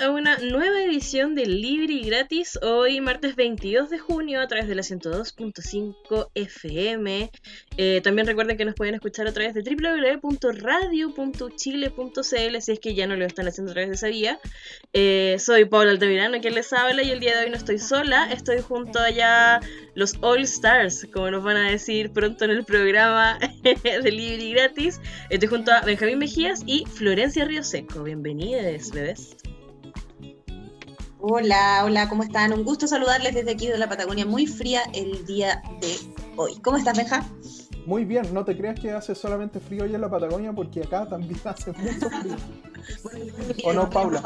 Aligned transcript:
A 0.00 0.10
una 0.10 0.38
nueva 0.38 0.82
edición 0.82 1.34
de 1.34 1.46
Libre 1.46 1.94
y 1.94 2.04
Gratis, 2.04 2.58
hoy 2.62 3.00
martes 3.00 3.36
22 3.36 3.88
de 3.88 3.98
junio 3.98 4.40
a 4.40 4.46
través 4.46 4.68
de 4.68 4.74
la 4.74 4.82
102.5 4.82 6.30
FM. 6.34 7.30
Eh, 7.76 8.00
también 8.02 8.26
recuerden 8.26 8.56
que 8.56 8.64
nos 8.64 8.74
pueden 8.74 8.94
escuchar 8.94 9.26
a 9.26 9.32
través 9.32 9.54
de 9.54 9.62
www.radio.chile.cl 9.62 12.60
si 12.60 12.72
es 12.72 12.80
que 12.80 12.94
ya 12.94 13.06
no 13.06 13.16
lo 13.16 13.24
están 13.24 13.48
haciendo 13.48 13.72
a 13.72 13.74
través 13.74 13.90
de 13.90 13.96
esa 13.96 14.08
vía. 14.08 14.38
Eh, 14.92 15.36
soy 15.38 15.64
Paula 15.66 15.92
Altamirano, 15.92 16.40
quien 16.40 16.54
les 16.54 16.72
habla, 16.72 17.02
y 17.02 17.10
el 17.10 17.20
día 17.20 17.38
de 17.38 17.44
hoy 17.44 17.50
no 17.50 17.56
estoy 17.56 17.78
sola, 17.78 18.30
estoy 18.32 18.60
junto 18.60 18.98
allá 18.98 19.60
los 19.94 20.14
All 20.20 20.42
Stars, 20.42 21.06
como 21.12 21.30
nos 21.30 21.44
van 21.44 21.56
a 21.56 21.70
decir 21.70 22.10
pronto 22.10 22.44
en 22.44 22.50
el 22.50 22.64
programa 22.64 23.38
de 23.62 24.10
Libre 24.10 24.44
y 24.44 24.52
Gratis. 24.52 25.00
Estoy 25.30 25.48
junto 25.48 25.72
a 25.72 25.80
Benjamín 25.82 26.18
Mejías 26.18 26.62
y 26.66 26.84
Florencia 26.86 27.44
Río 27.44 27.62
Bienvenidos, 28.04 28.90
bebés. 28.90 29.36
Hola, 31.28 31.82
hola, 31.84 32.08
¿cómo 32.08 32.22
están? 32.22 32.52
Un 32.52 32.62
gusto 32.62 32.86
saludarles 32.86 33.34
desde 33.34 33.50
aquí 33.50 33.66
de 33.66 33.76
la 33.76 33.88
Patagonia, 33.88 34.24
muy 34.24 34.46
fría 34.46 34.82
el 34.94 35.26
día 35.26 35.60
de 35.80 35.96
hoy. 36.36 36.54
¿Cómo 36.62 36.76
estás, 36.76 36.96
Benja? 36.96 37.26
Muy 37.86 38.04
bien, 38.04 38.34
no 38.34 38.44
te 38.44 38.56
creas 38.56 38.80
que 38.80 38.90
hace 38.90 39.14
solamente 39.14 39.60
frío 39.60 39.84
hoy 39.84 39.94
en 39.94 40.00
la 40.00 40.10
Patagonia 40.10 40.52
porque 40.52 40.82
acá 40.82 41.06
también 41.08 41.40
hace 41.44 41.70
mucho 41.70 42.10
frío. 42.10 42.36
¿O 43.64 43.72
no, 43.72 43.88
Paula? 43.88 44.20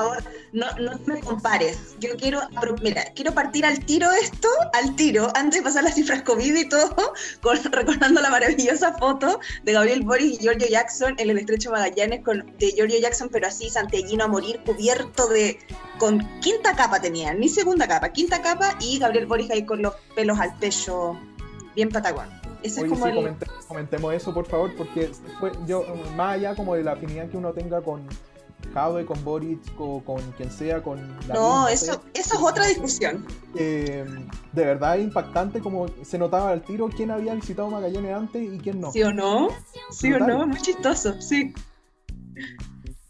No, 0.53 0.67
no 0.79 0.99
me 1.05 1.21
compares. 1.21 1.95
Yo 2.01 2.17
quiero, 2.17 2.41
mira, 2.83 3.05
quiero 3.15 3.33
partir 3.35 3.67
al 3.67 3.85
tiro 3.85 4.11
esto, 4.13 4.49
al 4.73 4.97
tiro, 4.97 5.31
antes 5.35 5.61
de 5.61 5.65
pasar 5.65 5.85
las 5.85 5.95
cifras 5.95 6.23
COVID 6.23 6.57
y 6.57 6.69
todo, 6.71 7.13
recordando 7.71 8.23
la 8.23 8.31
maravillosa 8.31 8.95
foto 8.95 9.39
de 9.63 9.73
Gabriel 9.73 10.05
Boris 10.05 10.39
y 10.39 10.39
Giorgio 10.39 10.67
Jackson 10.67 11.15
en 11.19 11.29
el 11.29 11.39
Estrecho 11.39 11.71
Magallanes 11.71 12.25
con, 12.25 12.51
de 12.59 12.73
Giorgio 12.73 12.99
Jackson, 12.99 13.29
pero 13.31 13.47
así 13.47 13.69
santiaguino 13.69 14.25
a 14.25 14.29
morir, 14.29 14.61
cubierto 14.65 15.29
de, 15.29 15.59
con 15.99 16.27
quinta 16.41 16.75
capa 16.75 16.99
tenía, 16.99 17.35
ni 17.35 17.51
segunda 17.51 17.87
capa, 17.87 18.11
quinta 18.11 18.41
capa 18.41 18.75
y 18.81 18.99
Gabriel 18.99 19.27
Boris 19.27 19.51
ahí 19.51 19.67
con 19.67 19.83
los 19.83 19.95
pelos 20.15 20.41
al 20.41 20.57
pecho, 20.57 21.19
bien 21.75 21.91
patagón 21.91 22.40
comentemos 23.69 24.15
eso, 24.15 24.35
por 24.35 24.47
favor, 24.47 24.75
porque 24.77 25.11
fue, 25.39 25.53
yo, 25.67 25.85
más 26.17 26.37
allá 26.37 26.55
como 26.55 26.75
de 26.75 26.85
la 26.85 26.93
afinidad 26.93 27.29
que 27.29 27.37
uno 27.37 27.53
tenga 27.53 27.81
con 27.81 28.07
Jadwe, 28.73 29.05
con 29.05 29.23
Boric, 29.25 29.61
o 29.79 30.03
con 30.05 30.21
quien 30.33 30.51
sea, 30.51 30.83
con 30.83 30.99
la 31.27 31.35
No, 31.35 31.69
eso, 31.69 32.03
eso 32.15 32.35
es 32.35 32.41
otra 32.41 32.67
discusión. 32.67 33.27
Eh, 33.57 34.05
de 34.53 34.65
verdad 34.65 34.99
es 34.99 35.05
impactante 35.05 35.61
como 35.61 35.87
se 36.03 36.19
notaba 36.19 36.51
al 36.51 36.63
tiro 36.63 36.89
quién 36.89 37.11
había 37.11 37.35
visitado 37.35 37.71
Magallanes 37.71 38.15
antes 38.15 38.43
y 38.43 38.59
quién 38.59 38.81
no. 38.81 38.93
¿Sí 38.93 39.03
o 39.03 39.13
no? 39.13 39.49
¿Sí 39.91 40.13
o 40.13 40.19
no? 40.19 40.47
Muy 40.47 40.61
chistoso, 40.61 41.21
sí. 41.21 41.53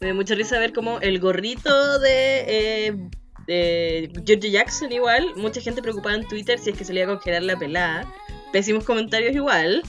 Me 0.01 0.09
da 0.09 0.15
mucha 0.15 0.35
risa 0.35 0.59
ver 0.59 0.73
como 0.73 0.99
el 1.01 1.21
gorrito 1.21 1.99
de... 1.99 2.45
Eh, 2.49 3.11
de 3.47 4.13
George 4.25 4.51
Jackson 4.51 4.93
igual, 4.93 5.35
mucha 5.35 5.61
gente 5.61 5.83
preocupada 5.83 6.15
en 6.15 6.29
Twitter 6.29 6.57
si 6.59 6.71
es 6.71 6.79
que 6.79 6.85
se 6.85 6.93
le 6.93 7.01
iba 7.01 7.13
a 7.13 7.17
congelar 7.17 7.43
la 7.43 7.59
pelada 7.59 8.07
pésimos 8.53 8.85
comentarios 8.85 9.35
igual. 9.35 9.83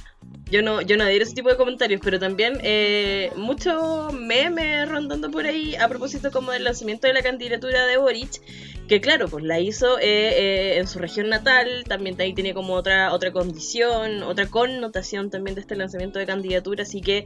Yo 0.50 0.62
no, 0.62 0.82
yo 0.82 0.98
no 0.98 1.06
adhiero 1.06 1.24
ese 1.24 1.34
tipo 1.34 1.50
de 1.50 1.56
comentarios, 1.56 2.02
pero 2.04 2.20
también 2.20 2.60
eh, 2.62 3.32
mucho 3.38 4.10
meme 4.12 4.86
rondando 4.86 5.32
por 5.32 5.46
ahí 5.46 5.76
a 5.76 5.88
propósito 5.88 6.30
como 6.30 6.52
del 6.52 6.66
lanzamiento 6.66 7.08
de 7.08 7.14
la 7.14 7.22
candidatura 7.22 7.86
de 7.86 7.98
Boric, 7.98 8.42
que 8.91 9.00
claro, 9.00 9.29
pues 9.29 9.46
la 9.46 9.57
hizo 9.57 10.00
eh, 10.00 10.03
eh, 10.03 10.78
en 10.78 10.85
su 10.85 11.00
región 11.00 11.29
natal, 11.29 11.85
también 11.88 12.19
ahí 12.19 12.34
tiene 12.34 12.53
como 12.53 12.74
otra, 12.74 13.13
otra 13.13 13.31
condición, 13.31 14.22
otra 14.22 14.47
connotación 14.47 15.29
también 15.29 15.56
de 15.56 15.62
este 15.62 15.78
lanzamiento 15.78 16.19
de 16.19 16.25
candidatura, 16.25 16.84
así 16.84 17.00
que 17.00 17.25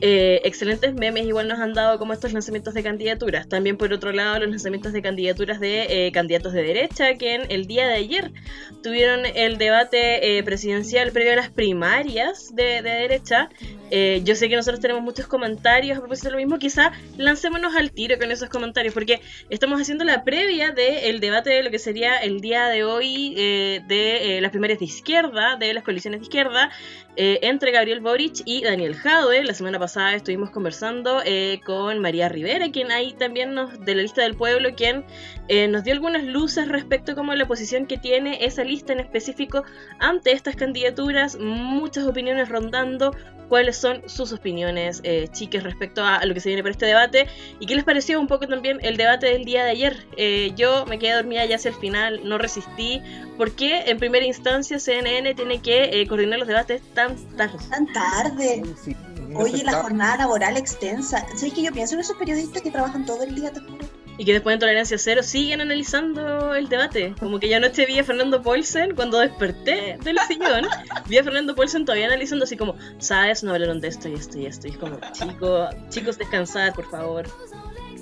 excelentes 0.00 0.94
memes 0.94 1.26
igual 1.26 1.46
nos 1.46 1.60
han 1.60 1.74
dado 1.74 1.98
como 1.98 2.14
estos 2.14 2.32
lanzamientos 2.32 2.72
de 2.72 2.82
candidaturas. 2.82 3.50
También 3.50 3.76
por 3.76 3.92
otro 3.92 4.12
lado 4.12 4.38
los 4.38 4.48
lanzamientos 4.48 4.94
de 4.94 5.02
candidaturas 5.02 5.60
de 5.60 6.10
candidatos 6.14 6.54
de 6.54 6.62
derecha, 6.62 7.14
que 7.16 7.34
en 7.34 7.50
el 7.50 7.66
día 7.66 7.86
de 7.86 7.94
ayer 7.94 8.32
tuvieron 8.82 9.26
el 9.26 9.58
debate 9.58 10.42
presidencial 10.42 11.12
previo 11.12 11.34
a 11.34 11.36
las 11.36 11.50
primarias 11.50 12.54
de, 12.54 12.80
derecha. 12.80 13.50
Eh, 13.90 14.22
yo 14.24 14.34
sé 14.34 14.48
que 14.48 14.56
nosotros 14.56 14.80
tenemos 14.80 15.04
muchos 15.04 15.26
comentarios 15.26 15.96
a 15.96 16.00
propósito 16.00 16.28
de 16.28 16.32
lo 16.32 16.38
mismo. 16.38 16.58
Quizá 16.58 16.90
lancémonos 17.16 17.76
al 17.76 17.92
tiro 17.92 18.18
con 18.18 18.32
esos 18.32 18.48
comentarios, 18.48 18.92
porque 18.92 19.20
estamos 19.50 19.80
haciendo 19.80 20.04
la 20.04 20.24
previa 20.24 20.72
del 21.02 21.20
debate 21.20 21.50
de 21.50 21.62
lo 21.62 21.70
que 21.70 21.78
sería 21.78 22.16
el 22.16 22.40
día 22.40 22.68
de 22.68 22.84
hoy 22.84 23.34
eh, 23.36 23.82
de 23.86 24.38
eh, 24.38 24.40
las 24.40 24.50
primarias 24.50 24.78
de 24.78 24.86
izquierda, 24.86 25.56
de 25.56 25.74
las 25.74 25.84
coaliciones 25.84 26.20
de 26.20 26.24
izquierda, 26.24 26.70
entre 27.16 27.70
Gabriel 27.70 28.00
Boric 28.00 28.42
y 28.44 28.62
Daniel 28.62 28.94
Jadwe. 28.94 29.44
La 29.44 29.54
semana 29.54 29.78
pasada 29.78 30.14
estuvimos 30.14 30.50
conversando 30.50 31.22
con 31.64 32.00
María 32.00 32.28
Rivera, 32.28 32.70
quien 32.70 32.90
ahí 32.90 33.12
también 33.12 33.54
nos, 33.54 33.80
de 33.80 33.94
la 33.94 34.02
lista 34.02 34.22
del 34.22 34.34
pueblo, 34.34 34.74
quien 34.74 35.04
nos 35.70 35.84
dio 35.84 35.92
algunas 35.92 36.24
luces 36.24 36.68
respecto 36.68 37.14
como 37.14 37.34
la 37.34 37.46
posición 37.46 37.86
que 37.86 37.98
tiene 37.98 38.44
esa 38.44 38.64
lista 38.64 38.92
en 38.92 39.00
específico 39.00 39.64
ante 40.00 40.32
estas 40.32 40.56
candidaturas, 40.56 41.38
muchas 41.38 42.06
opiniones 42.06 42.48
rondando 42.48 43.12
cuáles 43.48 43.76
son 43.76 44.08
sus 44.08 44.32
opiniones, 44.32 45.00
eh, 45.04 45.28
chiques, 45.30 45.62
respecto 45.62 46.02
a, 46.02 46.24
lo 46.24 46.34
que 46.34 46.40
se 46.40 46.48
viene 46.48 46.62
por 46.62 46.70
este 46.70 46.86
debate 46.86 47.26
y 47.60 47.66
qué 47.66 47.74
les 47.74 47.84
pareció 47.84 48.18
un 48.20 48.26
poco 48.26 48.46
también 48.48 48.78
el 48.82 48.96
debate 48.96 49.26
del 49.26 49.44
día 49.44 49.64
de 49.64 49.70
ayer. 49.70 50.06
Eh, 50.16 50.52
yo 50.56 50.86
me 50.86 50.98
quedé 50.98 51.14
dormida 51.14 51.44
ya 51.44 51.56
hacia 51.56 51.70
el 51.70 51.76
final, 51.76 52.20
no 52.24 52.38
resistí. 52.38 53.00
¿Por 53.36 53.54
qué 53.54 53.84
en 53.86 53.98
primera 53.98 54.24
instancia 54.24 54.78
CNN 54.78 55.34
tiene 55.34 55.60
que 55.60 56.00
eh, 56.00 56.06
coordinar 56.06 56.38
los 56.38 56.48
debates 56.48 56.82
tan 56.94 57.03
tarde? 57.36 57.58
Tan 57.70 57.92
tarde. 57.92 58.62
Oye, 59.34 59.64
la 59.64 59.82
jornada 59.82 60.18
laboral 60.18 60.56
extensa. 60.56 61.26
¿Sabes 61.34 61.54
que 61.54 61.62
yo 61.62 61.72
pienso 61.72 61.94
en 61.94 62.00
esos 62.00 62.16
periodistas 62.16 62.62
que 62.62 62.70
trabajan 62.70 63.04
todo 63.04 63.22
el 63.22 63.34
día? 63.34 63.50
Te 63.50 63.60
y 64.16 64.24
que 64.24 64.32
después 64.32 64.54
en 64.54 64.60
Tolerancia 64.60 64.96
Cero 64.96 65.22
siguen 65.22 65.60
analizando 65.60 66.54
el 66.54 66.68
debate. 66.68 67.14
Como 67.18 67.40
que 67.40 67.48
yo 67.48 67.56
anoche 67.56 67.84
vi 67.86 67.98
a 67.98 68.04
Fernando 68.04 68.42
Paulsen 68.42 68.94
cuando 68.94 69.18
desperté 69.18 69.98
del 70.04 70.18
sillón, 70.20 70.66
vi 71.08 71.18
a 71.18 71.24
Fernando 71.24 71.54
Paulsen 71.56 71.84
todavía 71.84 72.06
analizando 72.06 72.44
así 72.44 72.56
como, 72.56 72.76
¿sabes? 72.98 73.42
No 73.42 73.52
hablaron 73.52 73.80
de 73.80 73.88
esto 73.88 74.08
y 74.08 74.14
esto 74.14 74.38
y 74.38 74.46
esto. 74.46 74.68
Y 74.68 74.70
es 74.70 74.76
como, 74.76 74.98
chicos, 75.12 75.68
chicos, 75.88 76.18
descansar, 76.18 76.74
por 76.74 76.88
favor. 76.90 77.26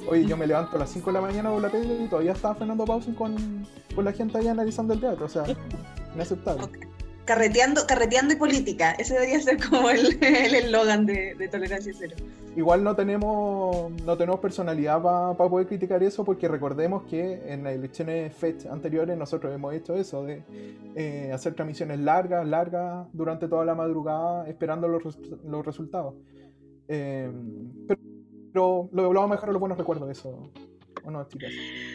Oye, 0.07 0.27
yo 0.27 0.37
me 0.37 0.47
levanto 0.47 0.77
a 0.77 0.81
las 0.81 0.91
5 0.91 1.07
de 1.07 1.13
la 1.15 1.21
mañana 1.21 1.51
por 1.51 1.63
la 1.63 1.71
tele 1.71 2.05
y 2.05 2.09
todavía 2.09 2.33
estaba 2.33 2.57
Fernando 2.57 2.85
Paulsen 2.85 3.15
con, 3.15 3.67
con 3.95 4.05
la 4.05 4.13
gente 4.13 4.37
ahí 4.37 4.49
analizando 4.49 4.93
el 4.93 5.01
teatro. 5.01 5.25
O 5.25 5.29
sea, 5.29 5.45
inaceptable. 6.15 6.69
Carreteando, 7.25 7.87
carreteando 7.87 8.35
y 8.35 8.37
política. 8.37 8.93
Ese 8.93 9.15
debería 9.15 9.41
ser 9.41 9.59
como 9.69 9.91
el 9.91 10.19
eslogan 10.23 11.07
de, 11.07 11.35
de, 11.37 11.49
Tolerancia 11.49 11.93
Cero. 11.97 12.17
Igual 12.57 12.85
no 12.85 12.95
tenemos, 12.97 13.91
no 14.05 14.17
tenemos 14.17 14.41
personalidad 14.41 15.01
para 15.01 15.35
poder 15.35 15.67
criticar 15.67 16.03
eso, 16.03 16.25
porque 16.25 16.49
recordemos 16.49 17.05
que 17.05 17.53
en 17.53 17.65
las 17.65 17.75
elecciones 17.75 18.35
FED 18.35 18.67
anteriores 18.67 19.17
nosotros 19.17 19.55
hemos 19.55 19.73
hecho 19.73 19.95
eso, 19.95 20.25
de 20.25 20.43
eh, 20.97 21.31
hacer 21.33 21.55
transmisiones 21.55 22.01
largas, 22.01 22.47
largas, 22.47 23.07
durante 23.13 23.49
toda 23.49 23.65
la 23.65 23.75
madrugada, 23.75 24.47
esperando 24.49 24.89
los, 24.89 25.03
los 25.45 25.65
resultados. 25.65 26.15
Eh, 26.89 27.31
pero, 27.89 28.01
pero 28.53 28.91
lo, 28.93 29.13
lo 29.13 29.21
vamos 29.21 29.33
a 29.33 29.37
dejar 29.37 29.49
a 29.49 29.53
los 29.53 29.61
buenos 29.61 29.79
recuerdos 29.79 30.09
de 30.09 30.13
eso. 30.13 30.51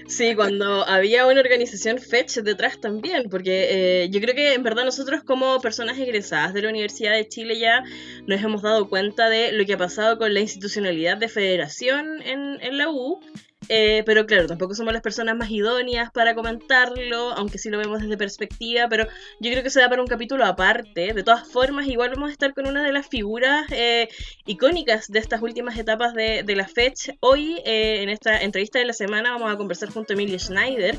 Sí, 0.07 0.35
cuando 0.35 0.85
había 0.87 1.27
una 1.27 1.39
organización 1.39 1.99
Fetch 1.99 2.37
detrás 2.37 2.79
también, 2.79 3.29
porque 3.29 4.03
eh, 4.03 4.09
yo 4.09 4.19
creo 4.19 4.35
que 4.35 4.53
en 4.53 4.63
verdad 4.63 4.85
nosotros 4.85 5.23
como 5.23 5.59
personas 5.61 5.97
egresadas 5.97 6.53
de 6.53 6.61
la 6.61 6.69
Universidad 6.69 7.13
de 7.13 7.27
Chile 7.27 7.59
ya 7.59 7.83
nos 8.25 8.41
hemos 8.41 8.61
dado 8.61 8.89
cuenta 8.89 9.29
de 9.29 9.51
lo 9.51 9.65
que 9.65 9.73
ha 9.73 9.77
pasado 9.77 10.17
con 10.17 10.33
la 10.33 10.39
institucionalidad 10.39 11.17
de 11.17 11.29
federación 11.29 12.21
en, 12.21 12.61
en 12.61 12.77
la 12.77 12.89
U 12.89 13.19
eh, 13.69 14.03
pero 14.05 14.25
claro, 14.25 14.47
tampoco 14.47 14.75
somos 14.75 14.93
las 14.93 15.01
personas 15.01 15.35
más 15.35 15.49
idóneas 15.51 16.11
para 16.11 16.35
comentarlo, 16.35 17.31
aunque 17.33 17.57
sí 17.57 17.69
lo 17.69 17.77
vemos 17.77 18.01
desde 18.01 18.17
perspectiva, 18.17 18.87
pero 18.89 19.05
yo 19.39 19.51
creo 19.51 19.63
que 19.63 19.69
se 19.69 19.79
da 19.79 19.89
para 19.89 20.01
un 20.01 20.07
capítulo 20.07 20.45
aparte. 20.45 21.13
De 21.13 21.23
todas 21.23 21.47
formas, 21.47 21.87
igual 21.87 22.11
vamos 22.11 22.29
a 22.29 22.31
estar 22.31 22.53
con 22.53 22.67
una 22.67 22.83
de 22.83 22.91
las 22.91 23.07
figuras 23.07 23.65
eh, 23.71 24.07
icónicas 24.45 25.07
de 25.07 25.19
estas 25.19 25.41
últimas 25.41 25.77
etapas 25.77 26.13
de, 26.13 26.43
de 26.43 26.55
la 26.55 26.67
fecha. 26.67 27.13
Hoy, 27.19 27.61
eh, 27.65 28.01
en 28.01 28.09
esta 28.09 28.41
entrevista 28.41 28.79
de 28.79 28.85
la 28.85 28.93
semana, 28.93 29.31
vamos 29.31 29.51
a 29.51 29.57
conversar 29.57 29.89
junto 29.89 30.13
a 30.13 30.15
Emilia 30.15 30.39
Schneider, 30.39 30.95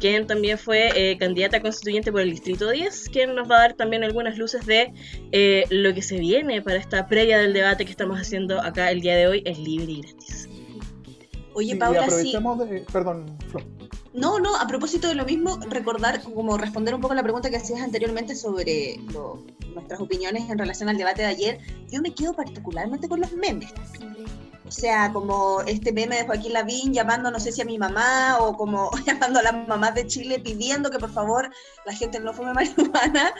quien 0.00 0.26
también 0.26 0.58
fue 0.58 1.16
candidata 1.18 1.60
constituyente 1.60 2.12
por 2.12 2.20
el 2.20 2.30
Distrito 2.30 2.70
10, 2.70 3.10
quien 3.10 3.34
nos 3.34 3.50
va 3.50 3.56
a 3.56 3.60
dar 3.60 3.74
también 3.74 4.04
algunas 4.04 4.38
luces 4.38 4.66
de 4.66 4.92
lo 5.70 5.94
que 5.94 6.02
se 6.02 6.18
viene 6.18 6.62
para 6.62 6.78
esta 6.78 7.06
previa 7.06 7.38
del 7.38 7.52
debate 7.52 7.84
que 7.84 7.90
estamos 7.90 8.18
haciendo 8.18 8.60
acá 8.60 8.90
el 8.90 9.00
día 9.00 9.16
de 9.16 9.28
hoy, 9.28 9.42
es 9.44 9.58
libre 9.58 9.92
y 9.92 10.02
gratis. 10.02 10.57
Oye, 11.58 11.74
Paula, 11.74 12.04
aprovechemos 12.04 12.56
de... 12.60 12.86
Perdón, 12.92 13.36
Flo. 13.50 13.60
No, 14.14 14.38
no, 14.38 14.54
a 14.54 14.64
propósito 14.68 15.08
de 15.08 15.16
lo 15.16 15.24
mismo, 15.24 15.58
recordar, 15.68 16.22
como 16.22 16.56
responder 16.56 16.94
un 16.94 17.00
poco 17.00 17.14
a 17.14 17.16
la 17.16 17.24
pregunta 17.24 17.50
que 17.50 17.56
hacías 17.56 17.80
anteriormente 17.80 18.36
sobre 18.36 18.96
nuestras 19.74 19.98
opiniones 19.98 20.48
en 20.48 20.56
relación 20.56 20.88
al 20.88 20.96
debate 20.96 21.22
de 21.22 21.28
ayer, 21.28 21.58
yo 21.90 22.00
me 22.00 22.14
quedo 22.14 22.32
particularmente 22.32 23.08
con 23.08 23.20
los 23.20 23.32
memes. 23.32 23.72
O 24.68 24.70
sea, 24.70 25.12
como 25.12 25.62
este 25.62 25.92
meme 25.92 26.18
de 26.18 26.26
Joaquín 26.26 26.52
Lavín 26.52 26.94
llamando, 26.94 27.28
no 27.28 27.40
sé 27.40 27.50
si 27.50 27.60
a 27.60 27.64
mi 27.64 27.76
mamá, 27.76 28.38
o 28.38 28.56
como 28.56 28.92
llamando 29.06 29.40
a 29.40 29.42
las 29.42 29.66
mamás 29.66 29.96
de 29.96 30.06
Chile 30.06 30.38
pidiendo 30.38 30.92
que 30.92 31.00
por 31.00 31.10
favor 31.10 31.50
la 31.84 31.92
gente 31.92 32.20
no 32.20 32.32
fume 32.32 32.54
marihuana. 32.54 33.34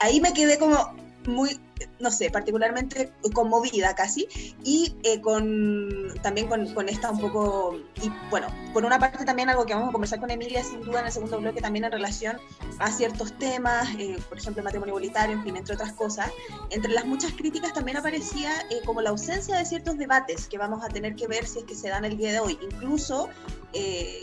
ahí 0.00 0.20
me 0.20 0.32
quedé 0.32 0.58
como 0.58 0.76
muy 1.24 1.60
no 1.98 2.10
sé, 2.10 2.30
particularmente 2.30 3.12
conmovida 3.32 3.94
casi, 3.94 4.26
y 4.64 4.94
eh, 5.02 5.20
con, 5.20 6.14
también 6.22 6.48
con, 6.48 6.72
con, 6.74 6.88
esta 6.88 7.10
un 7.10 7.20
poco, 7.20 7.76
y 8.02 8.10
bueno, 8.30 8.48
por 8.72 8.84
una 8.84 8.98
parte 8.98 9.24
también 9.24 9.48
algo 9.48 9.66
que 9.66 9.74
vamos 9.74 9.90
a 9.90 9.92
conversar 9.92 10.20
con 10.20 10.30
Emilia 10.30 10.64
sin 10.64 10.80
duda 10.82 11.00
en 11.00 11.06
el 11.06 11.12
segundo 11.12 11.38
bloque 11.38 11.60
también 11.60 11.84
en 11.84 11.92
relación 11.92 12.38
a 12.78 12.90
ciertos 12.90 13.32
temas, 13.38 13.88
eh, 13.98 14.18
por 14.28 14.38
ejemplo, 14.38 14.62
matrimonio 14.62 14.92
igualitario, 14.92 15.36
en 15.36 15.42
fin, 15.42 15.56
entre 15.56 15.74
otras 15.74 15.92
cosas. 15.92 16.30
Entre 16.70 16.92
las 16.92 17.04
muchas 17.04 17.32
críticas 17.32 17.72
también 17.72 17.96
aparecía 17.96 18.50
eh, 18.70 18.80
como 18.84 19.00
la 19.00 19.10
ausencia 19.10 19.56
de 19.56 19.64
ciertos 19.64 19.98
debates 19.98 20.46
que 20.46 20.58
vamos 20.58 20.84
a 20.84 20.88
tener 20.88 21.14
que 21.16 21.26
ver 21.26 21.46
si 21.46 21.60
es 21.60 21.64
que 21.64 21.74
se 21.74 21.88
dan 21.88 22.04
el 22.04 22.16
día 22.16 22.32
de 22.32 22.40
hoy. 22.40 22.58
Incluso 22.62 23.28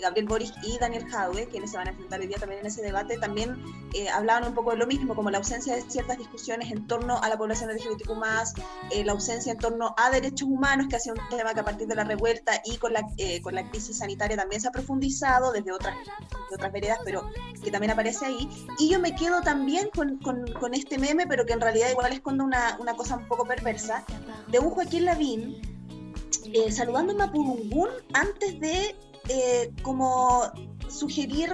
Gabriel 0.02 0.28
Boris 0.28 0.52
y 0.62 0.78
Daniel 0.78 1.06
Jaue, 1.10 1.48
quienes 1.48 1.72
se 1.72 1.78
van 1.78 1.88
a 1.88 1.92
enfrentar 1.92 2.20
hoy 2.20 2.28
día 2.28 2.38
también 2.38 2.60
en 2.60 2.68
ese 2.68 2.82
debate, 2.82 3.18
también 3.18 3.58
hablaban 4.14 4.46
un 4.46 4.54
poco 4.54 4.72
de 4.72 4.78
lo 4.78 4.86
mismo, 4.86 5.16
como 5.16 5.32
la 5.32 5.38
ausencia 5.38 5.74
de 5.74 5.82
ciertas 5.90 6.18
discusiones 6.18 6.70
en 6.70 6.86
torno 6.86 7.18
a 7.22 7.30
la 7.30 7.38
población 7.48 7.72
LGBTQ 7.72 8.12
eh, 8.92 9.06
la 9.06 9.14
ausencia 9.14 9.54
en 9.54 9.58
torno 9.58 9.96
a 9.98 10.10
derechos 10.10 10.50
humanos, 10.50 10.88
que 10.90 10.98
ha 10.98 11.00
sido 11.00 11.16
un 11.16 11.38
tema 11.38 11.54
que 11.54 11.62
a 11.62 11.64
partir 11.64 11.88
de 11.88 11.96
la 11.96 12.04
revuelta 12.04 12.62
y 12.66 12.76
con 12.76 12.92
la, 12.92 13.08
eh, 13.18 13.42
con 13.42 13.56
la 13.56 13.70
crisis 13.70 14.00
sanitaria 14.00 14.36
también 14.36 14.62
se 14.62 14.68
ha 14.68 14.72
profundizado 14.72 15.54
desde 15.54 15.72
otras, 15.72 15.96
otras 16.54 16.74
veredas, 16.74 17.00
pero 17.06 17.30
que 17.64 17.72
también 17.72 17.92
aparece 17.92 18.26
ahí. 18.26 18.50
Y 18.80 18.90
yo 18.90 19.00
me 19.00 19.16
quedo 19.16 19.42
también 19.42 19.90
con, 19.96 20.18
con, 20.18 20.74
este 20.74 20.98
meme, 20.98 21.26
pero 21.26 21.46
que 21.46 21.54
en 21.54 21.62
realidad 21.62 21.90
igual 21.90 22.12
esconde 22.12 22.44
una, 22.44 22.76
una 22.82 22.96
cosa 22.96 23.16
un 23.16 23.28
poco 23.28 23.46
perversa, 23.46 24.04
de 24.50 24.60
un 24.60 24.70
Joaquín 24.70 25.06
Lavín 25.06 25.62
eh, 26.54 26.72
saludando 26.72 27.14
a 27.14 27.16
Mapudungún 27.16 27.90
antes 28.14 28.60
de 28.60 28.96
como 29.84 30.44
sugerir 30.90 31.54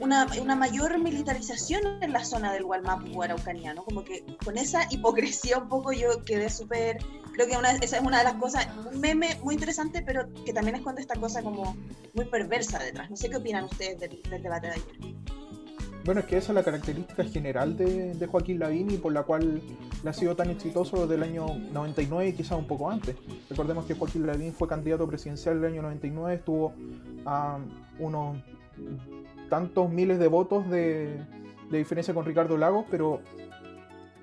una, 0.00 0.26
una, 0.40 0.54
mayor 0.54 0.98
militarización 0.98 2.02
en 2.02 2.12
la 2.12 2.24
zona 2.24 2.52
del 2.52 2.64
Gualmapu 2.64 3.22
araucaniano, 3.22 3.82
como 3.84 4.04
que 4.04 4.24
con 4.44 4.56
esa 4.58 4.86
hipocresía 4.90 5.58
un 5.58 5.68
poco 5.68 5.92
yo 5.92 6.24
quedé 6.24 6.50
súper, 6.50 6.98
creo 7.32 7.46
que 7.46 7.84
esa 7.84 7.96
es 7.98 8.02
una 8.02 8.18
de 8.18 8.24
las 8.24 8.34
cosas, 8.34 8.68
un 8.92 9.00
meme 9.00 9.36
muy 9.42 9.54
interesante, 9.54 10.02
pero 10.02 10.32
que 10.44 10.52
también 10.52 10.76
esconde 10.76 11.00
esta 11.00 11.16
cosa 11.16 11.42
como 11.42 11.76
muy 12.14 12.24
perversa 12.26 12.78
detrás. 12.78 13.10
No 13.10 13.16
sé 13.16 13.28
qué 13.28 13.36
opinan 13.36 13.64
ustedes 13.64 13.98
del, 13.98 14.42
debate 14.42 14.68
de 14.68 14.72
ayer. 14.74 15.16
Bueno, 16.04 16.20
es 16.20 16.26
que 16.26 16.38
esa 16.38 16.52
es 16.52 16.54
la 16.54 16.62
característica 16.62 17.24
general 17.24 17.76
de, 17.76 18.14
de, 18.14 18.26
Joaquín 18.26 18.60
Lavín 18.60 18.90
y 18.90 18.96
por 18.96 19.12
la 19.12 19.24
cual 19.24 19.60
le 20.02 20.10
ha 20.10 20.12
sido 20.12 20.34
tan 20.34 20.48
exitoso 20.48 21.02
desde 21.02 21.16
el 21.16 21.22
año 21.22 21.46
99 21.72 22.28
y 22.28 22.32
quizás 22.32 22.58
un 22.58 22.66
poco 22.66 22.90
antes. 22.90 23.14
Recordemos 23.50 23.84
que 23.84 23.94
Joaquín 23.94 24.26
Lavín 24.26 24.54
fue 24.54 24.68
candidato 24.68 25.06
presidencial 25.06 25.58
el 25.58 25.64
año 25.66 25.82
99, 25.82 26.36
estuvo 26.36 26.72
a 27.26 27.58
unos 27.98 28.38
tantos 29.48 29.90
miles 29.90 30.18
de 30.18 30.28
votos 30.28 30.68
de, 30.70 31.24
diferencia 31.70 32.14
con 32.14 32.24
Ricardo 32.24 32.56
Lagos, 32.56 32.86
pero 32.90 33.20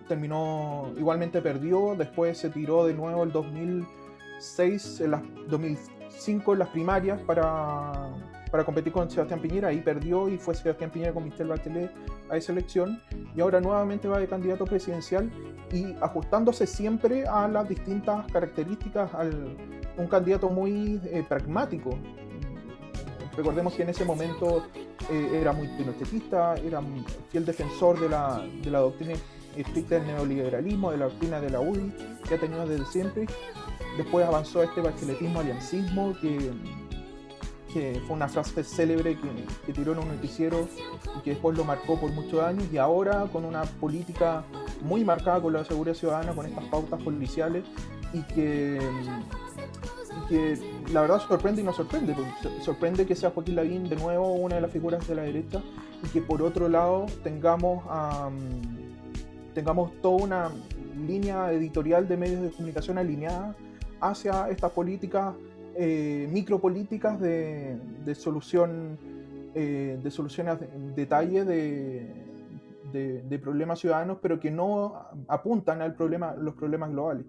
terminó 0.07 0.91
igualmente 0.97 1.41
perdió, 1.41 1.95
después 1.95 2.37
se 2.37 2.49
tiró 2.49 2.85
de 2.85 2.93
nuevo 2.93 3.23
el 3.23 3.31
2006, 3.31 5.01
en 5.01 5.11
las 5.11 5.21
2005 5.49 6.53
en 6.53 6.59
las 6.59 6.69
primarias 6.69 7.21
para, 7.21 8.11
para 8.51 8.63
competir 8.63 8.93
con 8.93 9.09
Sebastián 9.09 9.41
Piñera, 9.41 9.69
ahí 9.69 9.81
perdió 9.81 10.29
y 10.29 10.37
fue 10.37 10.55
Sebastián 10.55 10.89
Piñera 10.91 11.13
con 11.13 11.23
Michel 11.23 11.47
Bachelet 11.47 11.91
a 12.29 12.37
esa 12.37 12.51
elección 12.51 13.01
y 13.35 13.41
ahora 13.41 13.61
nuevamente 13.61 14.07
va 14.07 14.19
de 14.19 14.27
candidato 14.27 14.65
presidencial 14.65 15.29
y 15.71 15.95
ajustándose 16.01 16.67
siempre 16.67 17.27
a 17.27 17.47
las 17.47 17.67
distintas 17.67 18.31
características, 18.31 19.13
al 19.13 19.57
un 19.97 20.07
candidato 20.07 20.49
muy 20.49 20.99
eh, 21.05 21.23
pragmático, 21.27 21.97
Recordemos 23.37 23.73
que 23.73 23.83
en 23.83 23.89
ese 23.89 24.05
momento 24.05 24.65
eh, 25.09 25.39
era 25.41 25.51
muy 25.51 25.67
pinochetista, 25.67 26.55
era 26.55 26.81
fiel 27.29 27.45
defensor 27.45 27.99
de 27.99 28.09
la, 28.09 28.45
de 28.63 28.71
la 28.71 28.79
doctrina 28.79 29.13
estricta 29.55 29.95
del 29.95 30.07
neoliberalismo, 30.07 30.91
de 30.91 30.97
la 30.97 31.05
doctrina 31.05 31.41
de 31.41 31.49
la 31.49 31.59
UDI, 31.59 31.93
que 32.27 32.35
ha 32.35 32.39
tenido 32.39 32.65
desde 32.65 32.85
siempre. 32.85 33.25
Después 33.97 34.25
avanzó 34.25 34.63
este 34.63 34.81
bacheletismo 34.81 35.39
aliancismo, 35.39 36.15
que, 36.21 36.51
que 37.73 38.01
fue 38.07 38.15
una 38.15 38.27
frase 38.27 38.63
célebre 38.63 39.17
que, 39.17 39.45
que, 39.65 39.73
tiró 39.73 39.93
en 39.93 39.99
un 39.99 40.07
noticiero 40.09 40.67
y 41.17 41.21
que 41.21 41.31
después 41.31 41.57
lo 41.57 41.63
marcó 41.63 41.99
por 41.99 42.11
muchos 42.11 42.41
años. 42.41 42.65
Y 42.71 42.77
ahora 42.77 43.27
con 43.31 43.45
una 43.45 43.63
política 43.63 44.43
muy 44.81 45.03
marcada 45.03 45.41
con 45.41 45.53
la 45.53 45.63
seguridad 45.63 45.95
ciudadana, 45.95 46.33
con 46.33 46.45
estas 46.45 46.65
pautas 46.65 47.01
policiales, 47.01 47.63
y 48.13 48.21
que 48.33 48.79
que 50.27 50.57
la 50.91 51.01
verdad 51.01 51.19
sorprende 51.19 51.61
y 51.61 51.63
no 51.63 51.73
sorprende. 51.73 52.15
Sorprende 52.61 53.05
que 53.05 53.15
sea 53.15 53.31
Joaquín 53.31 53.55
Lavín 53.55 53.89
de 53.89 53.95
nuevo 53.95 54.33
una 54.33 54.55
de 54.55 54.61
las 54.61 54.71
figuras 54.71 55.07
de 55.07 55.15
la 55.15 55.23
derecha 55.23 55.61
y 56.03 56.07
que 56.09 56.21
por 56.21 56.41
otro 56.41 56.69
lado 56.69 57.05
tengamos, 57.23 57.83
tengamos 59.53 59.91
toda 60.01 60.23
una 60.23 60.51
línea 61.07 61.51
editorial 61.51 62.07
de 62.07 62.17
medios 62.17 62.41
de 62.41 62.51
comunicación 62.51 62.97
alineada 62.97 63.55
hacia 63.99 64.49
estas 64.49 64.71
políticas, 64.71 65.33
eh, 65.75 66.27
micropolíticas 66.31 67.19
de, 67.19 67.77
de 68.03 68.15
solución, 68.15 68.97
eh, 69.53 69.99
de 70.01 70.11
soluciones 70.11 70.57
en 70.73 70.95
detalle 70.95 71.43
de, 71.43 72.13
de, 72.91 73.21
de, 73.23 73.39
problemas 73.39 73.79
ciudadanos, 73.79 74.19
pero 74.21 74.39
que 74.39 74.51
no 74.51 75.09
apuntan 75.27 75.81
al 75.81 75.95
problema, 75.95 76.35
los 76.35 76.55
problemas 76.55 76.91
globales. 76.91 77.25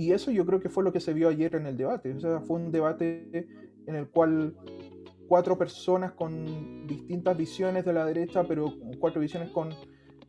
Y 0.00 0.12
eso 0.12 0.30
yo 0.30 0.46
creo 0.46 0.60
que 0.60 0.70
fue 0.70 0.82
lo 0.82 0.94
que 0.94 0.98
se 0.98 1.12
vio 1.12 1.28
ayer 1.28 1.54
en 1.56 1.66
el 1.66 1.76
debate. 1.76 2.14
O 2.14 2.20
sea, 2.20 2.40
fue 2.40 2.56
un 2.56 2.72
debate 2.72 3.46
en 3.86 3.94
el 3.94 4.08
cual 4.08 4.56
cuatro 5.28 5.58
personas 5.58 6.12
con 6.12 6.86
distintas 6.86 7.36
visiones 7.36 7.84
de 7.84 7.92
la 7.92 8.06
derecha, 8.06 8.44
pero 8.44 8.72
cuatro 8.98 9.20
visiones 9.20 9.50
con 9.50 9.68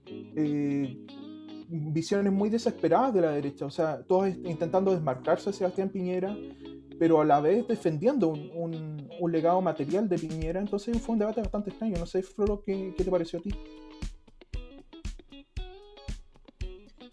eh, 0.06 1.06
visiones 1.70 2.34
muy 2.34 2.50
desesperadas 2.50 3.14
de 3.14 3.22
la 3.22 3.32
derecha. 3.32 3.66
O 3.66 3.70
sea, 3.70 4.04
todos 4.04 4.28
intentando 4.44 4.92
desmarcarse 4.92 5.52
de 5.52 5.54
Sebastián 5.56 5.88
Piñera, 5.88 6.36
pero 7.00 7.22
a 7.22 7.24
la 7.24 7.40
vez 7.40 7.66
defendiendo 7.66 8.28
un, 8.28 9.08
un, 9.22 9.32
legado 9.32 9.62
material 9.62 10.10
de 10.10 10.20
Piñera. 10.20 10.60
Entonces 10.60 11.02
fue 11.02 11.14
un 11.14 11.20
debate 11.20 11.40
bastante 11.40 11.70
extraño. 11.70 11.98
No 11.98 12.06
sé, 12.06 12.24
Floro, 12.24 12.62
¿qué, 12.62 12.94
qué 12.98 13.06
te 13.06 13.10
pareció 13.10 13.40
a 13.40 13.42
ti? 13.42 13.52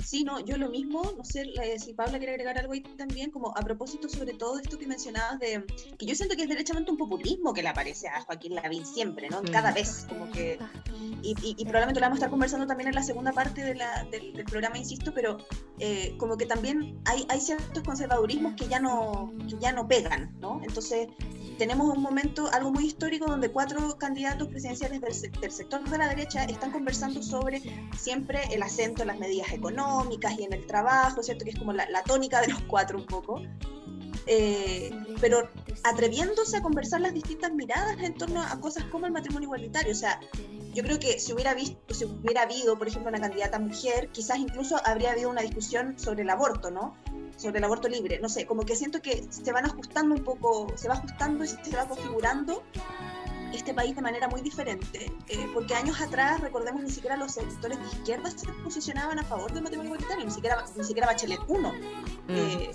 Sí, 0.08 0.24
no, 0.24 0.40
yo 0.40 0.56
lo 0.56 0.70
mismo, 0.70 1.02
no 1.18 1.22
sé 1.22 1.44
si 1.78 1.92
Pablo 1.92 2.16
quiere 2.16 2.32
agregar 2.32 2.58
algo 2.58 2.72
ahí 2.72 2.80
también, 2.80 3.30
como 3.30 3.52
a 3.54 3.60
propósito 3.60 4.08
sobre 4.08 4.32
todo 4.32 4.58
esto 4.58 4.78
que 4.78 4.86
mencionabas 4.86 5.38
de, 5.38 5.66
que 5.98 6.06
yo 6.06 6.14
siento 6.14 6.34
que 6.34 6.44
es 6.44 6.48
derechamente 6.48 6.90
un 6.90 6.96
populismo 6.96 7.52
que 7.52 7.62
le 7.62 7.68
aparece 7.68 8.08
a 8.08 8.22
Joaquín 8.22 8.54
Lavín 8.54 8.86
siempre, 8.86 9.28
¿no? 9.28 9.42
Cada 9.42 9.70
vez, 9.70 10.06
como 10.08 10.30
que, 10.30 10.58
y, 11.22 11.36
y, 11.42 11.62
probablemente 11.66 12.00
lo 12.00 12.06
vamos 12.06 12.16
a 12.16 12.20
estar 12.20 12.30
conversando 12.30 12.66
también 12.66 12.88
en 12.88 12.94
la 12.94 13.02
segunda 13.02 13.32
parte 13.32 13.62
de 13.62 13.74
la, 13.74 14.02
del, 14.04 14.32
programa, 14.46 14.78
insisto, 14.78 15.12
pero 15.12 15.36
eh, 15.78 16.14
como 16.16 16.38
que 16.38 16.46
también 16.46 16.98
hay, 17.04 17.26
hay 17.28 17.42
ciertos 17.42 17.82
conservadurismos 17.82 18.54
que 18.54 18.66
ya 18.66 18.80
no, 18.80 19.34
que 19.46 19.58
ya 19.58 19.72
no 19.72 19.88
pegan, 19.88 20.34
¿no? 20.40 20.62
Entonces, 20.66 21.08
tenemos 21.58 21.94
un 21.94 22.00
momento, 22.00 22.48
algo 22.52 22.70
muy 22.70 22.86
histórico, 22.86 23.26
donde 23.26 23.50
cuatro 23.50 23.98
candidatos 23.98 24.48
presidenciales 24.48 25.00
del, 25.00 25.40
del, 25.40 25.50
sector 25.50 25.82
de 25.82 25.98
la 25.98 26.08
derecha 26.08 26.44
están 26.44 26.70
conversando 26.70 27.22
sobre 27.22 27.60
siempre 27.96 28.42
el 28.52 28.62
acento 28.62 29.02
en 29.02 29.08
las 29.08 29.18
medidas 29.18 29.52
económicas 29.52 30.38
y 30.38 30.44
en 30.44 30.52
el 30.52 30.66
trabajo, 30.66 31.22
¿cierto? 31.22 31.44
Que 31.44 31.50
es 31.50 31.58
como 31.58 31.72
la, 31.72 31.86
tónica 32.06 32.40
de 32.40 32.48
los 32.48 32.60
cuatro 32.62 32.98
un 32.98 33.06
poco. 33.06 33.42
Eh, 34.30 34.90
pero 35.22 35.48
atreviéndose 35.84 36.58
a 36.58 36.62
conversar 36.62 37.00
las 37.00 37.14
distintas 37.14 37.50
miradas 37.52 37.96
en 38.00 38.14
torno 38.14 38.42
a 38.42 38.60
cosas 38.60 38.84
como 38.84 39.06
el 39.06 39.12
matrimonio 39.12 39.46
igualitario. 39.46 39.90
O 39.90 39.96
sea, 39.96 40.20
yo 40.74 40.82
creo 40.82 40.98
que 40.98 41.18
si 41.18 41.32
hubiera, 41.32 41.54
visto, 41.54 41.94
si 41.94 42.04
hubiera 42.04 42.42
habido, 42.42 42.76
por 42.76 42.88
ejemplo, 42.88 43.08
una 43.08 43.20
candidata 43.20 43.58
mujer, 43.58 44.10
quizás 44.12 44.38
incluso 44.38 44.76
habría 44.84 45.12
habido 45.12 45.30
una 45.30 45.40
discusión 45.40 45.98
sobre 45.98 46.22
el 46.22 46.30
aborto, 46.30 46.70
¿no? 46.70 46.94
sobre 47.38 47.58
el 47.58 47.64
aborto 47.64 47.88
libre, 47.88 48.18
no 48.18 48.28
sé, 48.28 48.46
como 48.46 48.64
que 48.64 48.74
siento 48.74 49.00
que 49.00 49.24
se 49.30 49.52
van 49.52 49.64
ajustando 49.64 50.14
un 50.16 50.24
poco, 50.24 50.66
se 50.74 50.88
va 50.88 50.94
ajustando 50.94 51.44
y 51.44 51.48
se 51.48 51.76
va 51.76 51.86
configurando 51.86 52.64
este 53.52 53.74
país 53.74 53.94
de 53.94 54.02
manera 54.02 54.28
muy 54.28 54.40
diferente, 54.40 55.12
eh, 55.28 55.50
porque 55.54 55.74
años 55.74 56.00
atrás, 56.00 56.40
recordemos, 56.40 56.82
ni 56.82 56.90
siquiera 56.90 57.16
los 57.16 57.32
sectores 57.32 57.78
de 57.78 57.86
izquierda 57.86 58.30
se 58.30 58.46
posicionaban 58.64 59.18
a 59.18 59.24
favor 59.24 59.52
del 59.52 59.62
matrimonio 59.62 59.94
igualitario, 59.94 60.24
ni 60.24 60.30
siquiera, 60.30 60.64
ni 60.76 60.84
siquiera 60.84 61.06
Bachelet 61.06 61.40
1. 61.48 61.72
Eh, 62.28 62.70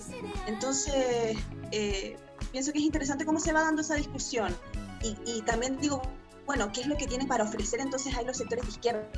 entonces, 0.47 1.37
eh, 1.71 2.17
pienso 2.51 2.71
que 2.71 2.79
es 2.79 2.85
interesante 2.85 3.25
cómo 3.25 3.39
se 3.39 3.53
va 3.53 3.63
dando 3.63 3.81
esa 3.81 3.95
discusión. 3.95 4.55
Y, 5.03 5.17
y, 5.25 5.41
también 5.41 5.79
digo, 5.79 6.01
bueno, 6.45 6.71
¿qué 6.71 6.81
es 6.81 6.87
lo 6.87 6.97
que 6.97 7.07
tienen 7.07 7.27
para 7.27 7.43
ofrecer 7.43 7.81
entonces 7.81 8.15
hay 8.15 8.25
los 8.25 8.37
sectores 8.37 8.65
de 8.65 8.71
izquierda? 8.71 9.09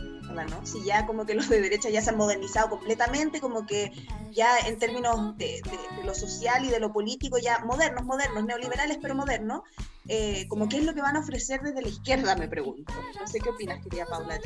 ¿no? 0.49 0.65
Si 0.65 0.83
ya 0.83 1.05
como 1.05 1.25
que 1.25 1.33
los 1.33 1.47
de 1.47 1.61
derecha 1.61 1.89
ya 1.89 2.01
se 2.01 2.09
han 2.09 2.17
modernizado 2.17 2.69
completamente, 2.69 3.39
como 3.39 3.65
que 3.65 3.91
ya 4.31 4.57
en 4.59 4.77
términos 4.79 5.37
de, 5.37 5.61
de, 5.63 5.97
de 5.97 6.03
lo 6.03 6.13
social 6.13 6.65
y 6.65 6.69
de 6.69 6.79
lo 6.79 6.91
político, 6.91 7.37
ya 7.37 7.59
modernos, 7.59 8.03
modernos, 8.03 8.43
neoliberales 8.45 8.97
pero 9.01 9.15
modernos, 9.15 9.61
eh, 10.07 10.45
como 10.47 10.69
qué 10.69 10.77
es 10.77 10.85
lo 10.85 10.93
que 10.93 11.01
van 11.01 11.15
a 11.15 11.19
ofrecer 11.19 11.61
desde 11.61 11.81
la 11.81 11.87
izquierda, 11.87 12.35
me 12.35 12.47
pregunto. 12.47 12.93
No 13.19 13.27
sé 13.27 13.39
qué 13.39 13.49
opinas, 13.49 13.83
querida 13.83 14.05
Paula. 14.05 14.39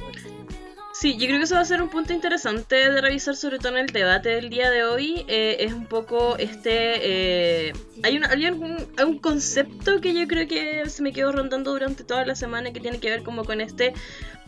Sí, 0.93 1.17
yo 1.17 1.27
creo 1.27 1.37
que 1.37 1.43
eso 1.43 1.55
va 1.55 1.61
a 1.61 1.65
ser 1.65 1.81
un 1.81 1.89
punto 1.89 2.13
interesante 2.13 2.75
de 2.75 2.99
revisar, 2.99 3.35
sobre 3.35 3.59
todo 3.59 3.73
en 3.73 3.85
el 3.85 3.87
debate 3.87 4.29
del 4.29 4.49
día 4.49 4.69
de 4.69 4.83
hoy. 4.83 5.23
Eh, 5.27 5.57
es 5.59 5.71
un 5.71 5.85
poco 5.85 6.35
este. 6.37 7.69
Eh, 7.69 7.73
hay, 8.03 8.17
una, 8.17 8.29
hay 8.29 8.47
un, 8.47 8.87
un, 9.05 9.19
concepto 9.19 10.01
que 10.01 10.13
yo 10.13 10.27
creo 10.27 10.47
que 10.47 10.89
se 10.89 11.03
me 11.03 11.13
quedó 11.13 11.31
rondando 11.31 11.71
durante 11.71 12.03
toda 12.03 12.25
la 12.25 12.35
semana 12.35 12.73
que 12.73 12.79
tiene 12.79 12.99
que 12.99 13.09
ver 13.09 13.23
como 13.23 13.45
con 13.45 13.61
este 13.61 13.93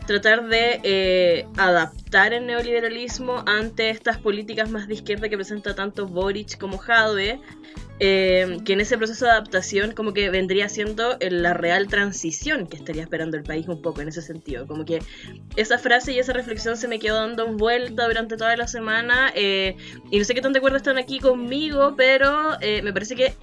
tratar 0.06 0.48
de 0.48 0.80
eh, 0.82 1.46
adaptar 1.56 2.32
el 2.32 2.46
neoliberalismo 2.46 3.42
ante 3.46 3.90
estas 3.90 4.18
políticas 4.18 4.70
más 4.70 4.88
de 4.88 4.94
izquierda 4.94 5.28
que 5.28 5.36
presenta 5.36 5.74
tanto 5.74 6.06
Boric 6.06 6.58
como 6.58 6.78
Jadwe, 6.78 7.40
eh, 8.00 8.58
que 8.64 8.72
en 8.72 8.80
ese 8.80 8.98
proceso 8.98 9.24
de 9.26 9.32
adaptación 9.32 9.92
como 9.92 10.12
que 10.12 10.28
vendría 10.30 10.68
siendo 10.68 11.16
la 11.20 11.54
real 11.54 11.86
transición 11.88 12.66
que 12.66 12.76
estaría 12.76 13.02
esperando 13.02 13.36
el 13.36 13.44
país 13.44 13.68
un 13.68 13.80
poco 13.80 14.00
en 14.00 14.08
ese 14.08 14.22
sentido, 14.22 14.66
como 14.66 14.84
que 14.84 15.00
esa 15.56 15.78
frase 15.78 16.12
y 16.12 16.18
esa 16.18 16.32
reflexión 16.32 16.76
se 16.76 16.88
me 16.88 16.98
quedó 16.98 17.16
dando 17.16 17.46
vuelta 17.56 18.06
durante 18.06 18.36
toda 18.36 18.56
la 18.56 18.66
semana 18.66 19.32
eh, 19.34 19.76
y 20.10 20.18
no 20.18 20.24
sé 20.24 20.34
qué 20.34 20.40
tan 20.40 20.52
de 20.52 20.58
acuerdo 20.58 20.76
están 20.76 20.98
aquí 20.98 21.20
conmigo, 21.20 21.94
pero 21.96 22.58
me 22.60 22.92
parece 22.92 23.14
que 23.14 23.34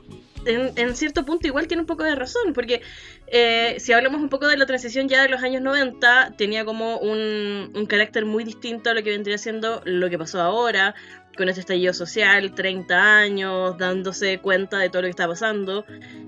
en, 0.45 0.71
en, 0.75 0.95
cierto 0.95 1.25
punto 1.25 1.47
igual 1.47 1.67
tiene 1.67 1.81
un 1.81 1.87
poco 1.87 2.03
de 2.03 2.15
razón, 2.15 2.53
porque 2.53 2.81
eh, 3.27 3.75
si 3.79 3.93
hablamos 3.93 4.21
un 4.21 4.29
poco 4.29 4.47
de 4.47 4.57
la 4.57 4.65
transición 4.65 5.07
ya 5.07 5.21
de 5.21 5.29
los 5.29 5.43
años 5.43 5.61
90, 5.61 6.33
tenía 6.37 6.65
como 6.65 6.97
un, 6.97 7.71
un, 7.75 7.85
carácter 7.85 8.25
muy 8.25 8.43
distinto 8.43 8.89
a 8.89 8.93
lo 8.93 9.03
que 9.03 9.11
vendría 9.11 9.37
siendo 9.37 9.81
lo 9.85 10.09
que 10.09 10.17
pasó 10.17 10.41
ahora, 10.41 10.95
con 11.37 11.49
este 11.49 11.61
estallido 11.61 11.93
social, 11.93 12.53
30 12.53 13.17
años, 13.17 13.77
dándose 13.77 14.39
cuenta 14.39 14.77
de 14.79 14.89
todo 14.89 15.03
lo 15.03 15.05
que 15.07 15.11
está 15.11 15.27
pasando. 15.27 15.85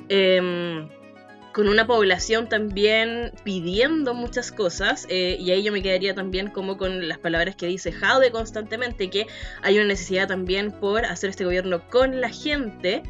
Eh, 0.09 0.87
con 1.53 1.67
una 1.67 1.85
población 1.85 2.47
también 2.47 3.31
pidiendo 3.43 4.13
muchas 4.13 4.51
cosas, 4.51 5.05
eh, 5.09 5.37
y 5.39 5.51
ahí 5.51 5.63
yo 5.63 5.71
me 5.71 5.81
quedaría 5.81 6.15
también 6.15 6.49
como 6.49 6.77
con 6.77 7.07
las 7.07 7.17
palabras 7.17 7.55
que 7.55 7.67
dice 7.67 7.91
Jaude 7.91 8.31
constantemente, 8.31 9.09
que 9.09 9.27
hay 9.61 9.75
una 9.77 9.87
necesidad 9.87 10.27
también 10.27 10.71
por 10.71 11.05
hacer 11.05 11.29
este 11.29 11.43
gobierno 11.43 11.87
con 11.89 12.21
la 12.21 12.29
gente, 12.29 13.03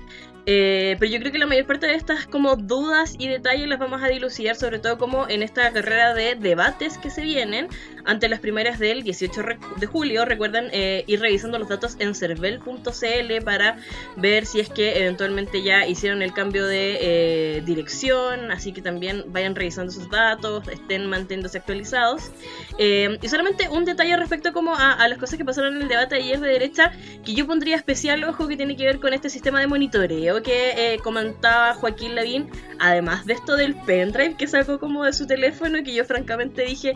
eh, 0.46 0.96
pero 1.00 1.12
yo 1.12 1.20
creo 1.20 1.32
que 1.32 1.38
la 1.38 1.46
mayor 1.46 1.66
parte 1.66 1.88
de 1.88 1.96
estas 1.96 2.26
como 2.26 2.56
dudas 2.56 3.16
y 3.20 3.28
detalles 3.28 3.68
las 3.68 3.80
vamos 3.80 4.02
a 4.02 4.08
dilucidar, 4.08 4.56
sobre 4.56 4.80
todo 4.80 4.98
como 4.98 5.28
en 5.30 5.44
esta 5.44 5.72
carrera 5.72 6.14
de 6.14 6.36
debates 6.36 6.98
que 6.98 7.10
se 7.10 7.22
vienen 7.22 7.68
ante 8.06 8.28
las 8.28 8.40
primarias 8.40 8.80
del 8.80 9.04
18 9.04 9.42
de 9.78 9.86
julio. 9.86 10.26
Recuerden 10.26 10.70
eh, 10.72 11.04
ir 11.06 11.20
revisando 11.20 11.60
los 11.60 11.70
datos 11.70 11.96
en 12.00 12.16
cervel.cl 12.16 13.44
para 13.46 13.78
ver 14.18 14.46
si 14.46 14.60
es 14.60 14.70
que 14.70 15.00
eventualmente 15.00 15.62
ya 15.62 15.86
hicieron 15.86 16.22
el 16.24 16.34
cambio 16.34 16.66
de 16.66 16.98
eh, 17.02 17.62
dirección, 17.64 18.52
así 18.52 18.74
que 18.74 18.82
también 18.82 19.26
vayan 19.28 19.56
revisando 19.56 19.92
sus 19.92 20.10
datos, 20.10 20.68
estén 20.70 21.06
manteniéndose 21.08 21.60
actualizados. 21.60 22.32
y 22.80 23.28
solamente 23.28 23.70
un 23.70 23.86
detalle 23.86 24.18
respecto 24.18 24.54
como 24.54 24.76
a, 24.76 24.94
a 24.94 25.08
las 25.08 25.20
cosas 25.20 25.38
que 25.38 25.46
pasaron 25.46 25.76
en 25.76 25.84
el 25.84 25.88
debate 25.88 26.16
ayer 26.16 26.40
de 26.40 26.48
derecha, 26.48 26.92
que 27.24 27.34
yo 27.36 27.46
pondría 27.46 27.76
especial 27.76 28.24
ojo 28.24 28.48
que 28.48 28.58
tiene 28.58 28.76
que 28.76 28.86
ver 28.86 29.00
con 29.00 29.14
este 29.14 29.30
sistema 29.30 29.60
de 29.60 29.68
monitoreo 29.68 30.31
que 30.42 30.94
eh, 30.94 31.00
comentaba 31.00 31.74
Joaquín 31.74 32.16
Lavín, 32.16 32.50
además 32.80 33.26
de 33.26 33.34
esto 33.34 33.56
del 33.56 33.76
pendrive 33.76 34.36
que 34.38 34.48
sacó 34.48 34.80
como 34.80 35.04
de 35.04 35.14
su 35.14 35.28
teléfono, 35.28 35.84
que 35.84 35.94
yo 35.94 36.06
francamente 36.06 36.64
dije, 36.64 36.96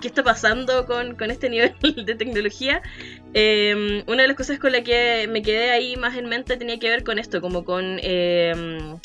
¿qué 0.00 0.08
está 0.08 0.22
pasando 0.22 0.86
con, 0.86 1.16
con 1.16 1.30
este 1.30 1.50
nivel 1.50 1.74
de 2.06 2.14
tecnología? 2.14 2.82
Eh, 3.34 4.04
una 4.06 4.22
de 4.22 4.28
las 4.28 4.36
cosas 4.36 4.58
con 4.58 4.72
la 4.72 4.82
que 4.82 5.28
me 5.30 5.42
quedé 5.42 5.70
ahí 5.70 5.96
más 5.96 6.16
en 6.16 6.26
mente 6.26 6.56
tenía 6.56 6.78
que 6.78 6.88
ver 6.88 7.04
con 7.04 7.18
esto, 7.18 7.40
como 7.40 7.64
con... 7.64 7.98
Eh, 8.02 8.96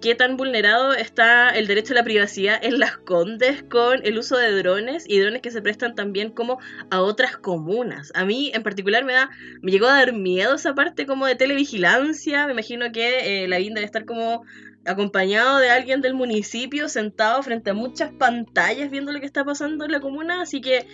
qué 0.00 0.14
tan 0.14 0.36
vulnerado 0.36 0.94
está 0.94 1.50
el 1.50 1.66
derecho 1.66 1.92
a 1.92 1.96
la 1.96 2.04
privacidad 2.04 2.58
en 2.62 2.78
las 2.78 2.96
Condes 2.98 3.62
con 3.64 4.04
el 4.04 4.18
uso 4.18 4.36
de 4.36 4.52
drones 4.52 5.04
y 5.08 5.18
drones 5.18 5.42
que 5.42 5.50
se 5.50 5.62
prestan 5.62 5.94
también 5.94 6.30
como 6.30 6.58
a 6.90 7.00
otras 7.00 7.36
comunas. 7.36 8.12
A 8.14 8.24
mí 8.24 8.50
en 8.54 8.62
particular 8.62 9.04
me 9.04 9.14
da 9.14 9.30
me 9.60 9.72
llegó 9.72 9.86
a 9.86 9.96
dar 9.96 10.12
miedo 10.12 10.54
esa 10.54 10.74
parte 10.74 11.06
como 11.06 11.26
de 11.26 11.34
televigilancia. 11.34 12.46
Me 12.46 12.52
imagino 12.52 12.92
que 12.92 13.44
eh, 13.44 13.48
la 13.48 13.58
guinda 13.58 13.80
debe 13.80 13.86
estar 13.86 14.04
como 14.04 14.44
acompañado 14.88 15.58
de 15.58 15.70
alguien 15.70 16.00
del 16.00 16.14
municipio 16.14 16.88
sentado 16.88 17.42
frente 17.42 17.70
a 17.70 17.74
muchas 17.74 18.12
pantallas 18.12 18.90
viendo 18.90 19.12
lo 19.12 19.20
que 19.20 19.26
está 19.26 19.44
pasando 19.44 19.84
en 19.84 19.92
la 19.92 20.00
comuna, 20.00 20.42
así 20.42 20.60
que 20.60 20.86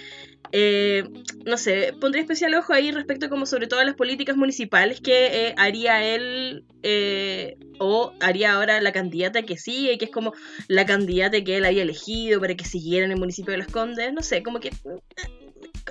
eh, 0.52 1.04
no 1.44 1.56
sé, 1.56 1.94
pondría 2.00 2.22
especial 2.22 2.54
ojo 2.54 2.72
ahí 2.72 2.92
respecto 2.92 3.28
como 3.28 3.46
sobre 3.46 3.66
todo 3.66 3.80
a 3.80 3.84
las 3.84 3.96
políticas 3.96 4.36
municipales 4.36 5.00
que 5.00 5.48
eh, 5.48 5.54
haría 5.56 6.04
él 6.04 6.64
eh, 6.82 7.56
o 7.78 8.12
haría 8.20 8.52
ahora 8.52 8.80
la 8.80 8.92
candidata 8.92 9.42
que 9.42 9.56
sigue, 9.56 9.98
que 9.98 10.04
es 10.06 10.10
como 10.10 10.32
la 10.68 10.86
candidata 10.86 11.42
que 11.42 11.56
él 11.56 11.64
había 11.64 11.82
elegido 11.82 12.40
para 12.40 12.54
que 12.54 12.64
siguiera 12.64 13.06
en 13.06 13.12
el 13.12 13.18
municipio 13.18 13.52
de 13.52 13.58
Los 13.58 13.68
Condes, 13.68 14.12
no 14.12 14.22
sé, 14.22 14.42
como 14.42 14.60
que 14.60 14.70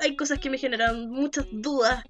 hay 0.02 0.16
cosas 0.16 0.40
que 0.40 0.50
me 0.50 0.58
generan 0.58 1.10
muchas 1.10 1.46
dudas 1.52 2.04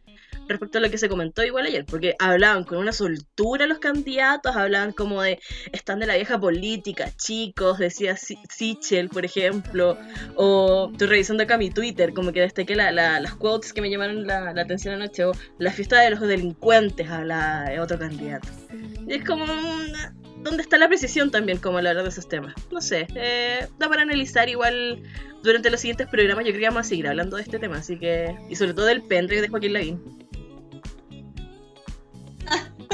respecto 0.48 0.78
a 0.78 0.82
lo 0.82 0.90
que 0.90 0.98
se 0.98 1.10
comentó 1.10 1.44
igual 1.44 1.66
ayer, 1.66 1.86
porque 1.86 2.16
hablaban 2.20 2.64
con 2.64 2.78
una 2.78 2.92
soltura 2.92 3.68
los 3.68 3.80
candidatos, 3.80 4.56
hablaban 4.56 4.92
como 4.92 5.22
de, 5.22 5.40
están 5.72 6.00
de 6.00 6.08
la 6.08 6.16
vieja 6.16 6.40
política, 6.40 7.10
chicos, 7.16 7.78
decía 7.78 8.16
Sichel, 8.18 9.10
por 9.10 9.26
ejemplo, 9.26 9.98
o 10.36 10.90
estoy 10.92 11.08
revisando 11.08 11.44
acá 11.44 11.58
mi 11.58 11.70
Twitter, 11.70 12.14
como 12.14 12.32
que 12.32 12.42
destaqué 12.42 12.76
la, 12.76 12.92
la, 12.92 13.20
las 13.20 13.36
quotes 13.36 13.74
que 13.74 13.82
me 13.82 13.90
llamaron 13.90 14.26
la, 14.28 14.54
la, 14.54 14.62
atención 14.62 14.96
anoche, 14.96 15.26
o 15.26 15.32
la 15.58 15.72
fiesta 15.72 16.00
de 16.00 16.12
los 16.12 16.20
delincuentes, 16.22 17.10
habla 17.10 17.66
de 17.70 17.80
otro 17.80 17.98
candidato. 18.00 18.48
Y 19.08 19.14
es 19.14 19.24
como... 19.24 19.46
¿Dónde 20.44 20.62
está 20.62 20.78
la 20.78 20.90
precisión 20.90 21.32
también 21.32 21.58
como 21.58 21.78
hablar 21.78 22.04
de 22.04 22.10
esos 22.10 22.28
temas? 22.28 22.54
No 22.70 22.82
sé, 22.82 23.08
eh, 23.16 23.66
da 23.80 23.88
para 23.88 24.02
analizar 24.02 24.50
igual 24.50 25.02
durante 25.42 25.70
los 25.70 25.80
siguientes 25.80 26.08
programas. 26.08 26.46
Yo 26.46 26.52
creo 26.52 26.62
que 26.62 26.68
vamos 26.68 26.86
a 26.86 26.90
seguir 26.90 27.08
hablando 27.08 27.38
de 27.38 27.44
este 27.44 27.60
tema, 27.60 27.78
así 27.78 28.00
que. 28.00 28.36
Y 28.50 28.56
sobre 28.56 28.74
todo 28.74 28.86
del 28.86 29.04
pendrive 29.04 29.42
de 29.42 29.48
Joaquín 29.50 29.74
Lavín. 29.74 30.02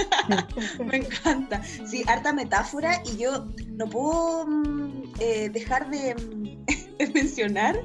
Me 0.86 0.98
encanta. 0.98 1.62
Sí, 1.64 2.04
harta 2.08 2.34
metáfora 2.34 3.02
y 3.06 3.18
yo 3.18 3.46
no 3.72 3.88
puedo 3.90 4.46
mm, 4.48 5.04
eh, 5.20 5.50
dejar 5.52 5.90
de, 5.90 6.16
de 7.00 7.08
mencionar 7.14 7.80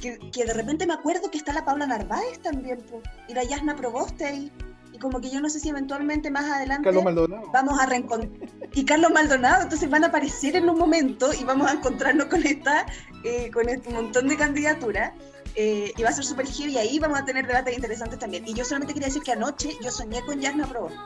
que, 0.00 0.18
que, 0.30 0.44
de 0.44 0.54
repente 0.54 0.86
me 0.86 0.94
acuerdo 0.94 1.30
que 1.30 1.38
está 1.38 1.52
la 1.52 1.64
Paula 1.64 1.86
Narváez 1.86 2.40
también 2.40 2.78
po, 2.78 3.02
y 3.28 3.34
la 3.34 3.44
Yasna 3.44 3.76
Proboste 3.76 4.24
ahí. 4.24 4.52
Y 4.92 4.98
como 4.98 5.20
que 5.20 5.30
yo 5.30 5.40
no 5.40 5.50
sé 5.50 5.60
si 5.60 5.68
eventualmente 5.68 6.30
más 6.30 6.44
adelante 6.50 6.84
Carlos 6.84 7.04
Maldonado. 7.04 7.50
vamos 7.52 7.78
a 7.78 7.86
reencontrar. 7.86 8.50
Y 8.72 8.84
Carlos 8.84 9.10
Maldonado, 9.12 9.62
entonces 9.62 9.88
van 9.90 10.04
a 10.04 10.08
aparecer 10.08 10.56
en 10.56 10.68
un 10.68 10.78
momento 10.78 11.30
y 11.32 11.44
vamos 11.44 11.70
a 11.70 11.74
encontrarnos 11.74 12.26
con 12.26 12.44
esta, 12.44 12.86
eh, 13.24 13.50
con 13.52 13.68
este 13.68 13.90
montón 13.90 14.28
de 14.28 14.36
candidaturas. 14.36 15.12
Eh, 15.60 15.92
y 15.96 16.02
va 16.04 16.10
a 16.10 16.12
ser 16.12 16.24
súper 16.24 16.46
heavy 16.46 16.74
y 16.74 16.78
ahí 16.78 16.98
vamos 17.00 17.18
a 17.18 17.24
tener 17.24 17.44
debates 17.44 17.74
interesantes 17.74 18.16
también. 18.20 18.46
Y 18.46 18.54
yo 18.54 18.64
solamente 18.64 18.94
quería 18.94 19.08
decir 19.08 19.24
que 19.24 19.32
anoche 19.32 19.76
yo 19.82 19.90
soñé 19.90 20.22
con 20.22 20.40
Yasna 20.40 20.68
Proboste. 20.68 20.96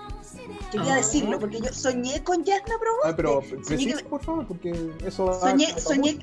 Quería 0.71 0.93
ah. 0.93 0.97
decirlo, 0.97 1.39
porque 1.39 1.63
yo 1.63 1.73
soñé 1.73 2.23
con 2.23 2.45
Yasna 2.45 2.75
Proboste. 2.79 3.09
Ah, 3.09 3.17
pero 3.17 3.41
que... 3.41 4.05
por 4.05 4.23
favor, 4.23 4.47
porque 4.47 4.93
eso 5.07 5.41
soñé, 5.41 5.81
soñé, 5.81 6.19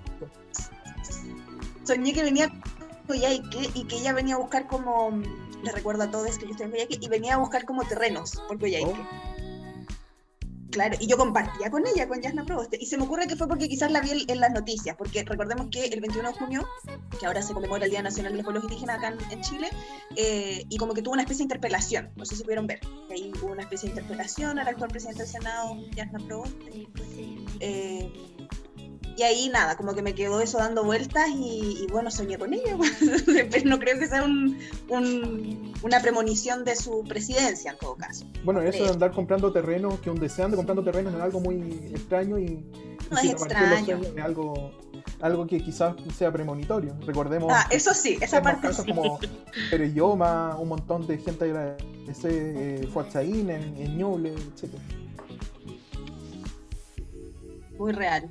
soñé 1.83 2.13
que 2.13 2.21
venía 2.21 2.53
y 3.15 3.49
que, 3.49 3.71
y 3.73 3.83
que 3.85 3.95
ella 3.95 4.13
venía 4.13 4.35
a 4.35 4.37
buscar 4.37 4.67
como, 4.67 5.09
le 5.63 5.71
recuerdo 5.71 6.03
a 6.03 6.11
todos 6.11 6.37
que 6.37 6.45
yo 6.45 6.51
estoy 6.51 6.65
en 6.65 6.71
Coyhaique, 6.71 6.99
y 7.01 7.07
venía 7.07 7.33
a 7.33 7.37
buscar 7.37 7.65
como 7.65 7.83
terrenos 7.85 8.39
por 8.47 8.59
Coyhaique. 8.59 8.91
Oh. 8.91 9.28
Claro, 10.71 10.95
y 10.99 11.07
yo 11.07 11.17
compartía 11.17 11.71
con 11.71 11.85
ella, 11.87 12.07
con 12.07 12.21
Yasna 12.21 12.45
Proboste. 12.45 12.77
Y 12.79 12.85
se 12.85 12.97
me 12.97 13.03
ocurre 13.03 13.27
que 13.27 13.35
fue 13.35 13.47
porque 13.47 13.67
quizás 13.67 13.91
la 13.91 14.01
vi 14.01 14.25
en 14.27 14.39
las 14.39 14.51
noticias, 14.51 14.95
porque 14.95 15.23
recordemos 15.23 15.67
que 15.71 15.85
el 15.85 15.99
21 15.99 16.29
de 16.29 16.35
junio, 16.35 16.67
que 17.19 17.25
ahora 17.25 17.41
se 17.41 17.53
conmemora 17.53 17.85
el 17.85 17.91
Día 17.91 18.03
Nacional 18.03 18.33
de 18.33 18.37
los 18.37 18.43
Pueblos 18.43 18.63
Indígenas 18.65 18.97
acá 18.97 19.15
en, 19.31 19.41
Chile, 19.41 19.69
eh, 20.15 20.63
y 20.69 20.77
como 20.77 20.93
que 20.93 21.01
tuvo 21.01 21.13
una 21.13 21.23
especie 21.23 21.39
de 21.39 21.45
interpelación, 21.45 22.11
no 22.15 22.25
sé 22.25 22.35
si 22.35 22.43
pudieron 22.43 22.67
ver, 22.67 22.79
ahí 23.09 23.31
hubo 23.41 23.51
una 23.51 23.63
especie 23.63 23.89
de 23.89 23.99
interpelación 23.99 24.59
al 24.59 24.67
actual 24.67 24.91
presidente 24.91 25.23
del 25.23 25.31
Senado, 25.31 25.75
Yasna 25.95 26.19
Proboste. 26.19 26.87
Eh, 27.59 28.11
y 29.19 29.23
ahí 29.23 29.49
nada, 29.49 29.75
como 29.75 29.93
que 29.93 30.01
me 30.01 30.15
quedó 30.15 30.39
eso 30.39 30.57
dando 30.59 30.83
vueltas 30.85 31.27
y, 31.29 31.83
y 31.83 31.87
bueno, 31.91 32.09
soñé 32.09 32.37
con 32.37 32.53
ella. 32.53 32.77
Pero 33.51 33.69
no 33.69 33.77
creo 33.77 33.99
que 33.99 34.07
sea 34.07 34.23
un, 34.23 34.57
un- 34.87 35.73
una 35.83 35.99
premonición 36.01 36.63
de 36.63 36.75
su 36.77 37.03
presidencia 37.03 37.71
en 37.71 37.77
todo 37.77 37.95
caso. 37.95 38.25
Bueno, 38.45 38.61
eso 38.61 38.83
de 38.85 38.89
andar 38.89 39.11
comprando 39.11 39.51
terreno, 39.51 39.99
que 40.01 40.09
un 40.09 40.19
deseando 40.19 40.55
comprando 40.55 40.83
terreno 40.83 41.09
es 41.09 41.15
algo 41.21 41.39
muy 41.41 41.55
extraño 41.93 42.39
y, 42.39 42.63
No 43.11 43.17
es 43.17 43.25
extraño. 43.31 43.99
es 44.15 44.23
algo, 44.23 44.71
algo 45.19 45.45
que 45.47 45.61
quizás 45.61 45.95
sea 46.17 46.31
premonitorio. 46.31 46.95
Recordemos 47.05 47.51
Ah, 47.53 47.67
eso 47.71 47.93
sí, 47.93 48.17
esa 48.21 48.41
parte 48.41 48.67
casos 48.67 48.85
sí. 48.85 48.91
como 48.93 49.19
Pereyoma, 49.69 50.55
un 50.57 50.69
montón 50.69 51.05
de 51.07 51.17
gente 51.17 51.43
agradece 51.45 52.29
eh, 52.83 52.87
Fuatzaín 52.93 53.49
en, 53.49 53.75
en 53.77 53.97
Ñuble, 53.97 54.29
etc. 54.33 54.71
Muy 57.77 57.91
real. 57.93 58.29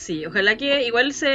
Sí, 0.00 0.24
ojalá 0.26 0.56
que 0.56 0.84
igual 0.84 1.12
se 1.12 1.26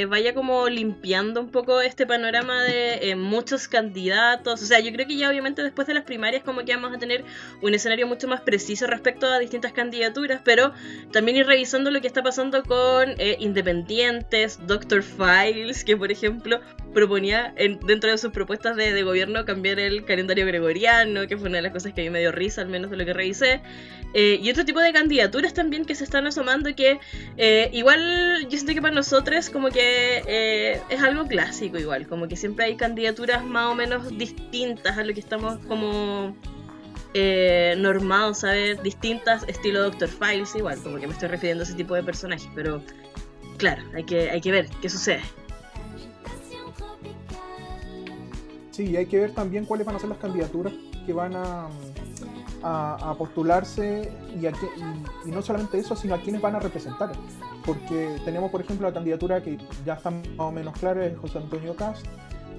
eh, 0.00 0.06
vaya 0.06 0.34
como 0.34 0.68
limpiando 0.68 1.40
un 1.40 1.50
poco 1.50 1.80
este 1.80 2.04
panorama 2.04 2.60
de 2.64 3.10
eh, 3.10 3.14
muchos 3.14 3.68
candidatos. 3.68 4.60
O 4.60 4.66
sea, 4.66 4.80
yo 4.80 4.90
creo 4.92 5.06
que 5.06 5.16
ya 5.16 5.30
obviamente 5.30 5.62
después 5.62 5.86
de 5.86 5.94
las 5.94 6.02
primarias 6.02 6.42
como 6.42 6.64
que 6.64 6.74
vamos 6.74 6.92
a 6.92 6.98
tener 6.98 7.24
un 7.62 7.74
escenario 7.74 8.08
mucho 8.08 8.26
más 8.26 8.40
preciso 8.40 8.88
respecto 8.88 9.26
a 9.28 9.38
distintas 9.38 9.72
candidaturas, 9.72 10.40
pero 10.44 10.72
también 11.12 11.36
ir 11.36 11.46
revisando 11.46 11.92
lo 11.92 12.00
que 12.00 12.08
está 12.08 12.24
pasando 12.24 12.64
con 12.64 13.10
eh, 13.18 13.36
independientes, 13.38 14.58
Dr. 14.66 15.04
Files, 15.04 15.84
que 15.84 15.96
por 15.96 16.10
ejemplo 16.10 16.60
proponía 16.92 17.54
en- 17.56 17.78
dentro 17.86 18.10
de 18.10 18.18
sus 18.18 18.32
propuestas 18.32 18.74
de, 18.76 18.92
de 18.92 19.02
gobierno 19.04 19.44
cambiar 19.44 19.78
el 19.78 20.04
calendario 20.04 20.44
gregoriano, 20.44 21.28
que 21.28 21.36
fue 21.38 21.48
una 21.48 21.58
de 21.58 21.62
las 21.62 21.72
cosas 21.72 21.94
que 21.94 22.00
a 22.00 22.04
mí 22.04 22.10
me 22.10 22.18
dio 22.18 22.32
risa, 22.32 22.62
al 22.62 22.68
menos 22.68 22.90
de 22.90 22.96
lo 22.96 23.04
que 23.04 23.12
revisé. 23.12 23.60
Eh, 24.14 24.38
y 24.42 24.50
otro 24.50 24.64
tipo 24.66 24.78
de 24.80 24.92
candidaturas 24.92 25.54
también 25.54 25.86
que 25.86 25.94
se 25.94 26.04
están 26.04 26.26
asomando 26.26 26.74
que 26.76 26.98
eh, 27.38 27.70
igual 27.94 28.42
yo 28.48 28.50
siento 28.50 28.74
que 28.74 28.82
para 28.82 28.94
nosotros 28.94 29.50
como 29.50 29.68
que 29.68 30.22
eh, 30.26 30.80
es 30.88 31.02
algo 31.02 31.26
clásico 31.26 31.78
igual, 31.78 32.06
como 32.06 32.28
que 32.28 32.36
siempre 32.36 32.64
hay 32.66 32.76
candidaturas 32.76 33.44
más 33.44 33.66
o 33.70 33.74
menos 33.74 34.08
distintas 34.16 34.96
a 34.98 35.04
lo 35.04 35.12
que 35.14 35.20
estamos 35.20 35.58
como 35.66 36.34
eh, 37.14 37.74
normados 37.78 38.44
ver, 38.44 38.80
distintas 38.82 39.44
estilo 39.48 39.82
Doctor 39.82 40.08
Files 40.08 40.54
igual, 40.54 40.78
como 40.82 40.98
que 40.98 41.06
me 41.06 41.12
estoy 41.12 41.28
refiriendo 41.28 41.62
a 41.62 41.66
ese 41.66 41.74
tipo 41.74 41.94
de 41.94 42.02
personajes, 42.02 42.48
pero 42.54 42.82
claro, 43.58 43.82
hay 43.94 44.04
que, 44.04 44.30
hay 44.30 44.40
que 44.40 44.50
ver 44.52 44.68
qué 44.80 44.88
sucede. 44.88 45.20
Sí, 48.70 48.96
hay 48.96 49.04
que 49.06 49.18
ver 49.18 49.32
también 49.32 49.66
cuáles 49.66 49.86
van 49.86 49.96
a 49.96 49.98
ser 49.98 50.08
las 50.08 50.16
candidaturas 50.18 50.72
que 51.04 51.12
van 51.12 51.34
a, 51.36 51.68
a- 52.62 53.14
postularse 53.18 54.10
y, 54.40 54.46
a 54.46 54.50
y- 54.50 55.28
y 55.28 55.30
no 55.30 55.42
solamente 55.42 55.78
eso, 55.78 55.94
sino 55.94 56.14
a 56.14 56.20
quienes 56.22 56.40
van 56.40 56.54
a 56.54 56.60
representar. 56.60 57.12
Porque 57.64 58.16
tenemos, 58.24 58.50
por 58.50 58.60
ejemplo, 58.60 58.88
la 58.88 58.94
candidatura 58.94 59.42
que 59.42 59.58
ya 59.84 59.94
está 59.94 60.10
más 60.10 60.24
o 60.38 60.52
menos 60.52 60.78
clara, 60.78 61.06
es 61.06 61.16
José 61.18 61.38
Antonio 61.38 61.76
Cast. 61.76 62.06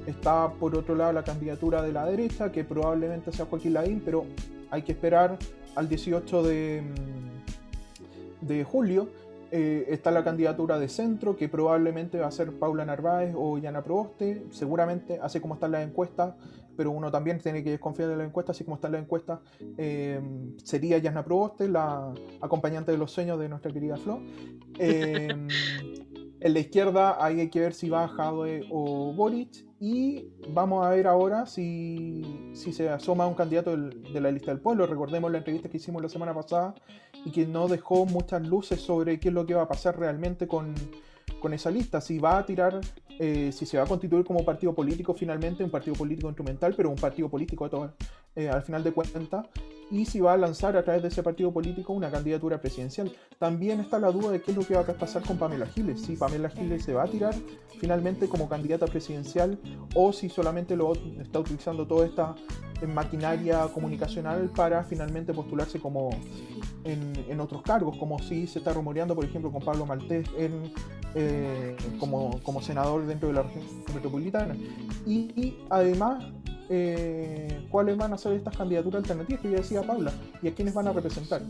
Está 0.08 0.52
por 0.52 0.78
otro 0.78 0.96
lado 0.96 1.14
la 1.14 1.24
candidatura 1.24 1.82
de 1.82 1.94
la 1.94 2.06
derecha, 2.06 2.52
que 2.52 2.64
probablemente 2.64 3.32
sea 3.32 3.46
Joaquín 3.46 3.74
Lavín, 3.74 4.02
pero 4.04 4.26
hay 4.70 4.82
que 4.82 4.92
esperar 4.92 5.38
al 5.76 5.90
18 5.90 6.44
de, 6.44 6.84
mm, 6.84 8.46
de 8.48 8.64
julio. 8.64 9.10
Eh, 9.52 9.86
está 9.90 10.10
la 10.10 10.24
candidatura 10.24 10.80
de 10.80 10.90
centro, 10.90 11.36
que 11.38 11.48
probablemente 11.48 12.18
va 12.20 12.28
a 12.28 12.32
ser 12.32 12.52
Paula 12.54 12.86
Narváez 12.86 13.36
o 13.38 13.60
Yana 13.60 13.84
Proboste, 13.84 14.44
seguramente, 14.50 15.20
así 15.22 15.40
como 15.40 15.54
están 15.54 15.74
las 15.74 15.88
encuestas, 15.88 16.34
pero 16.76 16.92
uno 16.92 17.12
también 17.12 17.40
tiene 17.40 17.64
que 17.64 17.72
desconfiar 17.72 18.10
de 18.10 18.18
las 18.18 18.28
encuestas, 18.28 18.56
así 18.56 18.64
como 18.64 18.76
están 18.76 18.92
las 18.94 19.02
encuestas, 19.02 19.40
eh, 19.78 20.20
sería 20.64 20.98
Yana 20.98 21.24
Proboste, 21.24 21.68
la 21.70 22.14
acompañante 22.42 22.92
de 22.92 22.98
los 22.98 23.12
sueños 23.12 23.40
de 23.40 23.50
nuestra 23.50 23.72
querida 23.72 23.98
Flo. 23.98 24.20
Eh, 24.80 25.28
en 26.40 26.54
la 26.54 26.60
izquierda 26.60 27.24
hay 27.24 27.50
que 27.50 27.60
ver 27.60 27.74
si 27.74 27.90
va 27.90 28.08
Jadwe 28.08 28.66
o 28.72 29.14
Boric. 29.14 29.66
Y 29.80 30.30
vamos 30.48 30.86
a 30.86 30.92
ver 30.92 31.08
ahora 31.08 31.46
si, 31.46 32.52
si 32.54 32.72
se 32.72 32.88
asoma 32.88 33.28
un 33.28 33.34
candidato 33.34 33.72
del- 33.72 34.02
de 34.14 34.22
la 34.22 34.32
lista 34.32 34.52
del 34.52 34.62
pueblo. 34.62 34.88
Recordemos 34.88 35.30
la 35.30 35.40
entrevista 35.40 35.68
que 35.68 35.76
hicimos 35.76 36.02
la 36.02 36.08
semana 36.08 36.34
pasada 36.34 36.74
y 37.26 37.32
que 37.32 37.46
no 37.46 37.68
dejó 37.68 38.06
muchas 38.06 38.48
luces 38.48 38.80
sobre 38.80 39.20
qué 39.20 39.28
es 39.28 39.34
lo 39.34 39.46
que 39.46 39.56
va 39.56 39.64
a 39.64 39.68
pasar 39.68 40.00
realmente 40.00 40.48
con, 40.48 40.74
con 41.44 41.54
esa 41.54 41.70
lista. 41.70 42.00
Si 42.00 42.18
va 42.18 42.38
a 42.38 42.46
tirar, 42.46 42.80
eh, 43.20 43.52
si 43.52 43.66
se 43.66 43.78
va 43.78 43.84
a 43.84 43.86
constituir 43.86 44.24
como 44.24 44.46
partido 44.46 44.74
político 44.74 45.14
finalmente, 45.14 45.62
un 45.62 45.70
partido 45.70 45.94
político 45.94 46.30
instrumental, 46.30 46.74
pero 46.76 46.90
un 46.90 46.96
partido 46.96 47.28
político 47.30 47.66
a 47.66 47.70
todo- 47.70 47.94
eh, 48.36 48.48
al 48.48 48.64
final 48.64 48.82
de 48.82 48.94
cuentas. 48.94 49.46
Y 49.92 50.06
si 50.06 50.20
va 50.20 50.34
a 50.34 50.38
lanzar 50.38 50.76
a 50.76 50.84
través 50.84 51.02
de 51.02 51.10
ese 51.10 51.24
partido 51.24 51.52
político 51.52 51.94
una 51.94 52.10
candidatura 52.10 52.60
presidencial. 52.60 53.12
También 53.38 53.80
está 53.80 54.00
la 54.00 54.12
duda 54.12 54.32
de 54.32 54.42
qué 54.42 54.52
es 54.52 54.58
lo 54.58 54.66
que 54.66 54.76
va 54.76 54.82
a 54.82 54.86
pasar 54.86 55.24
con 55.24 55.38
Pamela 55.38 55.66
Giles. 55.68 56.02
Si 56.02 56.16
Pamela 56.16 56.50
Giles 56.50 56.84
se 56.84 56.94
va 56.94 57.04
a 57.04 57.08
tirar 57.08 57.36
finalmente 57.80 58.28
como 58.28 58.50
candidata 58.50 58.86
presidencial 58.86 59.60
o 59.96 60.14
si 60.14 60.30
solamente 60.30 60.76
lo 60.76 60.94
está 60.94 61.40
utilizando 61.40 61.86
toda 61.86 62.06
esta 62.06 62.36
eh, 62.82 62.88
maquinaria 62.88 63.68
comunicacional 63.74 64.50
para 64.50 64.84
finalmente 64.84 65.34
postularse 65.34 65.80
como 65.80 66.10
en, 66.84 67.40
otros 67.40 67.62
cargos, 67.62 67.98
como 67.98 68.20
si 68.20 68.48
se 68.48 68.60
está 68.60 68.74
rumoreando, 68.74 69.16
por 69.16 69.26
ejemplo, 69.26 69.52
con 69.52 69.62
Pablo 69.62 69.86
Maltés 69.86 70.28
eh, 71.16 71.76
como, 72.00 72.40
como 72.42 72.62
senador 72.62 73.06
dentro 73.06 73.30
de 73.30 73.36
la 73.36 73.44
región 73.44 73.64
metropolitana. 73.94 74.56
Y 75.06 75.58
además, 75.70 76.26
eh, 76.76 77.68
cuáles 77.70 77.96
van 77.98 78.14
a 78.14 78.18
ser 78.18 78.34
estas 78.34 78.58
candidaturas 78.58 79.04
alternativas 79.04 79.42
que 79.42 79.52
ya 79.52 79.58
decía 79.58 79.84
Paula 79.84 80.12
y 80.42 80.48
a 80.48 80.56
quiénes 80.56 80.74
van 80.74 80.88
a 80.88 80.94
representar. 80.94 81.42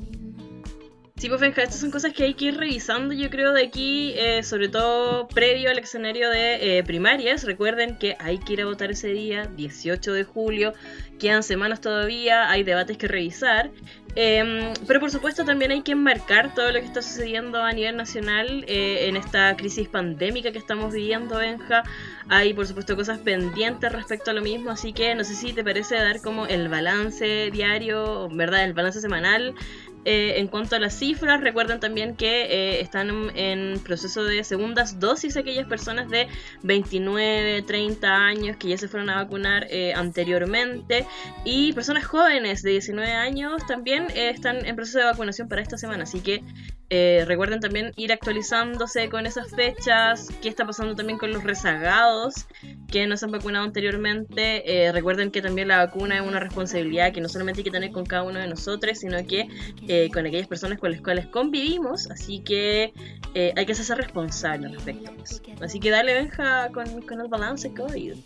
Sí, 1.16 1.30
pues 1.30 1.40
Benja, 1.40 1.62
estas 1.62 1.80
son 1.80 1.92
cosas 1.92 2.12
que 2.12 2.24
hay 2.24 2.34
que 2.34 2.46
ir 2.46 2.58
revisando, 2.58 3.14
yo 3.14 3.30
creo, 3.30 3.54
de 3.54 3.64
aquí, 3.64 4.14
eh, 4.18 4.42
sobre 4.42 4.68
todo 4.68 5.28
previo 5.28 5.70
al 5.70 5.78
escenario 5.78 6.30
de 6.30 6.80
eh, 6.80 6.84
primarias. 6.84 7.44
Recuerden 7.44 7.98
que 7.98 8.18
hay 8.20 8.40
que 8.40 8.54
ir 8.54 8.62
a 8.62 8.66
votar 8.66 8.92
ese 8.92 9.10
día, 9.10 9.46
18 9.46 10.12
de 10.12 10.24
julio, 10.24 10.74
quedan 11.20 11.44
semanas 11.44 11.82
todavía, 11.82 12.50
hay 12.50 12.64
debates 12.64 12.98
que 12.98 13.08
revisar. 13.08 13.70
Eh, 14.16 14.74
pero 14.86 15.00
por 15.00 15.10
supuesto 15.10 15.44
también 15.44 15.72
hay 15.72 15.82
que 15.82 15.94
enmarcar 15.94 16.54
todo 16.54 16.72
lo 16.72 16.80
que 16.80 16.86
está 16.86 17.02
sucediendo 17.02 17.64
a 17.64 17.72
nivel 17.72 17.98
nacional 17.98 18.64
eh, 18.68 19.08
en 19.08 19.16
esta 19.16 19.56
crisis 19.56 19.88
pandémica 19.88 20.52
que 20.52 20.60
estamos 20.60 20.94
viviendo, 20.94 21.38
Benja. 21.38 21.84
Hay 22.30 22.54
por 22.54 22.68
supuesto 22.68 22.96
cosas 22.96 23.20
pendientes 23.20 23.92
respecto 23.92 24.30
a 24.30 24.34
lo 24.34 24.42
mismo, 24.42 24.70
así 24.70 24.94
que 24.94 25.16
no 25.16 25.24
sé 25.24 25.34
si 25.34 25.54
te 25.54 25.64
parece 25.64 25.96
dar 25.96 26.22
como 26.22 26.46
el 26.46 26.70
balance 26.70 27.50
diario, 27.52 28.30
¿verdad? 28.32 28.66
El 28.66 28.74
balance 28.74 29.02
semanal 29.02 29.56
eh, 30.06 30.40
en 30.40 30.48
cuanto 30.48 30.76
a 30.76 30.80
las 30.80 30.94
cifras, 30.94 31.42
recuerden 31.42 31.80
también 31.80 32.16
que 32.16 32.44
eh, 32.44 32.82
están 32.82 33.10
en, 33.36 33.80
proceso 33.80 34.24
de 34.24 34.44
segundas 34.44 35.00
dosis 35.00 35.38
aquellas 35.38 35.68
personas 35.68 36.10
de 36.10 36.28
29, 36.64 37.62
30 37.62 38.08
años 38.14 38.58
que 38.58 38.70
ya 38.70 38.78
se 38.78 38.88
fueron 38.88 39.10
a 39.10 39.16
vacunar 39.16 39.68
eh, 39.70 39.94
anteriormente. 39.94 41.06
Y 41.46 41.74
personas 41.74 42.06
jóvenes 42.06 42.64
de 42.64 42.72
19 42.72 43.12
años 43.12 43.66
también 43.66 44.08
están 44.16 44.66
en 44.66 44.76
proceso 44.76 45.00
de 45.00 45.06
vacunación 45.06 45.48
para 45.48 45.62
esta 45.62 45.78
semana, 45.78 46.04
así 46.04 46.20
que 46.20 46.44
eh, 46.96 47.26
recuerden 47.26 47.60
también 47.60 47.92
ir 47.96 48.14
actualizándose 48.14 49.10
con 49.10 49.26
esas 49.26 49.50
fechas, 49.50 50.30
qué 50.44 50.48
está 50.48 50.64
pasando 50.64 50.94
también 50.94 51.18
con 51.18 51.34
los 51.34 51.44
rezagados 51.44 52.46
que 52.88 53.08
no 53.08 53.18
se 53.18 53.26
han 53.26 53.32
vacunado 53.32 53.66
anteriormente. 53.66 54.86
Eh, 54.86 54.92
recuerden 54.92 55.32
que 55.32 55.42
también 55.42 55.70
la 55.70 55.78
vacuna 55.78 56.18
es 56.18 56.22
una 56.22 56.40
responsabilidad 56.40 57.12
que 57.12 57.20
no 57.20 57.30
solamente 57.30 57.62
hay 57.62 57.64
que 57.64 57.72
tener 57.72 57.92
con 57.92 58.06
cada 58.06 58.22
uno 58.22 58.38
de 58.38 58.48
nosotros, 58.48 59.00
sino 59.00 59.26
que 59.26 59.48
eh, 59.88 60.12
con 60.14 60.28
aquellas 60.28 60.48
personas 60.48 60.78
con 60.78 60.92
las 60.92 61.02
cuales 61.02 61.26
convivimos. 61.26 62.12
Así 62.12 62.42
que 62.42 62.94
hay 63.34 63.66
que 63.66 63.74
ser 63.74 63.98
responsable 63.98 64.68
al 64.68 64.74
respecto. 64.74 65.10
a. 65.10 65.66
Así 65.66 65.80
que 65.80 65.90
dale, 65.90 66.14
Benja, 66.14 66.70
con, 66.70 67.02
con 67.08 67.22
el 67.22 67.28
balance 67.28 67.74
COVID. 67.74 68.18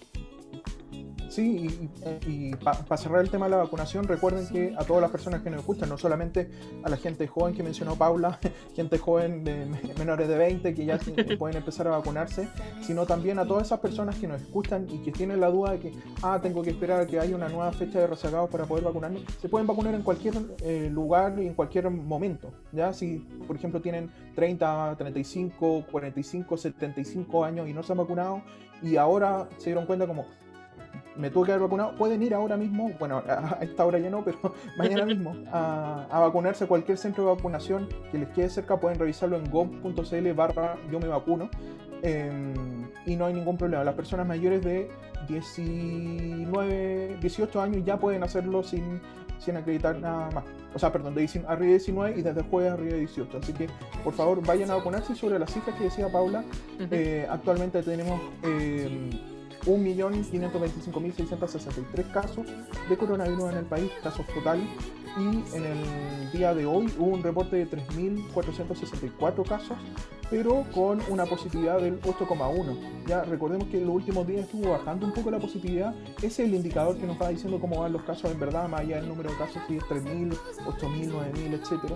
Sí, 1.38 1.91
y, 2.26 2.56
para 2.56 2.97
cerrar 2.97 3.21
el 3.21 3.30
tema 3.30 3.45
de 3.45 3.52
la 3.52 3.58
vacunación, 3.58 4.08
recuerden 4.08 4.47
que 4.47 4.73
a 4.76 4.84
todas 4.84 5.04
las 5.04 5.12
personas 5.12 5.43
que 5.43 5.52
nos 5.52 5.60
escuchan, 5.60 5.88
no 5.88 5.95
solamente 5.95 6.50
a 6.82 6.89
la 6.89 6.97
gente 6.97 7.28
joven 7.28 7.54
que 7.54 7.62
mencionó 7.62 7.95
Paula, 7.95 8.39
gente 8.76 8.97
joven 8.97 9.43
de 9.43 9.67
menores 10.00 10.28
de 10.30 10.36
20 10.36 10.73
que 10.73 10.86
ya 10.86 10.97
pueden 11.38 11.58
empezar 11.58 11.86
a 11.89 11.91
vacunarse, 11.91 12.47
sino 12.82 13.06
también 13.06 13.38
a 13.38 13.45
todas 13.45 13.67
esas 13.67 13.80
personas 13.82 14.15
que 14.15 14.28
nos 14.28 14.41
escuchan 14.41 14.88
y 14.89 14.97
que 15.04 15.12
tienen 15.12 15.39
la 15.39 15.52
duda 15.52 15.73
de 15.73 15.80
que, 15.80 15.93
ah, 16.23 16.39
tengo 16.41 16.63
que 16.63 16.71
esperar 16.71 17.02
a 17.02 17.06
que 17.06 17.19
haya 17.19 17.36
una 17.36 17.50
nueva 17.50 17.71
fecha 17.71 18.00
de 18.00 18.08
rezagados 18.08 18.50
para 18.50 18.65
poder 18.65 18.84
vacunarme. 18.84 19.19
Se 19.39 19.47
pueden 19.47 19.67
vacunar 19.67 19.93
en 19.93 20.02
cualquier 20.02 20.34
eh, 20.63 20.89
lugar 20.91 21.38
y 21.38 21.45
en 21.45 21.54
cualquier 21.54 21.88
momento, 21.91 22.52
¿ya? 22.71 22.93
Si, 22.93 23.19
por 23.45 23.56
ejemplo, 23.58 23.80
tienen 23.80 24.10
30, 24.34 24.95
35, 24.97 25.86
45, 25.91 26.58
75 26.58 27.45
años 27.45 27.69
y 27.69 27.73
no 27.73 27.84
se 27.84 27.91
han 27.91 28.00
vacunado 28.00 28.41
y 28.82 28.95
ahora 28.97 29.47
se 29.58 29.65
dieron 29.65 29.86
cuenta 29.86 30.08
como 30.08 30.26
me 31.17 31.30
tuve 31.30 31.47
que 31.47 31.51
haber 31.53 31.63
vacunado, 31.63 31.95
pueden 31.95 32.21
ir 32.23 32.34
ahora 32.34 32.58
mismo, 32.58 32.91
bueno, 32.99 33.23
a 33.27 33.58
esta 33.62 33.86
hora 33.86 33.99
ya 33.99 34.10
no, 34.10 34.23
pero 34.23 34.38
mañana 34.77 35.06
mismo, 35.13 35.36
a, 35.51 36.08
a, 36.10 36.19
vacunarse 36.19 36.65
a 36.65 36.67
cualquier 36.67 36.97
centro 36.97 37.25
de 37.25 37.36
vacunación 37.36 37.88
que 38.12 38.17
les 38.17 38.30
quede 38.30 38.49
cerca, 38.49 38.80
pueden 38.80 38.99
revisarlo 38.99 39.38
en 39.38 39.49
gov.cl 39.49 40.34
barra 40.34 40.77
yo 40.91 40.99
me 40.99 41.08
vacuno 41.08 41.49
eh, 42.03 42.53
y 43.06 43.15
no 43.15 43.25
hay 43.25 43.34
ningún 43.34 43.58
problema. 43.58 43.84
Las 43.84 43.95
personas 43.95 44.27
mayores 44.27 44.63
de 44.63 44.89
19, 45.27 47.17
18 47.19 47.62
años 47.62 47.84
ya 47.86 47.97
pueden 47.97 48.23
hacerlo 48.23 48.63
sin 48.63 49.01
sin 49.39 49.58
acreditar 49.58 49.97
nada 49.99 50.30
más. 50.32 50.43
O 50.73 50.80
sea, 50.80 50.91
perdón, 50.91 51.15
de 51.15 51.21
19 51.21 51.51
arriba 51.51 51.71
de 51.71 51.77
19 51.77 52.19
y 52.19 52.21
desde 52.21 52.41
jueves 52.43 52.71
arriba 52.73 52.91
de 52.93 52.99
18. 52.99 53.38
Así 53.38 53.53
que, 53.53 53.67
por 54.03 54.13
favor, 54.13 54.45
vayan 54.45 54.69
a 54.71 54.75
vacunarse. 54.75 55.15
Sobre 55.15 55.39
las 55.39 55.51
cifras 55.51 55.75
que 55.77 55.86
decía 55.86 56.12
Paula, 56.12 56.43
eh, 56.91 57.25
actualmente 57.30 57.82
tenemos 57.82 58.19
eh, 58.43 59.10
1.525.663 59.67 62.12
casos 62.12 62.47
de 62.89 62.97
coronavirus 62.97 63.51
en 63.51 63.58
el 63.58 63.65
país, 63.65 63.91
casos 64.01 64.25
totales. 64.27 64.65
Y 65.17 65.27
en 65.56 65.65
el 65.65 66.32
día 66.32 66.53
de 66.53 66.65
hoy 66.65 66.89
hubo 66.97 67.08
un 67.08 67.21
reporte 67.23 67.58
de 67.58 67.69
3.464 67.69 69.45
casos, 69.47 69.77
pero 70.29 70.65
con 70.73 71.01
una 71.09 71.25
positividad 71.25 71.79
del 71.79 72.01
8,1. 72.01 73.05
Ya 73.07 73.23
recordemos 73.23 73.67
que 73.69 73.77
en 73.77 73.85
los 73.85 73.95
últimos 73.95 74.27
días 74.27 74.41
estuvo 74.41 74.71
bajando 74.71 75.05
un 75.05 75.13
poco 75.13 75.31
la 75.31 75.39
positividad. 75.39 75.93
Ese 76.17 76.27
es 76.27 76.39
el 76.39 76.53
indicador 76.53 76.97
que 76.97 77.05
nos 77.05 77.21
va 77.21 77.29
diciendo 77.29 77.59
cómo 77.59 77.79
van 77.79 77.93
los 77.93 78.03
casos 78.03 78.31
en 78.31 78.39
verdad, 78.39 78.67
más 78.67 78.81
allá 78.81 78.97
del 78.97 79.07
número 79.07 79.29
de 79.31 79.37
casos, 79.37 79.61
si 79.67 79.77
es 79.77 79.83
3.000, 79.83 80.35
8.000, 80.65 81.11
9.000, 81.11 81.53
etc. 81.53 81.93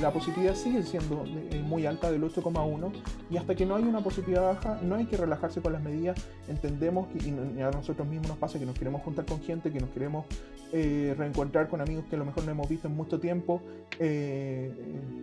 La 0.00 0.12
positividad 0.12 0.54
sigue 0.54 0.82
siendo 0.82 1.24
eh, 1.26 1.62
muy 1.64 1.86
alta 1.86 2.10
del 2.10 2.22
8,1 2.22 2.92
y 3.30 3.36
hasta 3.36 3.54
que 3.54 3.66
no 3.66 3.76
hay 3.76 3.84
una 3.84 4.02
positividad 4.02 4.54
baja 4.54 4.80
no 4.82 4.96
hay 4.96 5.06
que 5.06 5.16
relajarse 5.16 5.60
con 5.60 5.72
las 5.72 5.82
medidas. 5.82 6.18
Entendemos 6.48 7.08
que 7.08 7.24
y 7.24 7.60
a 7.60 7.70
nosotros 7.70 8.06
mismos 8.06 8.28
nos 8.28 8.38
pasa 8.38 8.58
que 8.58 8.66
nos 8.66 8.78
queremos 8.78 9.02
juntar 9.02 9.24
con 9.24 9.40
gente, 9.40 9.70
que 9.70 9.80
nos 9.80 9.90
queremos 9.90 10.26
eh, 10.72 11.14
reencontrar 11.16 11.68
con 11.68 11.80
amigos 11.80 12.04
que 12.10 12.16
a 12.16 12.18
lo 12.18 12.24
mejor 12.24 12.44
no 12.44 12.50
hemos 12.50 12.68
visto 12.68 12.88
en 12.88 12.96
mucho 12.96 13.20
tiempo, 13.20 13.62
eh, 13.98 14.72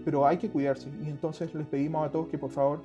pero 0.06 0.26
hay 0.26 0.38
que 0.38 0.50
cuidarse 0.50 0.90
y 1.04 1.10
entonces 1.10 1.54
les 1.54 1.68
pedimos 1.68 2.08
a 2.08 2.12
todos 2.12 2.30
que 2.30 2.38
por 2.38 2.51
favor 2.52 2.82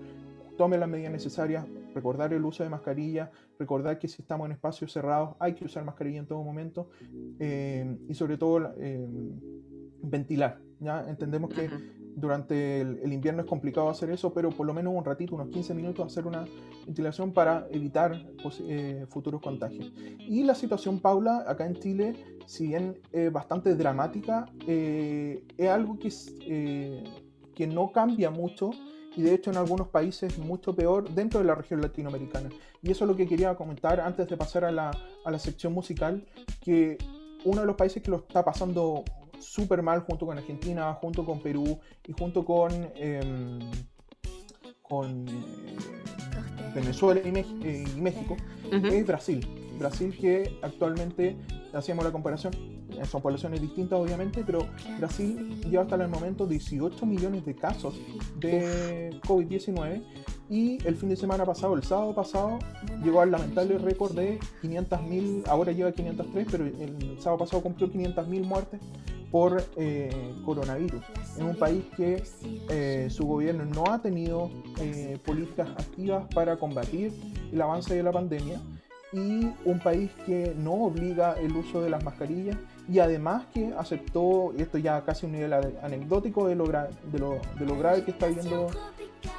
tomen 0.56 0.80
las 0.80 0.88
medidas 0.88 1.12
necesarias, 1.12 1.66
recordar 1.94 2.32
el 2.32 2.42
uso 2.44 2.62
de 2.62 2.70
mascarilla, 2.70 3.30
recordar 3.58 3.98
que 3.98 4.08
si 4.08 4.22
estamos 4.22 4.46
en 4.46 4.52
espacios 4.52 4.90
cerrados 4.92 5.36
hay 5.38 5.52
que 5.54 5.64
usar 5.66 5.84
mascarilla 5.84 6.18
en 6.20 6.26
todo 6.26 6.42
momento 6.42 6.88
eh, 7.38 7.98
y 8.08 8.14
sobre 8.14 8.38
todo 8.38 8.72
eh, 8.78 9.06
ventilar. 10.02 10.58
¿ya? 10.80 11.04
Entendemos 11.08 11.50
que 11.52 11.68
durante 12.16 12.80
el, 12.80 12.98
el 13.02 13.12
invierno 13.12 13.42
es 13.42 13.46
complicado 13.48 13.90
hacer 13.90 14.08
eso, 14.10 14.32
pero 14.32 14.48
por 14.50 14.66
lo 14.66 14.72
menos 14.72 14.94
un 14.96 15.04
ratito, 15.04 15.34
unos 15.34 15.48
15 15.48 15.74
minutos, 15.74 16.06
hacer 16.06 16.26
una 16.26 16.46
ventilación 16.86 17.32
para 17.32 17.66
evitar 17.70 18.12
posi- 18.42 18.64
eh, 18.68 19.06
futuros 19.10 19.42
contagios. 19.42 19.92
Y 20.18 20.42
la 20.44 20.54
situación, 20.54 21.00
Paula, 21.00 21.44
acá 21.46 21.66
en 21.66 21.74
Chile, 21.74 22.14
si 22.46 22.68
bien 22.68 22.98
es 23.12 23.30
bastante 23.30 23.74
dramática, 23.74 24.46
eh, 24.66 25.44
es 25.58 25.68
algo 25.68 25.98
que, 25.98 26.10
eh, 26.48 27.04
que 27.54 27.66
no 27.66 27.92
cambia 27.92 28.30
mucho 28.30 28.70
y 29.16 29.22
de 29.22 29.34
hecho 29.34 29.50
en 29.50 29.56
algunos 29.56 29.88
países 29.88 30.38
mucho 30.38 30.74
peor 30.76 31.08
dentro 31.10 31.40
de 31.40 31.46
la 31.46 31.54
región 31.54 31.80
latinoamericana. 31.80 32.50
Y 32.82 32.90
eso 32.90 33.04
es 33.04 33.08
lo 33.08 33.16
que 33.16 33.26
quería 33.26 33.54
comentar 33.56 33.98
antes 34.00 34.28
de 34.28 34.36
pasar 34.36 34.64
a 34.64 34.70
la, 34.70 34.90
a 35.24 35.30
la 35.30 35.38
sección 35.38 35.72
musical, 35.72 36.24
que 36.60 36.98
uno 37.44 37.62
de 37.62 37.66
los 37.66 37.76
países 37.76 38.02
que 38.02 38.10
lo 38.10 38.18
está 38.18 38.44
pasando 38.44 39.04
súper 39.38 39.82
mal 39.82 40.00
junto 40.00 40.26
con 40.26 40.36
Argentina, 40.38 40.92
junto 40.94 41.24
con 41.24 41.40
Perú 41.40 41.78
y 42.06 42.12
junto 42.12 42.44
con, 42.44 42.70
em, 42.94 43.58
con 44.82 45.26
eh, 45.28 45.76
Venezuela 46.74 47.20
y, 47.24 47.30
Mex- 47.32 47.64
eh, 47.64 47.84
y 47.96 48.00
México 48.00 48.36
es 48.92 49.06
Brasil. 49.06 49.46
Brasil 49.78 50.16
que 50.18 50.58
actualmente 50.62 51.36
hacíamos 51.74 52.04
la 52.04 52.12
comparación, 52.12 52.52
son 53.04 53.20
poblaciones 53.22 53.60
distintas 53.60 53.98
obviamente, 53.98 54.42
pero 54.44 54.66
Brasil 54.98 55.60
lleva 55.68 55.82
hasta 55.82 55.96
el 55.96 56.08
momento 56.08 56.46
18 56.46 57.04
millones 57.06 57.44
de 57.44 57.54
casos 57.54 57.94
de 58.38 59.18
COVID-19 59.26 60.02
y 60.48 60.78
el 60.86 60.94
fin 60.94 61.08
de 61.08 61.16
semana 61.16 61.44
pasado, 61.44 61.74
el 61.74 61.82
sábado 61.82 62.14
pasado, 62.14 62.58
llegó 63.02 63.20
al 63.20 63.32
lamentable 63.32 63.78
récord 63.78 64.14
de 64.14 64.38
500.000, 64.62 65.48
ahora 65.48 65.72
lleva 65.72 65.90
503, 65.90 66.46
pero 66.50 66.64
el 66.64 67.16
sábado 67.20 67.38
pasado 67.38 67.62
cumplió 67.62 67.90
500.000 67.90 68.44
muertes 68.44 68.80
por 69.30 69.62
eh, 69.76 70.34
coronavirus. 70.44 71.02
En 71.36 71.46
un 71.46 71.56
país 71.56 71.84
que 71.96 72.22
eh, 72.70 73.08
su 73.10 73.26
gobierno 73.26 73.64
no 73.64 73.92
ha 73.92 74.00
tenido 74.00 74.50
eh, 74.80 75.18
políticas 75.24 75.68
activas 75.70 76.26
para 76.32 76.56
combatir 76.56 77.12
el 77.52 77.60
avance 77.60 77.94
de 77.94 78.02
la 78.02 78.12
pandemia 78.12 78.60
y 79.12 79.50
un 79.64 79.80
país 79.82 80.10
que 80.26 80.54
no 80.56 80.84
obliga 80.84 81.34
el 81.34 81.56
uso 81.56 81.80
de 81.80 81.90
las 81.90 82.04
mascarillas 82.04 82.56
y 82.88 82.98
además 83.00 83.46
que 83.52 83.72
aceptó, 83.78 84.52
y 84.56 84.62
esto 84.62 84.78
ya 84.78 85.04
casi 85.04 85.26
un 85.26 85.32
nivel 85.32 85.52
ane- 85.52 85.74
anecdótico 85.82 86.46
de 86.46 86.54
lo, 86.54 86.66
gra- 86.66 86.88
de 87.10 87.18
lo, 87.18 87.76
grave 87.78 88.04
que 88.04 88.12
está 88.12 88.26
viviendo, 88.26 88.68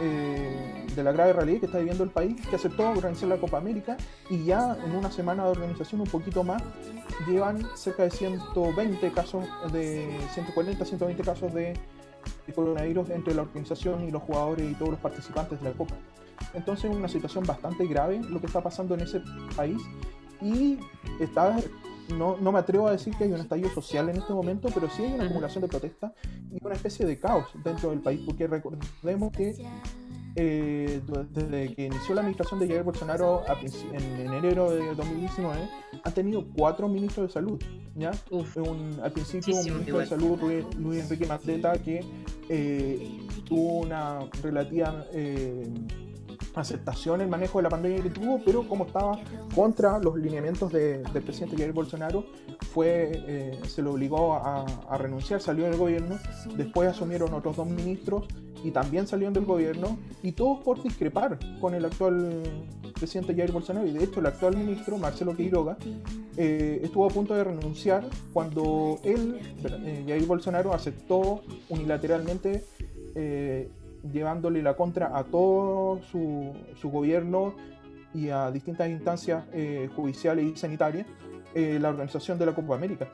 eh, 0.02 0.86
de 0.94 1.04
la 1.04 1.12
grave 1.14 1.34
realidad 1.34 1.60
que 1.62 1.66
está 1.68 1.78
viviendo 1.78 2.04
el 2.04 2.10
país, 2.10 2.36
que 2.48 2.56
aceptó 2.56 2.90
organizar 2.90 3.30
la 3.30 3.38
Copa 3.38 3.58
América 3.58 3.96
y 4.30 4.44
ya 4.44 4.78
en 4.86 4.96
una 4.96 5.10
semana 5.12 5.46
de 5.46 5.52
organización, 5.52 6.02
un 6.02 6.08
poquito 6.08 6.44
más, 6.44 6.62
llevan 7.28 7.66
cerca 7.76 8.04
de 8.04 8.12
120 8.12 9.12
casos, 9.12 9.46
de 9.72 10.08
140, 10.34 10.84
120 10.84 11.24
casos 11.24 11.54
de, 11.54 11.74
coronavirus 12.54 13.10
entre 13.12 13.34
la 13.34 13.44
organización 13.44 14.04
y 14.04 14.12
los 14.12 14.22
jugadores 14.24 14.70
y 14.70 14.74
todos 14.74 14.92
los 14.92 15.00
participantes 15.00 15.62
de 15.62 15.70
la 15.70 15.76
Copa. 15.76 15.96
Entonces 16.54 16.90
es 16.92 16.96
una 16.96 17.08
situación 17.08 17.46
bastante 17.46 17.86
grave 17.88 18.20
lo 18.30 18.40
que 18.42 18.48
está 18.48 18.62
pasando 18.62 18.96
en 18.96 19.02
ese 19.02 19.22
país 19.56 19.82
y 20.42 20.78
está, 21.20 21.58
no, 22.15 22.38
no 22.38 22.52
me 22.52 22.60
atrevo 22.60 22.88
a 22.88 22.91
decir 22.91 23.15
que 23.17 23.26
hay 23.26 23.32
un 23.32 23.39
estallido 23.39 23.70
social 23.70 24.10
en 24.10 24.17
este 24.17 24.34
momento, 24.34 24.70
pero 24.74 24.89
sí 24.89 25.04
hay 25.04 25.13
una 25.13 25.26
acumulación 25.26 25.62
de 25.63 25.67
protestas 25.67 26.12
y 26.52 26.63
una 26.63 26.76
especie 26.76 27.06
de 27.06 27.20
caos 27.20 27.46
dentro 27.63 27.89
del 27.89 28.00
país, 28.00 28.22
porque 28.26 28.48
recordemos 28.48 29.32
que 29.32 29.56
eh, 30.39 31.02
desde 31.32 31.74
que 31.74 31.86
inició 31.88 32.13
la 32.13 32.22
administración 32.22 32.60
de 32.60 32.67
Jair 32.67 32.84
Bolsonaro 32.84 33.41
a 33.50 33.54
en, 33.93 34.20
en 34.22 34.34
enero 34.34 34.70
de 34.70 34.93
2019, 34.93 35.60
han 36.04 36.13
tenido 36.13 36.46
cuatro 36.56 36.88
ministros 36.88 37.28
de 37.28 37.34
salud, 37.34 37.60
¿ya? 37.96 38.12
Un- 38.30 39.00
al 39.02 39.12
principio 39.12 39.56
un 39.56 39.63
ministro 39.74 39.98
de 39.98 40.06
salud, 40.06 40.39
Luis, 40.39 40.76
Luis 40.78 41.04
Enrique 41.04 41.26
Mandetta, 41.26 41.74
que 41.82 42.06
eh, 42.50 43.17
tuvo 43.46 43.80
una 43.80 44.20
relativa 44.43 45.06
eh, 45.12 45.67
aceptación 46.62 47.22
el 47.22 47.28
manejo 47.28 47.60
de 47.60 47.63
la 47.63 47.70
pandemia 47.70 48.02
que 48.02 48.10
tuvo, 48.10 48.41
pero 48.46 48.67
como 48.67 48.86
estaba 48.86 49.20
contra 49.56 50.00
los 50.00 50.17
lineamientos 50.17 50.72
de- 50.72 51.00
del 51.00 51.24
presidente 51.24 51.58
Jair 51.58 51.74
Bolsonaro, 51.74 52.26
fue, 52.74 53.12
eh, 53.28 53.60
se 53.67 53.82
lo 53.82 53.91
obligó 53.93 54.34
a, 54.36 54.65
renunciar, 54.98 55.41
salió 55.41 55.65
del 55.65 55.78
gobierno, 55.78 56.17
después 56.56 56.89
asumieron 56.89 57.34
otros 57.34 57.56
dos 57.56 57.67
ministros 57.67 58.26
y 58.63 58.72
también 58.72 59.06
salieron 59.08 59.34
del 59.34 59.46
gobierno, 59.46 59.98
y 60.24 60.32
todos 60.32 60.60
por 60.63 60.82
discrepar 60.82 61.38
con 61.62 61.76
el 61.76 61.86
actual 61.86 62.41
presidente 63.00 63.36
Jair 63.36 63.52
Bolsonaro, 63.52 63.86
y 63.86 63.91
de 63.91 64.04
hecho 64.04 64.20
el 64.20 64.26
actual 64.26 64.58
ministro, 64.58 64.98
Marcelo 64.98 65.36
Quiroga, 65.36 65.78
eh, 66.36 66.80
estuvo 66.84 67.06
a 67.06 67.10
punto 67.10 67.36
de 67.36 67.43
renunciar 67.43 68.04
cuando 68.34 69.00
él, 69.04 69.39
eh, 69.63 70.04
Jair 70.08 70.26
Bolsonaro, 70.26 70.74
aceptó 70.74 71.41
unilateralmente 71.70 72.63
eh, 73.15 73.70
llevándole 74.12 74.62
la 74.62 74.76
contra 74.76 75.17
a 75.17 75.24
todo 75.24 76.02
su, 76.04 76.54
su 76.76 76.89
gobierno 76.89 77.56
y 78.13 78.30
a 78.30 78.52
distintas 78.52 78.89
instancias 78.89 79.46
eh, 79.54 79.89
judiciales 79.96 80.46
y 80.46 80.56
sanitarias 80.56 81.06
eh, 81.54 81.80
la 81.80 81.89
organización 81.89 82.38
de 82.38 82.46
la 82.46 82.54
Copa 82.54 82.76
América. 82.76 83.08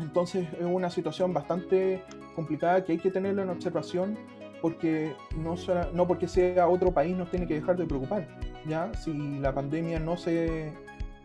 Entonces 0.00 0.48
es 0.58 0.64
una 0.64 0.90
situación 0.90 1.32
bastante 1.32 2.02
complicada 2.34 2.84
que 2.84 2.92
hay 2.92 2.98
que 2.98 3.10
tenerla 3.10 3.42
en 3.42 3.50
observación 3.50 4.18
porque 4.60 5.14
no, 5.36 5.56
no 5.92 6.06
porque 6.06 6.26
sea 6.26 6.68
otro 6.68 6.92
país 6.92 7.16
nos 7.16 7.30
tiene 7.30 7.46
que 7.46 7.54
dejar 7.54 7.76
de 7.76 7.86
preocupar. 7.86 8.26
¿ya? 8.66 8.92
Si 8.94 9.12
la 9.38 9.54
pandemia 9.54 10.00
no 10.00 10.16
se... 10.16 10.72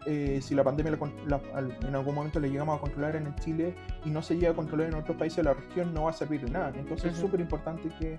eh, 0.05 0.39
si 0.41 0.55
la 0.55 0.63
pandemia 0.63 0.97
la 1.27 1.39
la- 1.61 1.77
en 1.87 1.95
algún 1.95 2.15
momento 2.15 2.39
la 2.39 2.47
llegamos 2.47 2.77
a 2.77 2.81
controlar 2.81 3.15
en 3.15 3.33
Chile 3.35 3.75
y 4.05 4.09
no 4.09 4.21
se 4.21 4.35
llega 4.35 4.51
a 4.51 4.55
controlar 4.55 4.87
en 4.87 4.95
otros 4.95 5.17
países 5.17 5.37
de 5.37 5.43
la 5.43 5.53
región, 5.53 5.93
no 5.93 6.03
va 6.03 6.11
a 6.11 6.13
servir 6.13 6.41
de 6.41 6.49
nada. 6.51 6.71
Entonces 6.75 7.11
es 7.11 7.17
Ujú. 7.17 7.27
súper 7.27 7.41
importante 7.41 7.89
que 7.99 8.17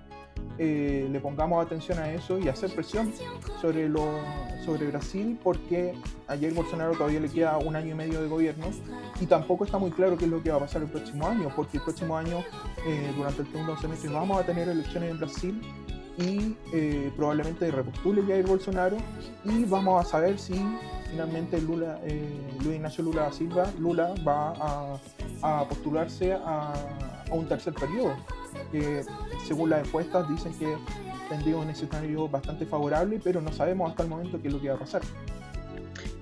eh, 0.57 1.07
le 1.11 1.19
pongamos 1.19 1.65
atención 1.65 1.97
a 1.99 2.11
eso 2.11 2.37
y 2.39 2.47
hacer 2.47 2.73
presión 2.73 3.11
sobre, 3.61 3.89
lo, 3.89 4.05
sobre 4.65 4.87
Brasil 4.87 5.39
porque 5.43 5.93
ayer 6.27 6.53
Bolsonaro 6.53 6.91
todavía 6.93 7.19
le 7.19 7.29
queda 7.29 7.57
un 7.57 7.75
año 7.75 7.91
y 7.91 7.95
medio 7.95 8.21
de 8.21 8.27
gobierno 8.27 8.67
y 9.19 9.25
tampoco 9.25 9.65
está 9.65 9.77
muy 9.77 9.91
claro 9.91 10.17
qué 10.17 10.25
es 10.25 10.31
lo 10.31 10.41
que 10.43 10.51
va 10.51 10.57
a 10.57 10.61
pasar 10.61 10.81
el 10.83 10.89
próximo 10.89 11.27
año 11.27 11.49
porque 11.55 11.77
el 11.77 11.83
próximo 11.83 12.15
año 12.17 12.39
eh, 12.87 13.11
durante 13.17 13.41
el 13.41 13.47
segundo 13.51 13.77
semestre 13.77 14.09
vamos 14.11 14.39
a 14.39 14.45
tener 14.45 14.67
elecciones 14.69 15.11
en 15.11 15.17
Brasil 15.19 15.61
y 16.17 16.55
eh, 16.73 17.11
probablemente 17.15 17.71
repostule 17.71 18.23
Jair 18.23 18.45
Bolsonaro 18.45 18.97
y 19.45 19.63
vamos 19.65 20.05
a 20.05 20.09
saber 20.09 20.37
si 20.37 20.53
finalmente 21.09 21.61
Lula, 21.61 21.99
eh, 22.03 22.29
Luis 22.63 22.75
Ignacio 22.75 23.03
Lula 23.03 23.23
da 23.23 23.31
Silva, 23.31 23.71
Lula 23.79 24.13
va 24.27 24.99
a, 25.41 25.67
postularse 25.67 26.33
a, 26.33 26.73
a 27.29 27.33
un 27.33 27.47
tercer 27.47 27.73
periodo 27.73 28.15
que 28.71 29.03
según 29.47 29.69
las 29.69 29.85
encuestas 29.87 30.27
dicen 30.29 30.53
que 30.53 30.77
tendría 31.29 31.57
un 31.57 31.69
escenario 31.69 32.27
bastante 32.27 32.65
favorable, 32.65 33.19
pero 33.23 33.41
no 33.41 33.51
sabemos 33.51 33.89
hasta 33.89 34.03
el 34.03 34.09
momento 34.09 34.41
qué 34.41 34.49
es 34.49 34.53
lo 34.53 34.61
que 34.61 34.69
va 34.69 34.75
a 34.75 34.79
pasar. 34.79 35.01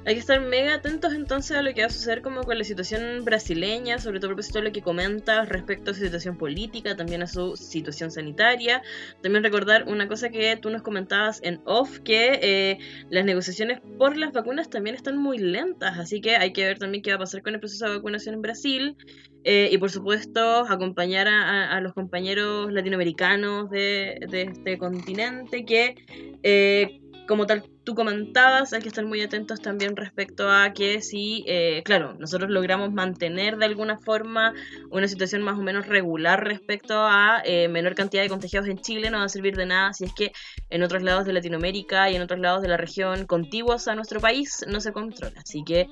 Hay 0.05 0.15
que 0.15 0.21
estar 0.21 0.41
mega 0.41 0.75
atentos 0.75 1.13
entonces 1.13 1.55
a 1.57 1.62
lo 1.62 1.73
que 1.73 1.81
va 1.81 1.88
a 1.88 1.91
suceder 1.91 2.21
como 2.21 2.43
con 2.43 2.57
la 2.57 2.63
situación 2.63 3.23
brasileña, 3.25 3.99
sobre 3.99 4.19
todo 4.19 4.31
a 4.31 4.33
propósito 4.33 4.59
de 4.59 4.65
lo 4.65 4.71
que 4.71 4.81
comentas 4.81 5.49
respecto 5.49 5.91
a 5.91 5.93
su 5.93 6.01
situación 6.01 6.38
política, 6.38 6.95
también 6.95 7.21
a 7.21 7.27
su 7.27 7.55
situación 7.57 8.09
sanitaria. 8.09 8.81
También 9.21 9.43
recordar 9.43 9.83
una 9.88 10.07
cosa 10.07 10.29
que 10.29 10.55
tú 10.57 10.69
nos 10.69 10.81
comentabas 10.81 11.41
en 11.43 11.62
off, 11.65 11.99
que 11.99 12.39
eh, 12.41 12.79
las 13.09 13.25
negociaciones 13.25 13.81
por 13.97 14.17
las 14.17 14.31
vacunas 14.31 14.69
también 14.69 14.95
están 14.95 15.17
muy 15.17 15.38
lentas, 15.38 15.99
así 15.99 16.21
que 16.21 16.38
hay 16.38 16.53
que 16.53 16.65
ver 16.65 16.79
también 16.79 17.03
qué 17.03 17.12
va 17.12 17.17
a 17.17 17.19
pasar 17.19 17.43
con 17.43 17.53
el 17.53 17.59
proceso 17.59 17.85
de 17.85 17.97
vacunación 17.97 18.35
en 18.35 18.41
Brasil. 18.41 18.95
Eh, 19.43 19.69
y 19.71 19.77
por 19.77 19.89
supuesto, 19.89 20.65
acompañar 20.67 21.27
a, 21.27 21.71
a 21.71 21.81
los 21.81 21.93
compañeros 21.93 22.73
latinoamericanos 22.73 23.69
de, 23.69 24.19
de 24.29 24.41
este 24.43 24.77
continente 24.77 25.63
que, 25.65 25.95
eh, 26.43 26.99
como 27.30 27.46
tal, 27.46 27.63
tú 27.84 27.94
comentabas, 27.94 28.74
hay 28.74 28.82
que 28.82 28.88
estar 28.88 29.06
muy 29.06 29.22
atentos 29.22 29.62
también 29.62 29.96
respecto 29.96 30.50
a 30.50 30.74
que 30.74 31.00
si, 31.00 31.44
eh, 31.46 31.84
claro, 31.86 32.15
nosotros 32.15 32.50
logramos 32.50 32.92
mantener 32.92 33.58
de 33.58 33.65
alguna 33.65 34.00
forma 34.00 34.56
una 34.89 35.08
situación 35.08 35.44
más 35.44 35.56
o 35.60 35.62
menos 35.62 35.86
regular 35.86 36.44
respecto 36.44 36.96
a 36.96 37.44
eh, 37.46 37.68
menor 37.68 37.94
cantidad 37.94 38.24
de 38.24 38.30
contagiados 38.30 38.68
en 38.68 38.80
Chile, 38.80 39.12
no 39.12 39.20
va 39.20 39.26
a 39.26 39.30
servir 39.30 39.56
de 39.56 39.68
nada 39.68 39.94
si 39.94 40.06
es 40.06 40.13
que 40.15 40.32
en 40.72 40.82
otros 40.82 41.04
lados 41.04 41.28
de 41.28 41.34
Latinoamérica 41.34 42.10
y 42.10 42.15
en 42.15 42.24
otros 42.24 42.39
lados 42.39 42.63
de 42.63 42.68
la 42.68 42.78
región 42.78 43.28
contiguos 43.28 43.88
a 43.88 43.94
nuestro 43.94 44.20
país 44.20 44.65
no 44.68 44.82
se 44.82 44.92
controla. 44.92 45.39
Así 45.39 45.63
que 45.63 45.88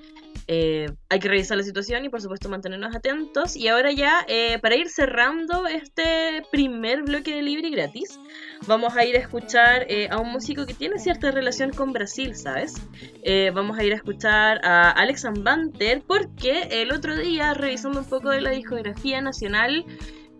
eh, 0.47 0.89
hay 1.09 1.19
que 1.19 1.27
revisar 1.27 1.57
la 1.57 1.63
situación 1.63 2.05
y 2.05 2.09
por 2.09 2.21
supuesto 2.21 2.49
mantenernos 2.49 2.95
atentos. 2.95 3.55
Y 3.55 3.67
ahora 3.67 3.91
ya, 3.91 4.25
para 4.61 4.75
ir 4.75 4.89
cerrando 4.89 5.67
este 5.67 6.43
primer 6.51 7.03
bloque 7.03 7.35
de 7.35 7.41
libre 7.41 7.67
y 7.67 7.71
gratis, 7.71 8.19
vamos 8.65 8.95
a 8.95 9.05
ir 9.05 9.15
a 9.15 9.19
escuchar 9.19 9.87
a 10.09 10.17
un 10.17 10.31
músico 10.31 10.65
que 10.65 10.73
tiene 10.73 10.99
cierta 10.99 11.31
relación 11.31 11.71
con 11.71 11.93
Brasil, 11.93 12.35
¿sabes? 12.35 12.75
Eh, 13.23 13.51
vamos 13.53 13.77
a 13.77 13.83
ir 13.83 13.93
a 13.93 13.95
escuchar 13.97 14.59
a 14.63 14.91
Alex 14.91 15.25
Banter 15.43 16.01
porque 16.05 16.67
el 16.71 16.91
otro 16.91 17.15
día, 17.17 17.53
revisando 17.53 17.99
un 17.99 18.05
poco 18.05 18.29
de 18.29 18.41
la 18.41 18.51
discografía 18.51 19.21
nacional, 19.21 19.85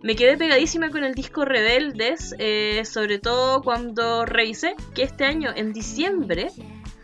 me 0.02 0.16
quedé 0.16 0.36
pegadísima 0.36 0.90
con 0.90 1.04
el 1.04 1.14
disco 1.14 1.44
Rebeldes, 1.44 2.34
eh, 2.38 2.82
sobre 2.84 3.18
todo 3.18 3.62
cuando 3.62 4.24
revisé 4.24 4.74
que 4.94 5.02
este 5.02 5.24
año, 5.24 5.50
en 5.54 5.72
diciembre, 5.72 6.50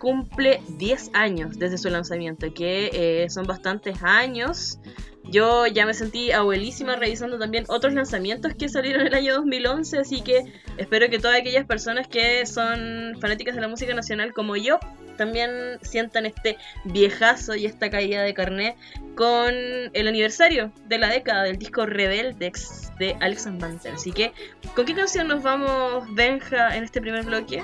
cumple 0.05 0.61
10 0.77 1.13
años 1.15 1.59
desde 1.59 1.79
su 1.79 1.89
lanzamiento, 1.89 2.53
que 2.53 2.91
eh, 2.93 3.31
son 3.31 3.47
bastantes 3.47 4.03
años. 4.03 4.79
Yo 5.23 5.67
ya 5.67 5.87
me 5.87 5.95
sentí 5.95 6.31
abuelísima 6.31 6.97
revisando 6.97 7.39
también 7.39 7.65
otros 7.69 7.95
lanzamientos 7.95 8.53
que 8.53 8.69
salieron 8.69 9.01
en 9.01 9.07
el 9.07 9.15
año 9.15 9.35
2011, 9.37 10.01
así 10.01 10.21
que 10.21 10.45
espero 10.77 11.09
que 11.09 11.19
todas 11.19 11.41
aquellas 11.41 11.65
personas 11.65 12.07
que 12.07 12.45
son 12.45 13.17
fanáticas 13.19 13.55
de 13.55 13.63
la 13.63 13.69
música 13.69 13.95
nacional 13.95 14.35
como 14.35 14.57
yo 14.57 14.79
también 15.17 15.79
sientan 15.81 16.27
este 16.27 16.59
viejazo 16.85 17.55
y 17.55 17.65
esta 17.65 17.89
caída 17.89 18.21
de 18.21 18.35
carné 18.35 18.77
con 19.17 19.55
el 19.55 20.07
aniversario 20.07 20.71
de 20.85 20.99
la 20.99 21.09
década 21.09 21.45
del 21.45 21.57
disco 21.57 21.87
Rebeldex 21.87 22.93
de 22.99 23.17
Alex 23.23 23.47
Banter. 23.59 23.95
Así 23.95 24.13
que, 24.13 24.35
¿con 24.77 24.85
qué 24.85 24.95
canción 24.95 25.29
nos 25.29 25.43
vamos, 25.43 26.05
Benja, 26.15 26.77
en 26.77 26.85
este 26.85 27.01
primer 27.01 27.25
bloque? 27.25 27.63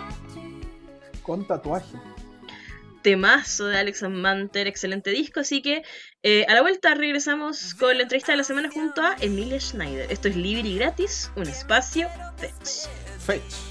Con 1.23 1.47
tatuaje 1.47 2.10
temazo 3.03 3.67
de 3.67 3.79
Alex 3.79 4.03
Manter, 4.03 4.67
excelente 4.67 5.11
disco. 5.11 5.41
Así 5.41 5.63
que 5.63 5.83
eh, 6.23 6.45
a 6.49 6.55
la 6.55 6.63
vuelta 6.63 6.95
regresamos 6.95 7.75
con 7.75 7.97
la 7.97 8.03
entrevista 8.03 8.33
de 8.33 8.39
la 8.39 8.45
semana 8.45 8.71
junto 8.73 9.03
a 9.03 9.17
Emilia 9.21 9.61
Schneider. 9.61 10.11
Esto 10.11 10.29
es 10.29 10.37
libre 10.37 10.69
y 10.69 10.77
gratis, 10.77 11.31
un 11.37 11.49
espacio 11.49 12.09
Fetch. 12.39 12.89
Fetch. 13.27 13.71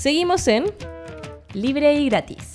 Seguimos 0.00 0.48
en 0.48 0.64
Libre 1.52 1.92
y 1.92 2.08
Gratis. 2.08 2.54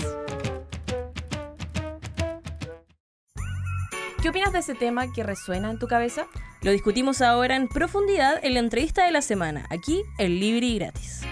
¿Qué 4.20 4.30
opinas 4.30 4.52
de 4.52 4.58
ese 4.58 4.74
tema 4.74 5.14
que 5.14 5.22
resuena 5.22 5.70
en 5.70 5.78
tu 5.78 5.86
cabeza? 5.86 6.26
Lo 6.64 6.72
discutimos 6.72 7.22
ahora 7.22 7.56
en 7.56 7.68
profundidad 7.68 8.44
en 8.44 8.56
la 8.56 8.62
entrevista 8.62 9.06
de 9.06 9.12
la 9.12 9.22
semana, 9.22 9.68
aquí 9.70 10.02
en 10.18 10.40
Libre 10.40 10.66
y 10.66 10.80
Gratis. 10.80 11.25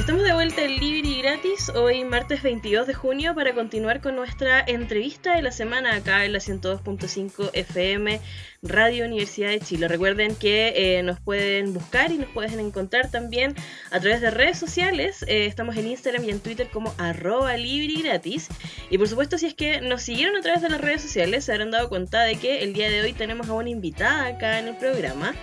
Estamos 0.00 0.24
de 0.24 0.32
vuelta 0.32 0.64
en 0.64 0.76
Libre 0.80 1.18
Gratis, 1.18 1.68
hoy 1.68 2.04
martes 2.04 2.42
22 2.42 2.86
de 2.86 2.94
junio, 2.94 3.34
para 3.34 3.54
continuar 3.54 4.00
con 4.00 4.16
nuestra 4.16 4.64
entrevista 4.66 5.36
de 5.36 5.42
la 5.42 5.52
semana 5.52 5.94
acá 5.94 6.24
en 6.24 6.32
la 6.32 6.38
102.5 6.38 7.50
FM 7.52 8.18
Radio 8.62 9.04
Universidad 9.04 9.50
de 9.50 9.60
Chile. 9.60 9.88
Recuerden 9.88 10.34
que 10.36 10.72
eh, 10.98 11.02
nos 11.02 11.20
pueden 11.20 11.72
buscar 11.72 12.12
y 12.12 12.18
nos 12.18 12.28
pueden 12.28 12.60
encontrar 12.60 13.10
también 13.10 13.54
a 13.90 14.00
través 14.00 14.20
de 14.20 14.30
redes 14.30 14.58
sociales. 14.58 15.22
Eh, 15.28 15.46
estamos 15.46 15.76
en 15.76 15.86
Instagram 15.86 16.24
y 16.24 16.30
en 16.30 16.40
Twitter 16.40 16.68
como 16.70 16.94
arroba 16.98 17.56
y 17.56 18.02
gratis. 18.02 18.48
Y 18.90 18.98
por 18.98 19.08
supuesto, 19.08 19.38
si 19.38 19.46
es 19.46 19.54
que 19.54 19.80
nos 19.80 20.02
siguieron 20.02 20.36
a 20.36 20.40
través 20.40 20.62
de 20.62 20.68
las 20.70 20.80
redes 20.80 21.02
sociales, 21.02 21.44
se 21.44 21.52
habrán 21.52 21.70
dado 21.70 21.88
cuenta 21.88 22.22
de 22.22 22.36
que 22.36 22.62
el 22.62 22.72
día 22.72 22.90
de 22.90 23.02
hoy 23.02 23.12
tenemos 23.12 23.48
a 23.48 23.54
una 23.54 23.70
invitada 23.70 24.26
acá 24.26 24.58
en 24.58 24.68
el 24.68 24.76
programa. 24.76 25.34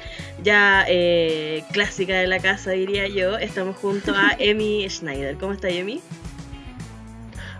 Ya 0.44 0.86
eh, 0.88 1.64
clásica 1.72 2.20
de 2.20 2.28
la 2.28 2.40
casa, 2.40 2.72
diría 2.72 3.08
yo. 3.08 3.38
Estamos 3.38 3.78
junto 3.78 4.14
a 4.16 4.36
Emi 4.50 4.90
Schneider. 4.90 5.38
¿Cómo 5.38 5.54
está, 5.54 5.68
Emi? 5.68 6.02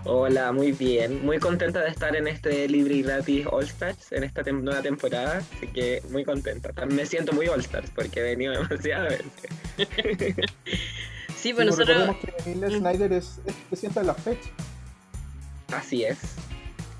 Hola, 0.04 0.52
muy 0.52 0.72
bien. 0.72 1.24
Muy 1.24 1.38
contenta 1.38 1.80
de 1.80 1.90
estar 1.90 2.16
en 2.16 2.26
este 2.26 2.66
Libre 2.66 2.94
y 2.94 3.02
Gratis 3.02 3.46
All 3.50 3.64
Stars, 3.64 4.10
en 4.12 4.24
esta 4.24 4.42
nueva 4.50 4.80
temporada. 4.80 5.42
Así 5.56 5.66
que 5.66 6.02
muy 6.10 6.24
contenta. 6.24 6.72
Me 6.86 7.04
siento 7.04 7.34
muy 7.34 7.46
All 7.48 7.60
Stars 7.60 7.90
porque 7.94 8.20
he 8.20 8.22
venido 8.22 8.52
demasiadas 8.68 9.18
veces. 9.18 9.26
sí, 11.36 11.52
pues 11.52 11.66
nosotros. 11.66 11.88
Recordemos 11.88 12.16
que 12.24 12.50
Emile 12.50 12.68
mm. 12.68 12.78
Snyder 12.78 13.12
es, 13.12 13.40
presidenta 13.68 14.00
de 14.00 14.06
la 14.06 14.14
FED. 14.14 14.38
Así 15.74 16.04
es. 16.04 16.18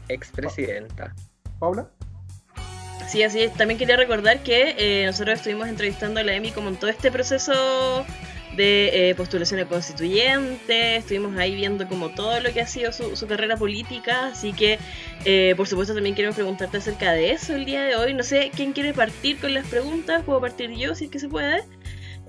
Expresidenta. 0.09 1.14
¿Paula? 1.59 1.88
Sí, 3.09 3.22
así 3.22 3.40
es. 3.40 3.55
También 3.55 3.79
quería 3.79 3.96
recordar 3.96 4.42
que 4.42 4.74
eh, 4.77 5.07
nosotros 5.07 5.38
estuvimos 5.38 5.66
entrevistando 5.68 6.20
a 6.20 6.24
la 6.24 6.35
Emi 6.35 6.53
como 6.53 6.68
en 6.68 6.77
todo 6.77 6.90
este 6.90 7.11
proceso 7.11 8.05
de 8.57 9.11
eh, 9.11 9.15
postulación 9.15 9.61
a 9.61 9.67
constituyente, 9.67 10.97
estuvimos 10.97 11.37
ahí 11.37 11.55
viendo 11.55 11.87
como 11.89 12.11
todo 12.11 12.41
lo 12.41 12.53
que 12.53 12.61
ha 12.61 12.67
sido 12.67 12.93
su, 12.93 13.27
carrera 13.27 13.57
política, 13.57 14.29
así 14.29 14.53
que 14.53 14.79
eh, 15.25 15.55
por 15.57 15.67
supuesto 15.67 15.95
también 15.95 16.15
queremos 16.15 16.35
preguntarte 16.35 16.79
acerca 16.79 17.13
de 17.13 17.33
eso 17.33 17.55
el 17.55 17.65
día 17.65 17.83
de 17.85 17.97
hoy. 17.97 18.15
No 18.15 18.23
sé 18.23 18.51
quién 18.55 18.73
quiere 18.73 18.95
partir 18.95 19.39
con 19.39 19.55
las 19.55 19.67
preguntas, 19.67 20.23
puedo 20.25 20.41
partir 20.41 20.71
yo 20.73 20.95
si 20.95 21.05
es 21.05 21.11
que 21.11 21.19
se 21.19 21.29
puede. 21.29 21.63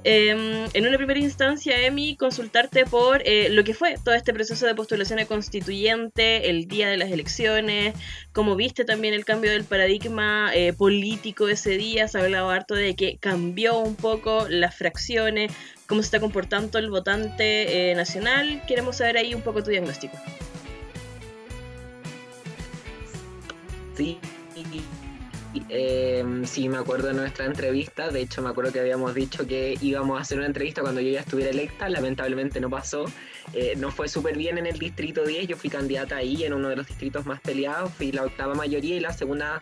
Em, 0.06 0.66
en 0.74 0.88
una 0.88 0.98
primera 0.98 1.20
instancia, 1.20 1.86
Emi, 1.86 2.16
consultarte 2.16 2.86
por 2.86 3.22
eh, 3.26 3.50
lo 3.50 3.66
que 3.66 3.74
fue 3.74 3.96
todo 4.02 4.16
este 4.16 4.34
proceso 4.34 4.66
de 4.66 4.74
postulación 4.74 5.20
a 5.20 5.26
constituyente, 5.26 6.50
el 6.50 6.68
día 6.68 6.88
de 6.88 6.96
las 6.96 7.12
elecciones, 7.12 7.96
cómo 8.32 8.56
viste 8.56 8.86
también 8.86 9.14
el 9.14 9.26
cambio 9.26 9.52
del 9.52 9.66
paradigma 9.66 10.52
eh, 10.54 10.72
político 10.72 11.50
ese 11.50 11.72
día, 11.72 12.08
se 12.08 12.18
ha 12.18 12.24
hablado 12.24 12.50
harto 12.50 12.76
de 12.76 12.96
que 12.96 13.18
cambió 13.18 13.78
un 13.78 13.96
poco 13.96 14.48
las 14.48 14.76
fracciones, 14.76 15.52
cómo 15.90 16.02
se 16.04 16.06
está 16.06 16.20
comportando 16.20 16.78
el 16.78 16.90
votante 16.90 17.92
eh, 17.92 17.96
nacional. 17.96 18.62
Queremos 18.68 18.98
saber 18.98 19.18
ahí 19.18 19.34
un 19.34 19.42
poco 19.42 19.64
tu 19.64 19.72
diagnóstico. 19.72 20.16
Sí, 23.98 24.18
eh, 25.68 26.24
sí, 26.46 26.70
me 26.70 26.78
acuerdo 26.78 27.08
de 27.08 27.16
nuestra 27.16 27.46
entrevista. 27.46 28.10
De 28.12 28.22
hecho, 28.22 28.42
me 28.44 28.50
acuerdo 28.50 28.72
que 28.72 28.80
habíamos 28.80 29.16
dicho 29.16 29.48
que 29.48 29.78
íbamos 29.82 30.20
a 30.20 30.22
hacer 30.22 30.38
una 30.38 30.46
entrevista 30.48 30.82
cuando 30.82 31.02
yo 31.02 31.10
ya 31.10 31.22
estuviera 31.22 31.50
electa. 31.50 31.90
Lamentablemente 31.90 32.60
no 32.60 32.70
pasó. 32.70 33.06
Eh, 33.54 33.74
no 33.76 33.92
fue 33.92 34.08
súper 34.08 34.38
bien 34.38 34.60
en 34.60 34.68
el 34.68 34.78
distrito 34.78 35.26
10. 35.26 35.48
Yo 35.48 35.58
fui 35.58 35.72
candidata 35.72 36.18
ahí 36.18 36.44
en 36.44 36.54
uno 36.54 36.70
de 36.70 36.76
los 36.76 36.88
distritos 36.88 37.26
más 37.26 37.42
peleados. 37.42 37.92
Fui 37.94 38.12
la 38.12 38.24
octava 38.24 38.54
mayoría 38.54 38.96
y 38.96 39.00
la 39.00 39.12
segunda 39.12 39.60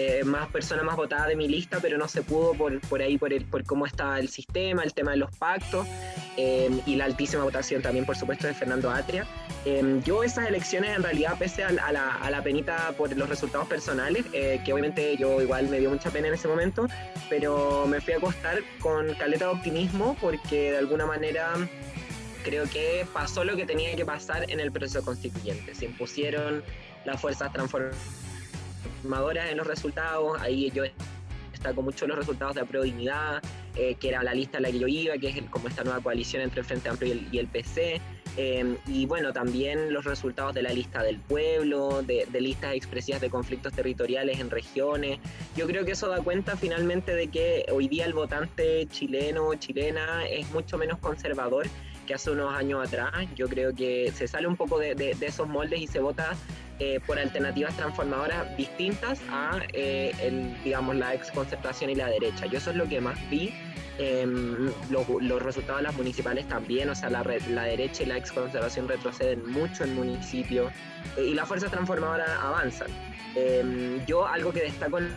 eh, 0.00 0.22
más 0.22 0.46
persona 0.50 0.84
más 0.84 0.94
votada 0.94 1.26
de 1.26 1.34
mi 1.34 1.48
lista, 1.48 1.80
pero 1.82 1.98
no 1.98 2.06
se 2.06 2.22
pudo 2.22 2.54
por, 2.54 2.80
por 2.82 3.02
ahí, 3.02 3.18
por, 3.18 3.32
el, 3.32 3.44
por 3.44 3.64
cómo 3.64 3.84
estaba 3.84 4.20
el 4.20 4.28
sistema, 4.28 4.84
el 4.84 4.94
tema 4.94 5.10
de 5.10 5.16
los 5.16 5.34
pactos 5.34 5.88
eh, 6.36 6.70
y 6.86 6.94
la 6.94 7.06
altísima 7.06 7.42
votación 7.42 7.82
también, 7.82 8.06
por 8.06 8.16
supuesto, 8.16 8.46
de 8.46 8.54
Fernando 8.54 8.92
Atria. 8.92 9.26
Eh, 9.64 10.00
yo 10.04 10.22
esas 10.22 10.46
elecciones, 10.46 10.96
en 10.96 11.02
realidad, 11.02 11.36
pese 11.36 11.64
a, 11.64 11.72
la, 11.72 12.14
a 12.14 12.30
la, 12.30 12.42
penita 12.44 12.94
por 12.96 13.12
los 13.16 13.28
resultados 13.28 13.66
personales, 13.66 14.24
que 14.26 14.72
obviamente 14.72 15.16
yo 15.16 15.42
igual 15.42 15.66
me 15.66 15.80
dio 15.80 15.90
mucha 15.90 16.10
pena 16.10 16.28
en 16.28 16.34
ese 16.34 16.46
momento, 16.46 16.86
pero 17.28 17.84
me 17.88 18.00
fui 18.00 18.14
a 18.14 18.18
acostar 18.18 18.60
con 18.78 19.12
caleta 19.14 19.46
de 19.46 19.50
optimismo 19.50 20.16
porque 20.20 20.70
de 20.70 20.78
alguna 20.78 21.06
manera 21.06 21.54
creo 22.44 22.70
que 22.70 23.04
pasó 23.12 23.42
lo 23.42 23.56
que 23.56 23.66
tenía 23.66 23.96
que 23.96 24.06
pasar 24.06 24.48
en 24.48 24.60
el 24.60 24.70
proceso 24.70 25.04
constituyente. 25.04 25.74
Se 25.74 25.86
impusieron 25.86 26.62
las 27.04 27.20
fuerzas 27.20 27.52
transformadoras 27.52 28.27
en 29.04 29.56
los 29.56 29.66
resultados, 29.66 30.40
ahí 30.40 30.70
yo 30.74 30.84
destaco 31.52 31.82
mucho 31.82 32.06
los 32.06 32.16
resultados 32.16 32.54
de 32.54 32.60
Apro 32.62 32.82
Dignidad, 32.82 33.42
eh, 33.76 33.96
que 33.98 34.08
era 34.08 34.22
la 34.22 34.34
lista 34.34 34.58
en 34.58 34.62
la 34.64 34.70
que 34.70 34.78
yo 34.78 34.86
iba, 34.86 35.16
que 35.18 35.28
es 35.28 35.42
como 35.50 35.68
esta 35.68 35.84
nueva 35.84 36.00
coalición 36.00 36.42
entre 36.42 36.60
el 36.60 36.66
Frente 36.66 36.88
Amplio 36.88 37.14
y 37.30 37.38
el, 37.38 37.48
PC. 37.48 38.00
Eh, 38.36 38.76
y 38.86 39.06
bueno, 39.06 39.32
también 39.32 39.92
los 39.92 40.04
resultados 40.04 40.54
de 40.54 40.62
la 40.62 40.70
lista 40.70 41.02
del 41.02 41.18
pueblo, 41.18 42.02
de, 42.02 42.26
listas 42.40 42.74
expresivas 42.74 43.20
de 43.20 43.30
conflictos 43.30 43.72
territoriales 43.72 44.38
en 44.38 44.50
regiones. 44.50 45.18
Yo 45.56 45.66
creo 45.66 45.84
que 45.84 45.92
eso 45.92 46.08
da 46.08 46.22
cuenta 46.22 46.56
finalmente 46.56 47.14
de 47.14 47.28
que 47.28 47.66
hoy 47.72 47.88
día 47.88 48.04
el 48.06 48.14
votante 48.14 48.86
chileno 48.86 49.48
o 49.48 49.54
chilena 49.56 50.26
es 50.26 50.48
mucho 50.52 50.78
menos 50.78 50.98
conservador 50.98 51.66
que 52.08 52.14
hace 52.14 52.30
unos 52.30 52.52
años 52.54 52.84
atrás. 52.84 53.12
Yo 53.36 53.48
creo 53.48 53.74
que 53.74 54.10
se 54.14 54.26
sale 54.26 54.48
un 54.48 54.56
poco 54.56 54.78
de, 54.78 54.94
de 54.94 55.26
esos 55.26 55.46
moldes 55.46 55.78
y 55.78 55.86
se 55.86 56.00
vota 56.00 56.34
eh, 56.80 57.00
por 57.04 57.18
alternativas 57.18 57.76
transformadoras 57.76 58.56
distintas 58.56 59.20
a 59.32 59.58
eh, 59.72 60.12
el, 60.22 60.62
digamos, 60.62 60.94
la 60.94 61.12
exconcertación 61.12 61.90
y 61.90 61.96
la 61.96 62.08
derecha. 62.08 62.46
Yo 62.46 62.58
eso 62.58 62.70
es 62.70 62.76
lo 62.76 62.88
que 62.88 63.00
más 63.00 63.18
vi. 63.28 63.52
Em, 63.98 64.70
los 64.90 65.42
resultados 65.42 65.80
de 65.80 65.82
las 65.82 65.96
municipales 65.96 66.46
también, 66.46 66.88
o 66.88 66.94
sea, 66.94 67.10
la, 67.10 67.24
la 67.50 67.64
derecha 67.64 68.04
y 68.04 68.06
la 68.06 68.16
exconservación 68.16 68.86
retroceden 68.86 69.50
mucho 69.50 69.82
en 69.82 69.96
municipios 69.96 70.72
eh, 71.16 71.24
y 71.24 71.34
las 71.34 71.48
fuerzas 71.48 71.72
transformadoras 71.72 72.30
avanzan. 72.40 72.88
Em, 73.34 74.04
yo 74.06 74.24
algo 74.24 74.52
que 74.52 74.60
destaco 74.60 74.98
en 74.98 75.12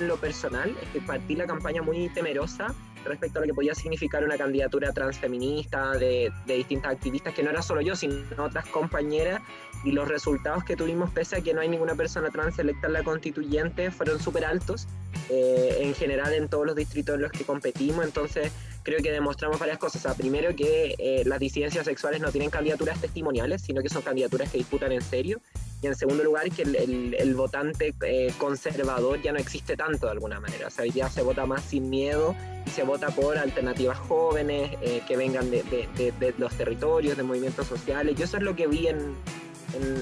lo 0.00 0.16
personal 0.16 0.74
es 0.80 0.88
que 0.88 1.00
partí 1.02 1.36
la 1.36 1.46
campaña 1.46 1.82
muy 1.82 2.08
temerosa 2.08 2.74
respecto 3.04 3.38
a 3.38 3.42
lo 3.42 3.46
que 3.48 3.54
podía 3.54 3.74
significar 3.74 4.24
una 4.24 4.36
candidatura 4.36 4.92
transfeminista 4.92 5.92
de, 5.92 6.32
distintas 6.46 6.92
activistas, 6.92 7.34
que 7.34 7.42
no 7.42 7.50
era 7.50 7.62
solo 7.62 7.80
yo, 7.80 7.96
sino 7.96 8.16
otras 8.38 8.66
compañeras 8.68 9.40
y 9.84 9.92
los 9.92 10.08
resultados 10.08 10.64
que 10.64 10.76
tuvimos, 10.76 11.10
pese 11.10 11.36
a 11.36 11.40
que 11.40 11.54
no 11.54 11.60
hay 11.60 11.68
ninguna 11.68 11.94
persona 11.94 12.30
trans 12.30 12.58
electa 12.58 12.86
en 12.86 12.92
la 12.92 13.02
constituyente, 13.02 13.90
fueron 13.90 14.20
súper 14.20 14.44
altos 14.44 14.86
eh, 15.28 15.78
en 15.80 15.94
general 15.94 16.32
en 16.34 16.48
todos 16.48 16.66
los 16.66 16.76
distritos 16.76 17.14
en 17.14 17.22
los 17.22 17.32
que 17.32 17.44
competimos. 17.44 18.04
Entonces, 18.04 18.52
creo 18.82 19.00
que 19.02 19.10
demostramos 19.10 19.58
varias 19.58 19.78
cosas. 19.78 20.04
O 20.06 20.14
primero, 20.16 20.54
que 20.54 20.94
eh, 20.98 21.22
las 21.24 21.38
disidencias 21.38 21.84
sexuales 21.84 22.20
no 22.20 22.30
tienen 22.30 22.50
candidaturas 22.50 23.00
testimoniales, 23.00 23.62
sino 23.62 23.82
que 23.82 23.88
son 23.88 24.02
candidaturas 24.02 24.50
que 24.50 24.58
disputan 24.58 24.92
en 24.92 25.02
serio. 25.02 25.40
Y 25.82 25.88
en 25.88 25.96
segundo 25.96 26.24
lugar, 26.24 26.48
que 26.50 26.62
el, 26.62 27.34
votante 27.34 27.92
eh, 28.02 28.32
conservador 28.38 29.20
ya 29.20 29.32
no 29.32 29.38
existe 29.38 29.76
tanto 29.76 30.06
de 30.06 30.12
alguna 30.12 30.40
manera. 30.40 30.68
O 30.68 30.70
sea, 30.70 30.84
hoy 30.84 30.90
día 30.90 31.10
se 31.10 31.22
vota 31.22 31.44
más 31.44 31.64
sin 31.64 31.90
miedo 31.90 32.34
y 32.64 32.70
se 32.70 32.84
vota 32.84 33.08
por 33.08 33.36
alternativas 33.36 33.98
jóvenes 33.98 34.78
que 35.08 35.16
vengan 35.16 35.50
de, 35.50 35.62
de 35.96 36.34
los 36.38 36.54
territorios, 36.54 37.16
de 37.16 37.24
movimientos 37.24 37.66
sociales. 37.66 38.16
Yo 38.16 38.24
eso 38.24 38.36
es 38.36 38.44
lo 38.44 38.54
que 38.54 38.68
vi 38.68 38.86
en, 38.86 39.16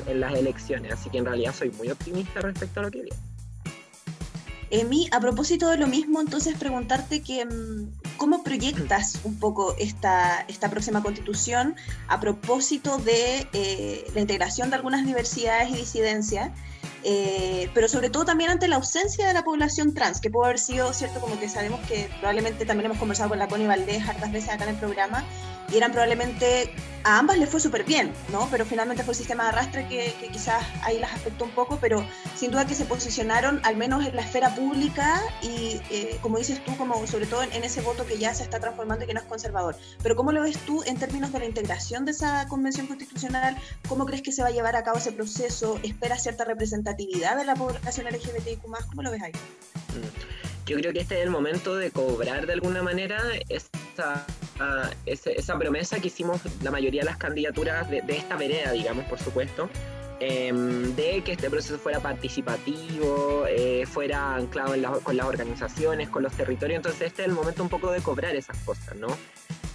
en, 0.06 0.20
las 0.20 0.34
elecciones, 0.34 0.92
así 0.92 1.10
que 1.10 1.18
en 1.18 1.24
realidad 1.24 1.54
soy 1.54 1.70
muy 1.70 1.90
optimista 1.90 2.40
respecto 2.40 2.80
a 2.80 2.82
lo 2.84 2.90
que 2.90 3.02
viene. 3.02 3.18
Emi, 4.70 5.08
a 5.10 5.20
propósito 5.20 5.68
de 5.68 5.78
lo 5.78 5.86
mismo, 5.86 6.20
entonces 6.20 6.56
preguntarte 6.56 7.22
que, 7.22 7.44
mm, 7.44 7.99
cómo 8.20 8.44
proyectas 8.44 9.18
un 9.24 9.38
poco 9.38 9.74
esta, 9.78 10.44
esta 10.46 10.68
próxima 10.68 11.02
constitución 11.02 11.74
a 12.06 12.20
propósito 12.20 12.98
de 12.98 13.48
eh, 13.54 14.04
la 14.14 14.20
integración 14.20 14.68
de 14.68 14.76
algunas 14.76 15.06
diversidades 15.06 15.70
y 15.70 15.76
disidencias, 15.76 16.52
eh, 17.04 17.70
pero 17.74 17.88
sobre 17.88 18.10
todo 18.10 18.24
también 18.24 18.50
ante 18.50 18.68
la 18.68 18.76
ausencia 18.76 19.26
de 19.26 19.32
la 19.32 19.42
población 19.42 19.94
trans, 19.94 20.20
que 20.20 20.30
puede 20.30 20.46
haber 20.46 20.58
sido, 20.58 20.92
cierto, 20.92 21.20
como 21.20 21.38
que 21.38 21.48
sabemos 21.48 21.80
que 21.86 22.10
probablemente 22.18 22.66
también 22.66 22.86
hemos 22.86 22.98
conversado 22.98 23.30
con 23.30 23.38
la 23.38 23.48
Connie 23.48 23.66
Valdés 23.66 24.08
hartas 24.08 24.32
veces 24.32 24.50
acá 24.50 24.64
en 24.64 24.70
el 24.70 24.76
programa, 24.76 25.24
y 25.72 25.76
eran 25.76 25.92
probablemente, 25.92 26.72
a 27.04 27.18
ambas 27.18 27.38
les 27.38 27.48
fue 27.48 27.60
súper 27.60 27.84
bien, 27.84 28.12
¿no? 28.32 28.48
Pero 28.50 28.66
finalmente 28.66 29.04
fue 29.04 29.12
el 29.12 29.18
sistema 29.18 29.44
de 29.44 29.48
arrastre 29.50 29.86
que, 29.86 30.14
quizás 30.32 30.64
ahí 30.82 30.98
las 30.98 31.12
afectó 31.12 31.44
un 31.44 31.52
poco, 31.52 31.78
pero 31.80 32.04
sin 32.34 32.50
duda 32.50 32.66
que 32.66 32.74
se 32.74 32.84
posicionaron 32.84 33.60
al 33.62 33.76
menos 33.76 34.04
en 34.04 34.16
la 34.16 34.22
esfera 34.22 34.54
pública 34.54 35.22
y, 35.42 35.80
eh, 35.90 36.18
como 36.22 36.38
dices 36.38 36.64
tú, 36.64 36.76
como 36.76 37.06
sobre 37.06 37.26
todo 37.26 37.42
en, 37.42 37.62
ese 37.62 37.82
voto 37.82 38.04
que 38.04 38.18
ya 38.18 38.34
se 38.34 38.42
está 38.42 38.58
transformando 38.58 39.04
y 39.04 39.08
que 39.08 39.14
no 39.14 39.20
es 39.20 39.26
conservador. 39.26 39.76
Pero 40.02 40.16
¿cómo 40.16 40.32
lo 40.32 40.42
ves 40.42 40.58
tú 40.58 40.82
en 40.84 40.96
términos 40.96 41.32
de 41.32 41.38
la 41.38 41.44
integración 41.44 42.04
de 42.04 42.12
esa 42.12 42.46
convención 42.48 42.86
constitucional? 42.88 43.56
¿Cómo 43.88 44.06
crees 44.06 44.22
que 44.22 44.32
se 44.32 44.42
va 44.42 44.48
a 44.48 44.52
llevar 44.52 44.74
a 44.74 44.82
cabo 44.82 44.98
ese 44.98 45.12
proceso? 45.12 45.78
¿Espera 45.84 46.18
cierta 46.18 46.44
representatividad 46.90 47.36
de 47.36 47.44
la 47.44 47.54
población 47.54 48.06
LGBTIQ+. 48.06 48.60
¿Cómo 48.88 49.02
lo 49.02 49.10
ves 49.10 49.22
ahí? 49.22 49.32
Mm. 49.32 50.66
Yo 50.66 50.76
creo 50.76 50.92
que 50.92 51.00
este 51.00 51.16
es 51.18 51.22
el 51.24 51.30
momento 51.30 51.74
de 51.76 51.90
cobrar 51.90 52.46
de 52.46 52.52
alguna 52.52 52.82
manera 52.82 53.20
esta 53.48 54.24
ese- 55.06 55.32
esa 55.38 55.58
promesa 55.58 55.98
que 56.00 56.08
hicimos 56.08 56.40
la 56.62 56.70
mayoría 56.70 57.00
de 57.00 57.06
las 57.06 57.16
candidaturas 57.16 57.88
de 57.90 58.02
esta 58.08 58.36
vereda, 58.36 58.72
digamos, 58.72 59.04
por 59.06 59.18
supuesto, 59.18 59.70
em, 60.20 60.94
de 60.94 61.22
que 61.22 61.32
este 61.32 61.50
proceso 61.50 61.78
fuera 61.78 62.00
participativo, 62.00 63.44
eh, 63.48 63.84
fuera 63.86 64.36
anclado 64.36 64.74
con 65.02 65.16
las 65.16 65.26
organizaciones, 65.26 66.08
con 66.08 66.22
los 66.22 66.32
territorios. 66.32 66.76
Entonces 66.76 67.02
este 67.02 67.22
es 67.22 67.28
el 67.28 67.34
momento 67.34 67.62
un 67.62 67.68
poco 67.68 67.90
de 67.90 68.00
cobrar 68.00 68.36
esas 68.36 68.56
cosas, 68.58 68.96
¿no? 68.96 69.08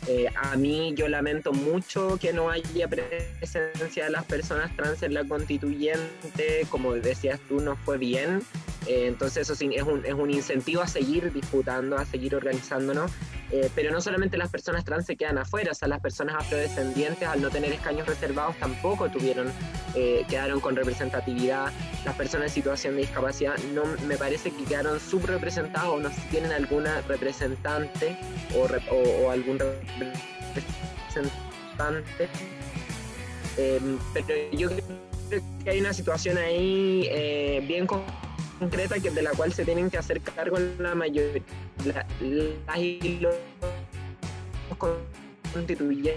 Eh, 0.07 0.27
a 0.35 0.55
mí 0.55 0.93
yo 0.95 1.07
lamento 1.07 1.51
mucho 1.51 2.17
que 2.21 2.31
no 2.31 2.51
haya 2.51 2.87
presencia 2.87 4.05
de 4.05 4.11
las 4.11 4.23
personas 4.25 4.75
trans 4.75 5.01
en 5.01 5.15
la 5.15 5.23
constituyente, 5.23 6.67
como 6.69 6.93
decías 6.93 7.39
tú, 7.47 7.59
no 7.59 7.75
fue 7.75 7.97
bien. 7.97 8.43
Eh, 8.85 9.07
entonces 9.07 9.49
eso 9.49 9.53
es 9.53 9.81
un, 9.81 10.05
es 10.05 10.13
un 10.13 10.29
incentivo 10.29 10.81
a 10.81 10.87
seguir 10.87 11.33
disputando, 11.33 11.97
a 11.97 12.05
seguir 12.05 12.35
organizándonos. 12.35 13.11
Eh, 13.51 13.69
pero 13.75 13.91
no 13.91 14.01
solamente 14.01 14.37
las 14.37 14.49
personas 14.49 14.83
trans 14.83 15.05
se 15.05 15.15
quedan 15.15 15.37
afuera, 15.37 15.71
o 15.71 15.75
sea, 15.75 15.87
las 15.87 15.99
personas 16.01 16.35
afrodescendientes 16.35 17.27
al 17.27 17.41
no 17.43 17.51
tener 17.51 17.71
escaños 17.71 18.07
reservados 18.07 18.55
tampoco 18.57 19.07
tuvieron, 19.09 19.51
eh, 19.93 20.25
quedaron 20.27 20.59
con 20.59 20.75
representatividad. 20.75 21.71
Las 22.05 22.15
personas 22.15 22.47
en 22.47 22.53
situación 22.55 22.95
de 22.95 23.01
discapacidad 23.01 23.55
no 23.73 23.83
me 24.07 24.17
parece 24.17 24.49
que 24.51 24.63
quedaron 24.63 24.99
subrepresentadas 24.99 25.87
o 25.89 25.99
no 25.99 26.09
tienen 26.31 26.51
alguna 26.53 27.01
representante 27.01 28.17
o, 28.55 28.67
rep- 28.67 28.89
o- 28.91 29.27
o 29.27 29.31
algún 29.31 29.59
representante. 29.59 32.27
Eh, 33.57 33.79
pero 34.13 34.27
yo 34.51 34.69
creo 34.69 34.81
que 35.63 35.69
hay 35.69 35.79
una 35.79 35.93
situación 35.93 36.37
ahí 36.37 37.07
eh, 37.11 37.63
bien 37.67 37.87
con- 37.87 38.03
concreta 38.59 38.99
que, 38.99 39.11
de 39.11 39.21
la 39.21 39.31
cual 39.31 39.53
se 39.53 39.65
tienen 39.65 39.89
que 39.89 39.97
hacer 39.97 40.21
cargo 40.21 40.57
la 40.79 40.95
mayoría 40.95 41.41
la- 41.85 42.05
las 42.21 42.79
los 43.21 43.35
constituyentes 45.53 46.15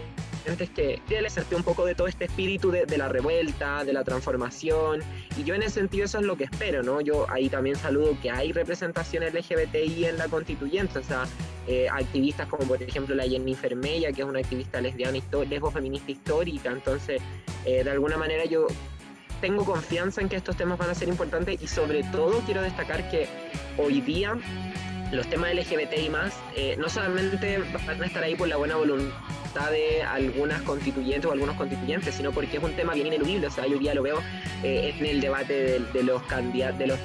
que 0.74 1.01
hacerte 1.26 1.55
un 1.57 1.62
poco 1.62 1.84
de 1.84 1.95
todo 1.95 2.07
este 2.07 2.24
espíritu 2.24 2.70
de, 2.70 2.86
la 2.97 3.09
revuelta, 3.09 3.84
de 3.84 3.93
la 3.93 4.03
transformación, 4.03 5.03
y 5.36 5.45
yo 5.45 5.55
en 5.55 5.62
ese 5.62 5.74
sentido 5.80 6.07
eso 6.07 6.18
es 6.18 6.24
lo 6.24 6.36
que 6.36 6.45
espero, 6.45 6.82
¿no? 6.82 7.01
Yo 7.03 7.26
ahí 7.30 7.49
también 7.51 7.76
saludo 7.76 8.16
que 8.22 8.30
hay 8.30 8.53
representación 8.53 9.22
LGBTI 9.24 10.07
en 10.07 10.16
la 10.16 10.26
constituyente, 10.28 10.99
o 11.01 11.05
sea, 11.05 11.24
eh, 11.66 11.86
activistas 11.91 12.47
como 12.49 12.64
por 12.64 12.82
ejemplo 12.82 13.14
la 13.14 13.24
Jennifer 13.24 13.76
Mella, 13.76 14.11
que 14.12 14.22
es 14.22 14.26
una 14.26 14.39
activista 14.39 14.80
lesbiana, 14.80 15.18
histo- 15.18 15.45
lesbo-feminista 15.47 16.11
histórica, 16.12 16.70
entonces 16.70 17.20
eh, 17.66 17.84
de 17.84 17.91
alguna 17.91 18.16
manera 18.16 18.47
yo 18.47 18.68
tengo 19.41 19.64
confianza 19.64 20.20
en 20.20 20.28
que 20.28 20.36
estos 20.36 20.57
temas 20.57 20.78
van 20.78 20.91
a 20.91 20.95
ser 20.95 21.09
importantes 21.09 21.61
y 21.62 21.66
sobre 21.66 22.03
todo 22.05 22.41
quiero 22.41 22.62
destacar 22.62 23.09
que 23.11 23.28
hoy 23.76 24.01
día 24.01 24.36
los 25.12 25.26
temas 25.28 25.55
LGBTI 25.55 26.11
más 26.11 26.34
eh, 26.55 26.76
no 26.78 26.89
solamente 26.89 27.59
van 27.86 28.03
a 28.03 28.07
estar 28.07 28.22
ahí 28.22 28.34
por 28.34 28.49
la 28.49 28.57
buena 28.57 28.76
voluntad 28.76 29.70
de 29.70 30.03
algunas 30.03 30.62
constituyentes 30.62 31.26
o 31.26 31.32
algunos 31.32 31.57
constituyentes, 31.57 32.14
sino 32.14 32.32
porque 32.32 32.59
es 32.59 32.62
un 32.62 32.74
tema 32.74 32.95
bien 32.95 33.07
ineludible. 33.09 33.47
O 33.47 33.51
sea, 33.51 33.66
yo 33.66 33.80
ya 33.80 33.95
lo 33.95 34.03
veo 34.03 34.18
eh, 34.62 34.95
en 34.99 35.07
el 35.07 35.20
debate 35.20 35.80
de, 35.93 36.03
los 36.03 36.22
candidatos, 36.24 36.99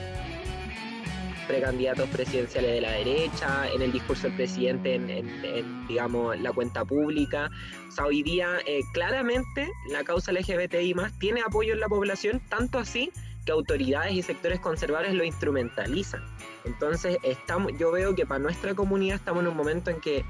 precandidatos 1.48 2.10
presidenciales 2.10 2.72
de 2.72 2.82
la 2.82 2.91
derecha, 2.91 3.68
en 3.74 3.82
el 3.82 3.91
discurso 3.91 4.24
del 4.24 4.36
presidente, 4.36 4.96
en, 4.96 5.88
digamos, 5.88 6.39
la 6.39 6.52
cuenta 6.52 6.86
pública. 6.86 7.50
O 7.89 7.91
sea, 7.91 8.06
hoy 8.06 8.24
día 8.24 8.60
eh, 8.66 8.82
claramente 8.94 9.70
la 9.89 10.04
causa 10.04 10.32
LGBTI 10.32 10.94
más 10.94 11.18
tiene 11.20 11.41
apoyo 11.41 11.74
en 11.74 11.80
la 11.80 11.88
población, 11.88 12.41
tanto 12.50 12.80
así 12.80 13.12
que 13.46 13.52
autoridades 13.52 14.14
y 14.14 14.22
sectores 14.22 14.60
conservadores 14.60 15.14
lo 15.14 15.24
instrumentalizan. 15.24 16.22
Entonces, 16.66 17.18
estamos, 17.24 17.74
yo 17.78 17.91
veo 17.91 18.16
que 18.16 18.26
para 18.26 18.39
nuestra 18.39 18.74
comunidad 18.74 19.18
estamos 19.18 19.44
en 19.44 19.50
un 19.50 19.58
momento 19.58 19.91
en 19.91 20.00
que 20.00 20.24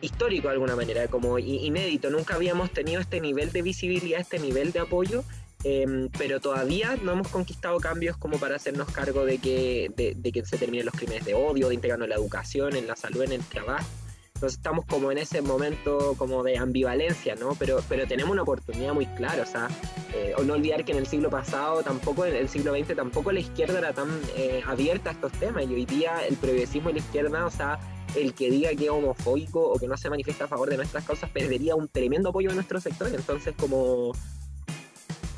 histórico 0.00 0.48
de 0.48 0.54
alguna 0.54 0.76
manera, 0.76 1.08
como 1.08 1.38
inédito, 1.38 2.10
nunca 2.10 2.34
habíamos 2.34 2.70
tenido 2.70 3.00
este 3.00 3.20
nivel 3.20 3.52
de 3.52 3.62
visibilidad, 3.62 4.20
este 4.20 4.38
nivel 4.38 4.72
de 4.72 4.80
apoyo, 4.80 5.24
em, 5.64 6.08
pero 6.16 6.40
todavía 6.40 6.96
no 7.02 7.12
hemos 7.12 7.28
conquistado 7.28 7.78
cambios 7.78 8.16
como 8.16 8.38
para 8.38 8.56
hacernos 8.56 8.90
cargo 8.90 9.24
de 9.24 9.38
que, 9.38 9.90
de, 9.96 10.32
que 10.32 10.44
se 10.44 10.58
terminen 10.58 10.86
los 10.86 10.94
crímenes 10.94 11.24
de 11.24 11.34
odio, 11.34 11.68
de 11.68 11.74
integrarnos 11.74 12.06
en 12.06 12.10
la 12.10 12.16
educación, 12.16 12.76
en 12.76 12.86
la 12.86 12.96
salud, 12.96 13.22
en 13.22 13.32
el 13.32 13.44
trabajo. 13.44 13.86
Entonces 14.34 14.56
estamos 14.56 14.86
como 14.86 15.12
en 15.12 15.18
ese 15.18 15.42
momento 15.42 16.14
como 16.16 16.42
de 16.42 16.56
ambivalencia, 16.56 17.34
¿no? 17.34 17.54
Pero, 17.58 17.82
pero 17.90 18.06
tenemos 18.06 18.32
una 18.32 18.40
oportunidad 18.40 18.94
muy 18.94 19.04
clara, 19.04 19.42
o 19.42 19.46
sea, 19.46 19.68
eh, 20.14 20.32
o 20.38 20.42
no 20.44 20.54
olvidar 20.54 20.82
que 20.82 20.92
en 20.92 20.98
el 20.98 21.06
siglo 21.06 21.28
pasado, 21.28 21.82
tampoco 21.82 22.24
en 22.24 22.34
el 22.34 22.48
siglo 22.48 22.74
XX, 22.74 22.96
tampoco 22.96 23.32
la 23.32 23.40
izquierda 23.40 23.78
era 23.78 23.92
tan 23.92 24.08
eh, 24.36 24.62
abierta 24.66 25.10
a 25.10 25.12
estos 25.12 25.32
temas 25.32 25.64
y 25.68 25.74
hoy 25.74 25.84
día 25.84 26.24
el 26.26 26.36
progresismo 26.36 26.88
y 26.88 26.94
la 26.94 26.98
izquierda, 27.00 27.44
o 27.44 27.50
sea, 27.50 27.78
el 28.16 28.32
que 28.32 28.50
diga 28.50 28.70
que 28.70 28.84
es 28.84 28.90
homofóbico 28.90 29.60
o 29.60 29.78
que 29.78 29.86
no 29.86 29.96
se 29.96 30.10
manifiesta 30.10 30.44
a 30.44 30.48
favor 30.48 30.70
de 30.70 30.76
nuestras 30.76 31.04
causas 31.04 31.30
perdería 31.30 31.74
un 31.74 31.88
tremendo 31.88 32.30
apoyo 32.30 32.48
de 32.48 32.54
nuestro 32.54 32.80
sector, 32.80 33.08
entonces 33.14 33.54
como 33.58 34.12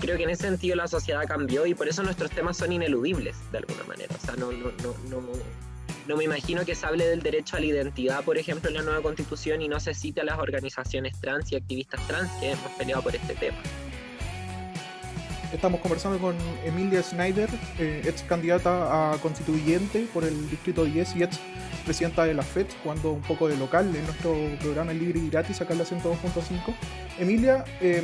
creo 0.02 0.16
que 0.16 0.24
en 0.24 0.30
ese 0.30 0.42
sentido 0.42 0.74
la 0.74 0.88
sociedad 0.88 1.24
cambió 1.28 1.64
y 1.64 1.74
por 1.74 1.86
eso 1.88 2.02
nuestros 2.02 2.32
temas 2.32 2.56
son 2.56 2.72
ineludibles 2.72 3.36
de 3.52 3.58
alguna 3.58 3.84
manera, 3.84 4.12
o 4.20 4.26
sea, 4.26 4.34
no, 4.34 4.50
no, 4.50 4.72
no, 4.82 4.94
no, 5.08 5.32
no 6.08 6.16
me 6.16 6.24
imagino 6.24 6.64
que 6.64 6.74
se 6.74 6.84
hable 6.84 7.06
del 7.06 7.22
derecho 7.22 7.56
a 7.56 7.60
la 7.60 7.66
identidad, 7.66 8.24
por 8.24 8.36
ejemplo, 8.36 8.68
en 8.68 8.74
la 8.74 8.82
nueva 8.82 9.00
constitución 9.00 9.62
y 9.62 9.68
no 9.68 9.78
se 9.78 9.94
cite 9.94 10.22
a 10.22 10.24
las 10.24 10.40
organizaciones 10.40 11.20
trans 11.20 11.52
y 11.52 11.56
activistas 11.56 12.04
trans 12.08 12.28
que 12.40 12.50
hemos 12.50 12.68
peleado 12.72 13.00
por 13.02 13.14
este 13.14 13.34
tema. 13.34 13.58
Estamos 15.52 15.80
conversando 15.80 16.18
con 16.18 16.34
Emilia 16.64 17.00
Snyder, 17.02 17.48
eh, 17.78 18.02
ex 18.04 18.22
candidata 18.22 19.12
a 19.12 19.18
constituyente 19.18 20.08
por 20.12 20.24
el 20.24 20.50
Distrito 20.50 20.84
10 20.84 21.14
y 21.16 21.22
ex 21.22 21.38
presidenta 21.84 22.24
de 22.24 22.34
la 22.34 22.42
FED, 22.42 22.66
jugando 22.82 23.12
un 23.12 23.22
poco 23.22 23.46
de 23.46 23.56
local 23.56 23.94
en 23.94 24.04
nuestro 24.04 24.34
programa 24.60 24.92
libre 24.92 25.20
y 25.20 25.30
gratis 25.30 25.60
acá 25.60 25.74
en 25.74 25.78
la 25.78 25.84
102.5. 25.84 26.74
Emilia, 27.20 27.64
eh, 27.80 28.02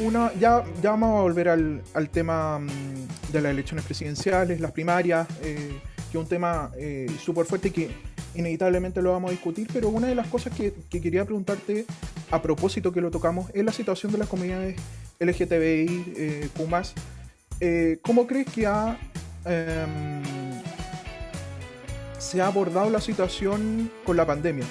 una, 0.00 0.32
ya, 0.34 0.64
vamos 0.82 1.18
a 1.18 1.22
volver 1.22 1.48
al, 1.48 2.10
tema 2.10 2.58
mm, 2.58 3.32
de 3.32 3.40
las 3.40 3.52
elecciones 3.52 3.84
presidenciales, 3.84 4.60
las 4.60 4.72
primarias, 4.72 5.26
eh, 5.42 5.80
que 6.10 6.18
es 6.18 6.22
un 6.22 6.28
tema 6.28 6.70
eh, 6.76 7.06
súper 7.22 7.46
fuerte 7.46 7.68
y 7.68 7.70
que 7.70 7.90
inevitablemente 8.34 9.02
lo 9.02 9.12
vamos 9.12 9.28
a 9.28 9.32
discutir, 9.32 9.68
pero 9.72 9.88
una 9.88 10.06
de 10.06 10.14
las 10.14 10.26
cosas 10.28 10.54
que, 10.54 10.72
que 10.88 11.00
quería 11.00 11.24
preguntarte 11.24 11.86
a 12.30 12.40
propósito 12.40 12.92
que 12.92 13.00
lo 13.00 13.10
tocamos 13.10 13.50
es 13.54 13.64
la 13.64 13.72
situación 13.72 14.12
de 14.12 14.18
las 14.18 14.28
comunidades 14.28 14.76
LGTBI, 15.20 16.14
eh, 16.16 16.48
Q+. 16.56 16.94
Eh, 17.60 17.98
¿Cómo 18.02 18.26
crees 18.26 18.46
que 18.46 18.64
em, 19.44 20.22
se 22.18 22.40
ha 22.40 22.46
abordado 22.46 22.88
la 22.88 23.00
situación 23.00 23.90
con 24.04 24.16
la 24.16 24.26
pandemia? 24.26 24.64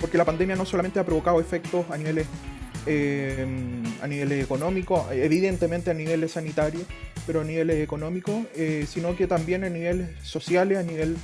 Porque 0.00 0.18
la 0.18 0.24
pandemia 0.24 0.56
no 0.56 0.66
solamente 0.66 0.98
ha 1.00 1.04
provocado 1.04 1.40
efectos 1.40 1.86
a 1.90 1.96
niveles, 1.96 2.26
em, 2.86 3.82
a 4.02 4.06
niveles 4.06 4.42
económicos, 4.44 5.10
evidentemente 5.12 5.90
a 5.90 5.94
niveles 5.94 6.32
sanitarios, 6.32 6.84
pero 7.26 7.40
a 7.40 7.44
niveles 7.44 7.82
económicos, 7.82 8.34
eh, 8.56 8.86
sino 8.88 9.16
que 9.16 9.26
también 9.26 9.64
a 9.64 9.70
niveles 9.70 10.08
sociales, 10.22 10.78
a 10.78 10.82
nivel 10.82 11.16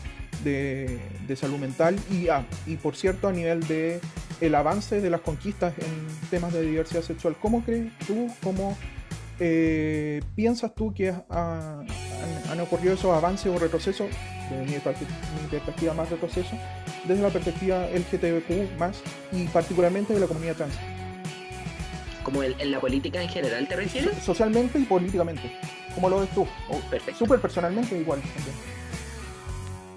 de, 0.44 0.98
de 1.28 1.36
salud 1.36 1.58
mental 1.58 1.96
y, 2.10 2.28
ah, 2.28 2.46
y 2.66 2.76
por 2.76 2.96
cierto 2.96 3.28
a 3.28 3.32
nivel 3.32 3.60
de 3.66 4.00
el 4.40 4.54
avance 4.54 5.00
de 5.02 5.10
las 5.10 5.20
conquistas 5.20 5.74
en 5.78 6.28
temas 6.30 6.52
de 6.54 6.62
diversidad 6.62 7.02
sexual. 7.02 7.36
¿Cómo 7.40 7.62
crees 7.62 7.92
tú, 8.06 8.28
cómo 8.42 8.76
eh, 9.38 10.22
piensas 10.34 10.74
tú 10.74 10.94
que 10.94 11.10
ha- 11.10 11.82
han, 12.50 12.60
ocurrido 12.60 12.94
esos 12.94 13.14
avances 13.16 13.46
o 13.46 13.58
retrocesos, 13.58 14.08
desde 14.50 14.64
mi, 14.64 14.72
mi 14.72 15.48
perspectiva 15.50 15.94
más 15.94 16.10
retroceso, 16.10 16.50
desde 17.06 17.22
la 17.22 17.30
perspectiva 17.30 17.86
LGTBQ 17.88 18.78
más 18.78 19.00
y 19.32 19.44
particularmente 19.46 20.12
de 20.12 20.20
la 20.20 20.26
comunidad 20.26 20.56
trans, 20.56 20.74
Como 22.22 22.42
en, 22.42 22.54
en 22.60 22.70
la 22.70 22.80
política 22.80 23.22
en 23.22 23.28
general, 23.28 23.66
¿te 23.68 23.76
refieres? 23.76 24.10
So- 24.18 24.20
socialmente 24.26 24.78
y 24.78 24.84
políticamente? 24.84 25.50
¿Cómo 25.94 26.08
lo 26.08 26.20
ves 26.20 26.30
tú? 26.34 26.46
O 26.68 26.76
Perfecto. 26.90 27.18
súper 27.18 27.40
personalmente 27.40 27.96
igual. 27.98 28.20
también. 28.20 28.54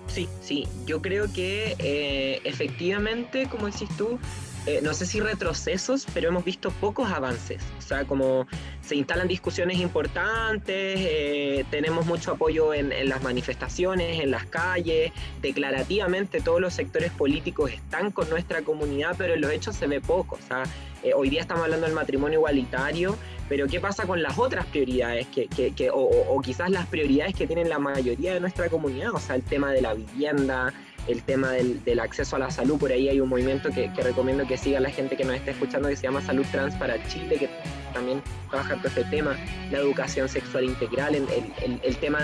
Sí, 0.07 0.29
sí, 0.41 0.67
yo 0.85 1.01
creo 1.01 1.31
que 1.33 1.75
eh, 1.79 2.39
efectivamente, 2.43 3.47
como 3.47 3.65
decís 3.65 3.89
tú, 3.97 4.19
eh, 4.67 4.79
no 4.83 4.93
sé 4.93 5.05
si 5.07 5.19
retrocesos, 5.19 6.05
pero 6.13 6.29
hemos 6.29 6.45
visto 6.45 6.69
pocos 6.71 7.11
avances. 7.11 7.61
O 7.79 7.81
sea, 7.81 8.05
como 8.05 8.47
se 8.81 8.95
instalan 8.95 9.27
discusiones 9.27 9.79
importantes, 9.79 10.99
eh, 11.01 11.65
tenemos 11.71 12.05
mucho 12.05 12.31
apoyo 12.31 12.73
en, 12.73 12.91
en 12.91 13.09
las 13.09 13.23
manifestaciones, 13.23 14.21
en 14.21 14.29
las 14.31 14.45
calles, 14.45 15.11
declarativamente 15.41 16.41
todos 16.41 16.61
los 16.61 16.73
sectores 16.75 17.11
políticos 17.11 17.71
están 17.71 18.11
con 18.11 18.29
nuestra 18.29 18.61
comunidad, 18.61 19.15
pero 19.17 19.33
en 19.33 19.41
los 19.41 19.51
hechos 19.51 19.75
se 19.75 19.87
ve 19.87 19.99
poco. 19.99 20.35
O 20.41 20.47
sea, 20.47 20.63
eh, 21.03 21.13
hoy 21.15 21.29
día 21.29 21.41
estamos 21.41 21.63
hablando 21.63 21.85
del 21.85 21.95
matrimonio 21.95 22.39
igualitario, 22.39 23.17
pero 23.49 23.67
¿qué 23.67 23.79
pasa 23.79 24.05
con 24.07 24.23
las 24.23 24.37
otras 24.39 24.65
prioridades? 24.67 25.27
Que, 25.27 25.47
que- 25.47 25.71
que- 25.73 25.89
o, 25.91 26.41
quizás 26.41 26.69
las 26.69 26.87
prioridades 26.87 27.35
que 27.35 27.45
tienen 27.45 27.69
la 27.69 27.79
mayoría 27.79 28.33
de 28.33 28.39
nuestra 28.39 28.69
comunidad, 28.69 29.11
o 29.13 29.19
sea, 29.19 29.35
el 29.35 29.43
tema 29.43 29.71
de 29.71 29.81
la 29.81 29.93
vivienda, 29.93 30.73
el 31.07 31.21
tema 31.23 31.51
del, 31.51 31.99
acceso 31.99 32.37
a 32.37 32.39
la 32.39 32.49
salud, 32.49 32.77
por 32.79 32.91
ahí 32.91 33.09
hay 33.09 33.19
un 33.19 33.27
movimiento 33.27 33.69
que, 33.69 33.89
recomiendo 34.01 34.47
que 34.47 34.57
siga 34.57 34.79
la 34.79 34.89
gente 34.89 35.17
que 35.17 35.25
nos 35.25 35.35
esté 35.35 35.51
escuchando 35.51 35.89
que 35.89 35.97
se 35.97 36.03
llama 36.03 36.21
Salud 36.21 36.45
Trans 36.51 36.73
para 36.75 37.05
Chile, 37.09 37.35
que 37.37 37.49
también 37.93 38.21
trabaja 38.49 38.75
con 38.77 38.85
este 38.87 39.03
tema, 39.05 39.35
la 39.69 39.79
educación 39.79 40.29
sexual 40.29 40.63
integral, 40.63 41.15
el- 41.15 41.27
el- 41.63 41.79
el 41.83 41.97
tema 41.97 42.19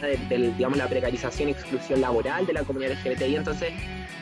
de, 0.00 0.16
del, 0.28 0.56
digamos, 0.56 0.78
la 0.78 0.88
precarización 0.88 1.48
y 1.48 1.52
exclusión 1.52 2.00
laboral 2.00 2.46
de 2.46 2.52
la 2.52 2.62
comunidad 2.62 2.92
LGBTI. 2.92 3.36
Entonces, 3.36 3.72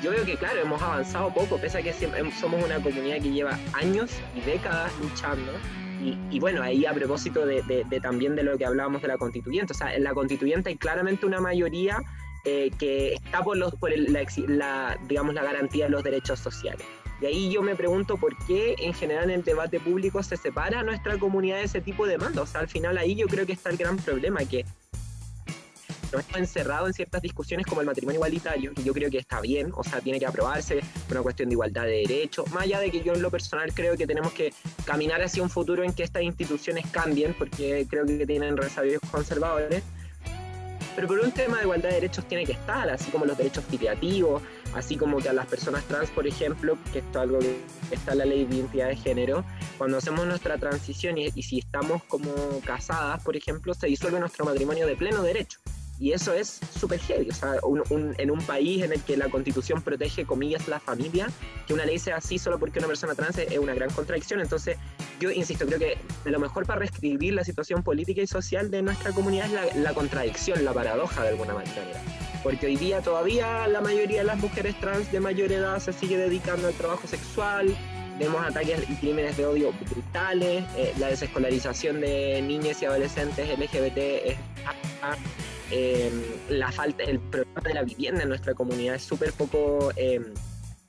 yo 0.03 0.11
veo 0.11 0.25
que, 0.25 0.37
claro, 0.37 0.61
hemos 0.61 0.83
avanzado 0.83 1.33
poco, 1.33 1.57
pese 1.59 1.79
a 1.79 1.83
que 1.83 1.93
somos 1.93 2.63
una 2.63 2.79
comunidad 2.81 3.23
que 3.23 3.31
lleva 3.31 3.59
años 3.73 4.11
y 4.37 4.41
décadas 4.43 4.93
luchando. 5.01 5.53
Y, 6.31 6.39
bueno, 6.39 6.63
ahí 6.63 6.85
a 6.85 6.93
propósito 6.93 7.47
de, 7.47 7.63
también 8.03 8.37
de 8.37 8.43
lo 8.43 8.59
que 8.59 8.67
hablábamos 8.67 9.01
de 9.01 9.09
la 9.09 9.17
constituyente, 9.17 9.73
o 9.73 9.77
sea, 9.77 9.95
en 9.95 10.05
la 10.05 10.13
constituyente 10.13 10.69
hay 10.69 10.77
claramente 10.77 11.25
una 11.25 11.41
mayoría 11.41 12.03
eh, 12.45 12.71
que 12.79 13.15
está 13.15 13.43
por, 13.43 13.57
los, 13.57 13.75
por 13.77 13.91
la, 13.97 14.99
digamos, 15.09 15.35
la 15.35 15.43
garantía 15.43 15.87
de 15.87 15.91
los 15.91 16.05
derechos 16.05 16.39
sociales. 16.39 16.87
Y 17.23 17.27
ahí 17.27 17.51
yo 17.51 17.63
me 17.63 17.75
pregunto 17.75 18.19
por 18.19 18.37
qué 18.47 18.75
en 18.79 18.93
general 18.93 19.31
en 19.31 19.37
el 19.37 19.45
debate 19.45 19.81
público 19.81 20.23
se 20.23 20.37
separa 20.37 20.83
nuestra 20.83 21.17
comunidad 21.17 21.57
de 21.57 21.65
ese 21.65 21.81
tipo 21.81 22.05
de 22.05 22.13
demanda. 22.19 22.43
O 22.43 22.47
sea, 22.47 22.61
al 22.61 22.69
final 22.69 22.99
ahí 22.99 23.15
yo 23.15 23.27
creo 23.29 23.47
que 23.47 23.53
está 23.53 23.71
el 23.71 23.79
gran 23.79 23.97
problema, 23.97 24.45
que 24.45 24.67
nos 26.15 26.25
hemos 26.29 26.39
encerrado 26.39 26.87
en 26.87 26.93
ciertas 26.93 27.23
discusiones 27.23 27.67
como 27.67 27.81
el 27.81 27.87
matrimonio 27.87 28.19
igualitario, 28.19 28.73
y 28.77 28.83
yo 28.83 28.93
creo 28.93 29.11
que 29.11 29.19
está 29.19 29.41
bien, 29.41 29.73
o 29.75 29.83
sea, 29.83 30.01
tiene 30.01 30.19
que 30.19 30.27
aprobarse 30.27 30.81
una 31.11 31.23
cuestión 31.23 31.49
de 31.49 31.55
igualdad 31.55 31.85
de 31.85 32.07
derechos, 32.07 32.51
más 32.53 32.65
allá 32.65 32.81
de 32.81 32.91
que 32.91 33.03
yo 33.03 33.15
en 33.15 33.23
lo 33.23 33.31
personal 33.31 33.73
creo 33.75 33.97
que 33.97 34.07
tenemos 34.07 34.33
que 34.33 34.53
caminar 34.85 35.23
hacia 35.23 35.43
un 35.43 35.51
futuro 35.51 35.83
en 35.83 35.93
que 35.93 36.03
estas 36.03 36.23
instituciones 36.23 36.87
cambien, 36.91 37.35
porque 37.35 37.87
creo 37.89 38.07
que 38.07 38.27
tienen 38.27 38.57
resabios 38.57 39.01
conservadores, 39.11 39.83
pero 40.95 41.09
por 41.09 41.19
un 41.19 41.33
tema 41.33 41.57
de 41.57 41.65
igualdad 41.65 41.89
de 41.89 41.97
derechos 41.97 42.25
tiene 42.29 42.47
que 42.47 42.53
estar, 42.53 42.89
así 42.89 43.11
como 43.11 43.25
los 43.25 43.37
derechos 43.37 43.65
filiativos, 43.69 44.41
así 44.75 44.97
como 44.97 45.19
que 45.19 45.29
a 45.29 45.33
las 45.33 45.47
personas 45.47 45.83
trans, 45.85 46.09
por 46.11 46.25
ejemplo, 46.25 46.79
que 46.93 47.01
esto 47.01 47.19
es 47.19 47.23
algo 47.23 47.39
que 47.41 47.57
está 47.91 48.13
en 48.13 48.19
la 48.19 48.25
ley 48.25 48.45
de 48.45 48.57
identidad 48.57 48.89
de 48.89 48.97
género, 48.97 49.45
cuando 49.77 49.99
hacemos 49.99 50.25
nuestra 50.25 50.57
transición 50.57 51.19
y 51.19 51.43
si 51.43 51.59
estamos 51.59 52.05
como 52.05 52.33
casadas, 52.65 53.21
por 53.25 53.37
ejemplo, 53.37 53.75
se 53.75 53.89
disuelve 53.89 54.21
nuestro 54.21 54.45
matrimonio 54.45 54.87
de 54.87 54.95
pleno 54.95 55.23
derecho. 55.23 55.59
Y 55.99 56.13
eso 56.13 56.33
es 56.33 56.61
súper 56.79 56.99
heavy. 57.01 57.31
O 57.31 57.35
sea, 57.35 57.55
en 58.19 58.31
un 58.31 58.43
país 58.47 58.83
en 58.83 58.93
el 58.93 59.01
que 59.03 59.17
la 59.17 59.29
constitución 59.29 59.81
protege, 59.81 60.25
comillas, 60.25 60.67
la 60.67 60.81
familia, 60.81 61.29
que 61.67 61.75
una 61.75 61.85
ley 61.85 61.99
sea 61.99 62.17
así 62.17 62.39
solo 62.39 62.59
porque 62.59 62.81
una 62.81 62.89
persona 62.89 63.15
trans 63.15 63.39
es 63.39 63.59
una 63.59 63.75
gran 63.75 63.91
contradicción. 63.91 64.41
Entonces, 64.41 64.77
yo 65.21 65.31
insisto, 65.31 65.67
creo 65.67 65.79
que 65.79 65.99
lo 66.25 66.39
mejor 66.41 66.67
para 66.67 66.81
reescribir 66.81 67.35
la 67.35 67.45
situación 67.45 67.83
política 67.83 68.23
y 68.23 68.27
social 68.27 68.71
de 68.71 68.83
nuestra 68.83 69.13
comunidad 69.13 69.47
es 69.47 69.77
la, 69.77 69.95
contradicción, 69.95 70.65
la 70.65 70.73
paradoja 70.73 71.23
de 71.23 71.29
alguna 71.29 71.55
manera. 71.55 71.83
Porque 72.43 72.67
hoy 72.67 72.77
día 72.77 73.01
todavía 73.01 73.67
la 73.69 73.81
mayoría 73.81 74.19
de 74.19 74.25
las 74.25 74.39
mujeres 74.39 74.79
trans 74.81 75.11
de 75.13 75.21
mayor 75.21 75.53
edad 75.53 75.79
se 75.79 75.93
sigue 75.93 76.19
dedicando 76.19 76.67
al 76.69 76.75
trabajo 76.75 77.07
sexual, 77.07 77.75
vemos 78.19 78.45
ataques 78.45 78.83
y 78.91 78.95
crímenes 78.97 79.37
de 79.37 79.47
odio 79.47 79.73
brutales, 79.91 80.65
eh, 80.77 80.93
la 80.99 81.09
desescolarización 81.09 82.01
de 82.01 82.43
niñas 82.43 82.83
y 82.83 82.85
adolescentes 82.85 83.49
LGBT 83.59 83.99
es 84.27 84.37
eh, 85.77 86.09
la 86.51 86.71
falta, 86.71 87.03
el 87.03 87.19
problema 87.19 87.61
de 87.63 87.75
la 87.75 87.83
vivienda 87.83 88.23
en 88.23 88.29
nuestra 88.29 88.55
comunidad 88.55 88.95
es 88.95 89.03
súper 89.03 89.33
poco 89.33 89.91
eh, 89.97 90.21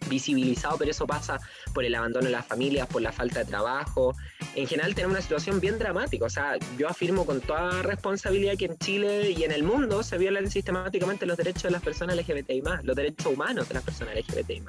visibilizado, 0.07 0.77
pero 0.77 0.91
eso 0.91 1.07
pasa 1.07 1.39
por 1.73 1.83
el 1.85 1.95
abandono 1.95 2.25
de 2.25 2.31
las 2.31 2.45
familias, 2.45 2.87
por 2.87 3.01
la 3.01 3.11
falta 3.11 3.39
de 3.39 3.45
trabajo. 3.45 4.15
En 4.53 4.67
general 4.67 4.93
tenemos 4.93 5.15
una 5.15 5.23
situación 5.23 5.59
bien 5.59 5.79
dramática, 5.79 6.25
o 6.25 6.29
sea, 6.29 6.57
yo 6.77 6.87
afirmo 6.87 7.25
con 7.25 7.41
toda 7.41 7.81
responsabilidad 7.81 8.57
que 8.59 8.65
en 8.65 8.77
Chile 8.77 9.31
y 9.31 9.43
en 9.43 9.51
el 9.51 9.63
mundo 9.63 10.03
se 10.03 10.19
violan 10.19 10.51
sistemáticamente 10.51 11.25
los 11.25 11.37
derechos 11.37 11.63
de 11.63 11.71
las 11.71 11.81
personas 11.81 12.15
LGBTI+, 12.15 12.61
los 12.83 12.95
derechos 12.95 13.25
humanos 13.33 13.67
de 13.67 13.73
las 13.73 13.83
personas 13.83 14.13
LGBTI+. 14.15 14.61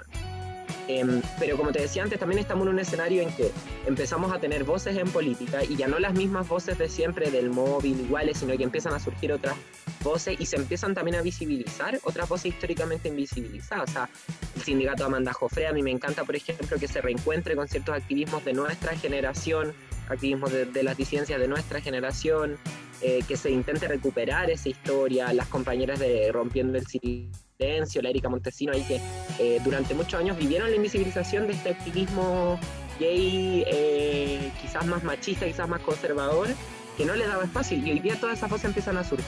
Em, 0.88 1.20
pero 1.38 1.56
como 1.56 1.72
te 1.72 1.80
decía 1.80 2.02
antes, 2.02 2.18
también 2.18 2.38
estamos 2.38 2.66
en 2.66 2.72
un 2.74 2.78
escenario 2.78 3.22
en 3.22 3.34
que 3.34 3.50
empezamos 3.86 4.32
a 4.32 4.38
tener 4.38 4.64
voces 4.64 4.96
en 4.96 5.10
política 5.10 5.64
y 5.64 5.76
ya 5.76 5.88
no 5.88 5.98
las 5.98 6.14
mismas 6.14 6.48
voces 6.48 6.78
de 6.78 6.88
siempre 6.88 7.30
del 7.30 7.50
móvil 7.50 8.00
iguales, 8.00 8.38
sino 8.38 8.56
que 8.56 8.62
empiezan 8.62 8.94
a 8.94 9.00
surgir 9.00 9.32
otras 9.32 9.56
voces 10.02 10.36
y 10.38 10.46
se 10.46 10.56
empiezan 10.56 10.94
también 10.94 11.16
a 11.16 11.22
visibilizar 11.22 11.98
otras 12.04 12.28
voces 12.28 12.52
históricamente 12.52 13.08
invisibilizadas. 13.08 13.90
O 13.90 13.92
sea, 13.92 14.10
el 14.54 14.62
sindicato 14.62 15.04
Amanda 15.04 15.32
Jofre, 15.32 15.66
a 15.66 15.72
mí 15.72 15.82
me 15.82 15.90
encanta, 15.90 16.24
por 16.24 16.36
ejemplo, 16.36 16.78
que 16.78 16.86
se 16.86 17.00
reencuentre 17.00 17.56
con 17.56 17.66
ciertos 17.66 17.96
activismos 17.96 18.44
de 18.44 18.52
nuestra 18.52 18.96
generación, 18.96 19.74
activismos 20.08 20.52
de, 20.52 20.82
las 20.82 20.96
disidencias 20.96 21.38
de 21.40 21.48
nuestra 21.48 21.80
generación, 21.80 22.58
eh, 23.02 23.20
que 23.26 23.36
se 23.36 23.50
intente 23.50 23.88
recuperar 23.88 24.50
esa 24.50 24.68
historia, 24.68 25.32
las 25.32 25.48
compañeras 25.48 25.98
de 25.98 26.30
Rompiendo 26.32 26.78
el 26.78 26.86
Silencio, 26.86 28.02
la 28.02 28.10
Erika 28.10 28.28
Montesino, 28.28 28.72
ahí 28.72 28.82
que 28.82 29.00
eh, 29.38 29.60
durante 29.64 29.94
muchos 29.94 30.18
años 30.20 30.36
vivieron 30.36 30.70
la 30.70 30.76
invisibilización 30.76 31.46
de 31.46 31.54
este 31.54 31.70
activismo 31.70 32.58
gay, 32.98 33.64
eh, 33.66 34.50
quizás 34.62 34.86
más 34.86 35.04
machista, 35.04 35.46
quizás 35.46 35.68
más 35.68 35.80
conservador, 35.82 36.48
que 36.96 37.04
no 37.04 37.14
les 37.14 37.28
daba 37.28 37.44
espacio 37.44 37.76
y 37.76 37.90
hoy 37.90 37.98
día 38.00 38.18
todas 38.18 38.38
esas 38.38 38.48
voces 38.48 38.66
empiezan 38.66 38.96
a 38.96 39.04
surgir. 39.04 39.26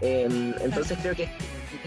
Em, 0.00 0.54
entonces 0.60 0.98
creo 1.00 1.14
que 1.14 1.28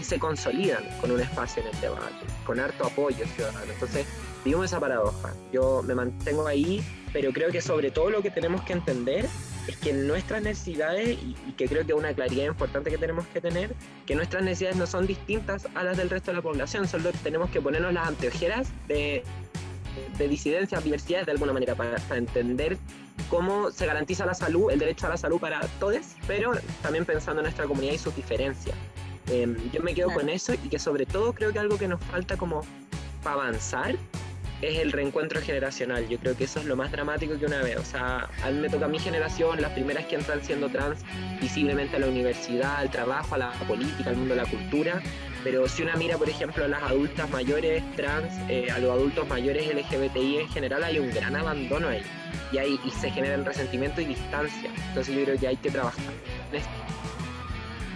se 0.00 0.18
consolidan 0.18 0.84
con 1.00 1.10
un 1.10 1.20
espacio 1.20 1.62
en 1.62 1.74
el 1.74 1.80
debate, 1.80 2.26
con 2.44 2.60
harto 2.60 2.86
apoyo 2.86 3.26
ciudadano. 3.34 3.72
Entonces 3.72 4.06
vivimos 4.44 4.66
esa 4.66 4.80
paradoja. 4.80 5.32
Yo 5.52 5.82
me 5.82 5.94
mantengo 5.94 6.46
ahí, 6.46 6.82
pero 7.12 7.32
creo 7.32 7.50
que 7.50 7.60
sobre 7.60 7.90
todo 7.90 8.10
lo 8.10 8.22
que 8.22 8.30
tenemos 8.30 8.62
que 8.62 8.72
entender 8.72 9.26
es 9.68 9.76
que 9.76 9.92
nuestras 9.92 10.42
necesidades, 10.42 11.18
y, 11.22 11.52
que 11.56 11.68
creo 11.68 11.86
que 11.86 11.92
es 11.92 11.98
una 11.98 12.12
claridad 12.12 12.46
importante 12.46 12.90
que 12.90 12.98
tenemos 12.98 13.26
que 13.28 13.40
tener, 13.40 13.74
que 14.06 14.14
nuestras 14.14 14.42
necesidades 14.42 14.76
no 14.76 14.86
son 14.86 15.06
distintas 15.06 15.68
a 15.74 15.84
las 15.84 15.96
del 15.96 16.10
resto 16.10 16.32
de 16.32 16.38
la 16.38 16.42
población, 16.42 16.88
solo 16.88 17.10
tenemos 17.22 17.50
que 17.50 17.60
ponernos 17.60 17.92
las 17.92 18.08
anteojeras 18.08 18.68
de, 18.88 19.22
de 20.16 20.28
disidencias, 20.28 20.82
diversidades 20.84 21.26
de 21.26 21.32
alguna 21.32 21.52
manera, 21.52 21.74
para, 21.74 21.96
entender 22.16 22.78
cómo 23.28 23.70
se 23.70 23.86
garantiza 23.86 24.26
la 24.26 24.34
salud, 24.34 24.70
el 24.70 24.78
derecho 24.78 25.06
a 25.06 25.10
la 25.10 25.16
salud 25.16 25.38
para 25.38 25.60
todos, 25.78 26.16
pero 26.26 26.52
también 26.82 27.04
pensando 27.04 27.40
en 27.40 27.44
nuestra 27.44 27.66
comunidad 27.66 27.94
y 27.94 27.98
sus 27.98 28.14
diferencias. 28.14 28.76
Em, 29.28 29.56
yo 29.70 29.82
me 29.82 29.94
quedo 29.94 30.10
con 30.10 30.28
eso 30.28 30.54
y 30.54 30.68
que 30.68 30.78
sobre 30.78 31.06
todo 31.06 31.32
creo 31.32 31.52
que 31.52 31.58
algo 31.58 31.78
que 31.78 31.88
nos 31.88 32.02
falta 32.04 32.36
como 32.36 32.62
para 33.22 33.34
avanzar 33.34 33.96
es 34.62 34.78
el 34.78 34.92
reencuentro 34.92 35.40
generacional. 35.40 36.08
Yo 36.08 36.18
creo 36.18 36.36
que 36.36 36.44
eso 36.44 36.60
es 36.60 36.66
lo 36.66 36.76
más 36.76 36.90
dramático 36.92 37.38
que 37.38 37.46
una 37.46 37.62
vez. 37.62 37.76
O 37.76 37.84
sea, 37.84 38.30
a 38.42 38.50
mí 38.50 38.60
me 38.60 38.68
toca 38.68 38.86
a 38.86 38.88
mi 38.88 38.98
generación, 38.98 39.60
las 39.60 39.72
primeras 39.72 40.06
que 40.06 40.14
entran 40.14 40.42
siendo 40.42 40.68
trans, 40.70 41.00
visiblemente 41.40 41.96
a 41.96 41.98
la 41.98 42.06
universidad, 42.06 42.76
al 42.76 42.90
trabajo, 42.90 43.34
a 43.34 43.38
la 43.38 43.52
política, 43.66 44.10
al 44.10 44.16
mundo 44.16 44.34
de 44.34 44.42
la 44.42 44.48
cultura. 44.48 45.02
Pero 45.44 45.68
si 45.68 45.82
una 45.82 45.96
mira, 45.96 46.16
por 46.16 46.28
ejemplo, 46.28 46.64
a 46.64 46.68
las 46.68 46.82
adultas 46.82 47.28
mayores 47.30 47.82
trans, 47.96 48.32
eh, 48.48 48.70
a 48.70 48.78
los 48.78 48.90
adultos 48.90 49.26
mayores 49.28 49.66
LGBTI 49.66 50.38
en 50.38 50.48
general, 50.48 50.84
hay 50.84 50.98
un 50.98 51.10
gran 51.10 51.34
abandono 51.34 51.88
ahí. 51.88 52.02
Y, 52.52 52.58
hay, 52.58 52.78
y 52.84 52.90
se 52.90 53.10
genera 53.10 53.34
el 53.34 53.44
resentimiento 53.44 54.00
y 54.00 54.06
distancia. 54.06 54.70
Entonces 54.88 55.14
yo 55.14 55.24
creo 55.24 55.38
que 55.38 55.48
hay 55.48 55.56
que 55.56 55.70
trabajar 55.70 56.04
en 56.50 56.58
esta 56.58 56.70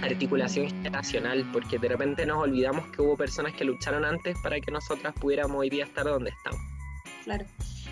articulación 0.02 0.68
generacional, 0.68 1.48
porque 1.52 1.78
de 1.78 1.88
repente 1.88 2.26
nos 2.26 2.38
olvidamos 2.38 2.86
que 2.88 3.02
hubo 3.02 3.16
personas 3.16 3.52
que 3.54 3.64
lucharon 3.64 4.04
antes 4.04 4.36
para 4.42 4.60
que 4.60 4.70
nosotras 4.70 5.14
pudiéramos 5.14 5.56
hoy 5.58 5.70
día 5.70 5.84
estar 5.84 6.04
donde 6.04 6.30
estamos. 6.30 6.60
Claro. 7.24 7.46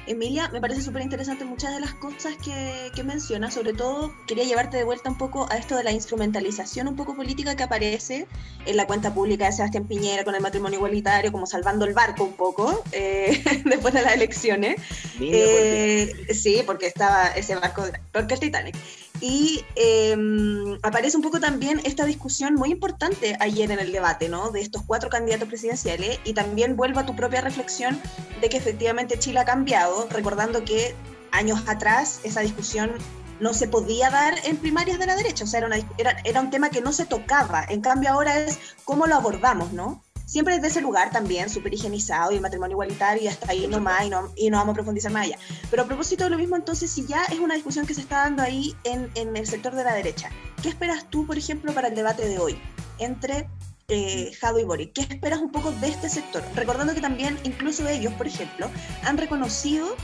Emilia, 0.07 0.49
me 0.49 0.61
parece 0.61 0.83
súper 0.83 1.03
interesante 1.03 1.45
muchas 1.45 1.75
de 1.75 1.81
las 1.81 1.95
cosas 1.95 2.35
que, 2.37 2.91
que 2.95 3.03
mencionas, 3.03 3.55
sobre 3.55 3.73
todo 3.73 4.15
quería 4.27 4.45
llevarte 4.45 4.77
de 4.77 4.85
vuelta 4.85 5.09
un 5.09 5.19
poco 5.19 5.47
a 5.51 5.57
esto 5.57 5.77
de 5.77 5.85
la 5.85 5.93
instrumentalización 5.93 6.89
un 6.89 6.97
poco 6.97 7.15
política 7.15 7.57
que 7.57 7.63
aparece 7.63 8.27
en 8.67 8.77
la 8.77 8.87
cuenta 8.87 9.15
pública 9.15 9.47
de 9.47 9.53
Sebastián 9.53 9.87
Piñera 9.87 10.25
con 10.25 10.35
el 10.35 10.41
matrimonio 10.41 10.79
igualitario, 10.79 11.33
como 11.33 11.47
salvando 11.47 11.85
el 11.85 11.95
barco 11.95 12.25
un 12.25 12.35
poco 12.35 12.83
eh, 12.93 13.43
después 13.65 13.95
de 13.95 14.03
las 14.03 14.15
elecciones. 14.15 14.77
Eh, 15.21 16.13
sí, 16.35 16.63
porque 16.67 16.87
estaba 16.87 17.29
ese 17.29 17.55
barco, 17.57 17.85
peor 18.13 18.27
que 18.27 18.35
el 18.35 18.41
Titanic. 18.41 18.77
Y 19.21 19.65
em, 19.77 20.79
aparece 20.83 21.17
un 21.17 21.23
poco 21.23 21.39
también 21.39 21.81
esta 21.85 22.05
discusión 22.05 22.55
muy 22.55 22.73
importante 22.73 23.37
ayer 23.39 23.71
en 23.71 23.79
el 23.79 23.93
debate, 23.93 24.29
¿no? 24.29 24.51
De 24.51 24.61
estos 24.61 24.83
cuatro 24.83 25.09
candidatos 25.09 25.49
presidenciales 25.49 26.19
y 26.25 26.35
también 26.35 26.77
vuelvo 26.77 27.01
a 27.01 27.07
tu 27.07 27.15
propia 27.15 27.41
reflexión 27.41 27.99
de 28.41 28.49
que 28.49 28.57
efectivamente 28.57 29.19
Chile 29.19 29.39
ha 29.39 29.45
cambiado, 29.45 29.94
recordando 30.11 30.65
que 30.65 30.95
años 31.31 31.63
atrás 31.67 32.21
esa 32.23 32.41
discusión 32.41 32.93
no 33.41 33.53
se 33.53 33.67
podía 33.67 34.11
dar 34.11 34.35
en 34.45 34.57
primarias 34.57 34.99
de 34.99 35.07
la 35.07 35.17
derecha, 35.17 35.45
o 35.45 35.47
sea, 35.47 35.59
era, 35.61 35.77
era, 35.99 36.17
era 36.25 36.41
un 36.41 36.51
tema 36.51 36.71
que 36.71 36.81
no 36.81 36.93
se 36.93 37.05
tocaba, 37.05 37.65
en 37.69 37.81
cambio 37.81 38.11
ahora 38.11 38.39
es 38.39 38.59
cómo 38.85 39.07
lo 39.07 39.17
abordamos, 39.17 39.73
¿no? 39.73 40.03
siempre 40.27 40.55
desde 40.55 40.69
ese 40.69 40.81
lugar 40.81 41.11
también, 41.11 41.49
súper 41.51 41.75
higienizado 41.75 42.33
y 42.33 42.37
el 42.37 42.41
matrimonio 42.41 42.75
igualitario 42.75 43.23
y 43.23 43.29
hasta 43.29 43.53
ahí 43.53 43.67
nomás 43.67 44.05
y 44.05 44.11
no, 44.11 44.33
y 44.37 44.51
no 44.51 44.59
vamos 44.59 44.73
a 44.73 44.75
profundizar 44.75 45.13
más 45.13 45.27
allá. 45.27 45.39
Pero 45.71 45.83
a 45.83 45.87
propósito 45.87 46.25
de 46.25 46.31
lo 46.31 46.39
mismo, 46.39 46.57
entonces, 46.57 46.91
si 46.91 47.07
ya 47.07 47.25
es 47.25 47.39
una 47.39 47.55
discusión 47.55 47.87
que 47.87 47.95
se 47.95 48.01
está 48.01 48.19
dando 48.19 48.43
ahí 48.43 48.75
en, 48.85 49.11
en 49.15 49.37
el 49.37 49.47
sector 49.47 49.75
de 49.75 49.85
la 49.85 49.95
derecha, 49.95 50.31
¿qué 50.63 50.69
esperas 50.69 51.09
tú, 51.11 51.27
por 51.27 51.39
ejemplo, 51.39 51.73
para 51.73 51.89
el 51.89 51.95
debate 51.95 52.27
de 52.27 52.39
hoy 52.39 52.59
entre 52.99 53.49
eh, 53.89 54.33
Jado 54.39 54.59
y 54.59 54.65
Boric? 54.65 54.93
¿Qué 54.93 55.03
esperas 55.03 55.41
un 55.41 55.51
poco 55.51 55.73
de 55.73 55.89
este 55.89 56.09
sector? 56.09 56.43
Recordando 56.55 56.95
que 56.95 57.01
también, 57.01 57.39
incluso 57.45 57.89
ellos, 57.89 58.13
por 58.15 58.27
ejemplo, 58.27 58.71
han 59.03 59.19
reconocido 59.19 59.97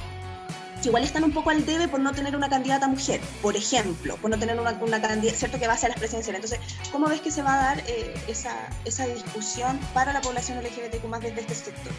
que 0.83 0.89
igual 0.89 1.05
están 1.05 1.24
un 1.24 1.33
poco 1.33 1.51
al 1.51 1.66
debe 1.66 1.89
por 1.89 2.01
no 2.01 2.12
tener 2.12 2.35
una 2.35 2.49
candidata 2.49 2.89
mujer, 2.89 3.20
por 3.43 3.57
ejemplo, 3.57 4.16
por 4.16 4.31
no 4.31 4.39
tener 4.39 4.59
una, 4.59 4.72
una 4.81 5.01
candidata, 5.01 5.39
cierto 5.39 5.59
que 5.59 5.66
va 5.66 5.74
a 5.74 5.76
ser 5.76 5.91
las 5.91 5.99
presidenciales. 5.99 6.43
Entonces, 6.43 6.91
¿cómo 6.91 7.07
ves 7.09 7.20
que 7.20 7.31
se 7.31 7.43
va 7.43 7.55
a 7.55 7.62
dar 7.62 7.85
eh, 7.87 8.14
esa, 8.28 8.68
esa 8.85 9.07
discusión 9.07 9.78
para 9.93 10.12
la 10.12 10.20
población 10.20 10.59
LGBTQ 10.59 11.05
más 11.05 11.20
desde 11.20 11.41
este 11.41 11.55
sector? 11.55 11.93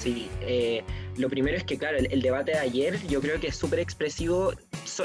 Sí, 0.00 0.28
eh, 0.42 0.84
lo 1.16 1.28
primero 1.28 1.56
es 1.56 1.64
que, 1.64 1.76
claro, 1.76 1.98
el, 1.98 2.22
debate 2.22 2.52
de 2.52 2.58
ayer 2.58 3.04
yo 3.08 3.20
creo 3.20 3.40
que 3.40 3.48
es 3.48 3.56
súper 3.56 3.80
expresivo 3.80 4.52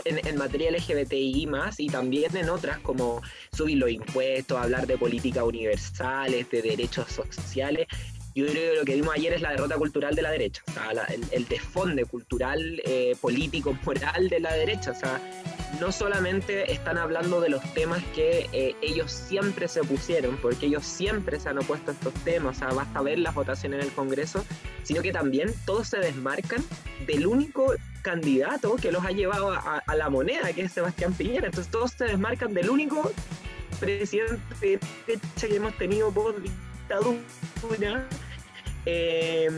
en, 0.06 0.26
en 0.28 0.38
materia 0.38 0.70
LGBTI 0.70 1.48
más 1.48 1.80
y 1.80 1.88
también 1.88 2.36
en 2.38 2.50
otras 2.50 2.78
como 2.80 3.22
subir 3.52 3.78
los 3.80 3.90
impuestos, 3.90 4.58
hablar 4.58 4.86
de 4.86 4.98
políticas 4.98 5.44
universales, 5.44 6.50
de 6.52 6.62
derechos 6.62 7.08
sociales. 7.12 7.88
Yo 8.36 8.46
creo 8.48 8.74
que 8.74 8.80
lo 8.80 8.86
que 8.86 8.96
vimos 8.96 9.14
ayer 9.16 9.34
es 9.34 9.42
la 9.42 9.52
derrota 9.52 9.76
cultural 9.78 10.16
de 10.16 10.22
la 10.22 10.32
derecha, 10.32 10.62
o 10.68 10.72
sea, 10.72 10.94
la- 10.94 11.06
el, 11.06 11.24
el 11.32 11.48
desfonde 11.48 12.06
cultural, 12.06 12.82
eh, 12.86 13.16
político, 13.22 13.78
moral 13.86 14.30
de 14.30 14.40
la 14.40 14.54
derecha. 14.54 14.92
O 14.92 14.96
sea, 14.96 15.22
no 15.80 15.92
solamente 15.92 16.72
están 16.72 16.98
hablando 16.98 17.42
de 17.42 17.50
los 17.50 17.62
temas 17.74 18.02
que 18.16 18.48
eh, 18.54 18.76
ellos 18.82 19.12
siempre 19.12 19.68
se 19.68 19.82
opusieron, 19.82 20.38
porque 20.38 20.68
ellos 20.68 20.86
siempre 20.86 21.40
se 21.40 21.50
han 21.50 21.58
opuesto 21.58 21.92
a 21.92 21.94
estos 21.94 22.14
temas, 22.24 22.58
o 22.58 22.60
sea, 22.60 22.70
basta 22.70 23.02
ver 23.02 23.20
las 23.20 23.34
votaciones 23.36 23.80
en 23.80 23.86
el 23.88 23.92
Congreso, 23.94 24.46
sino 24.84 25.02
que 25.02 25.12
también 25.12 25.54
todos 25.66 25.88
se 25.88 25.98
desmarcan 25.98 26.64
del 27.08 27.28
único 27.28 27.74
candidato 28.02 28.76
que 28.76 28.92
los 28.92 29.04
ha 29.06 29.12
llevado 29.12 29.52
a, 29.52 29.82
la 29.96 30.10
moneda, 30.10 30.54
que 30.54 30.64
es 30.64 30.72
Sebastián 30.74 31.14
Piñera. 31.14 31.48
Entonces 31.48 31.72
todos 31.72 31.92
se 31.92 32.06
desmarcan 32.06 32.54
del 32.54 32.70
único 32.70 33.12
presidente 33.80 34.80
que 35.40 35.56
hemos 35.56 35.78
tenido 35.78 36.12
por 36.12 36.36
dictadura. 37.00 38.08
Eh, 38.86 39.50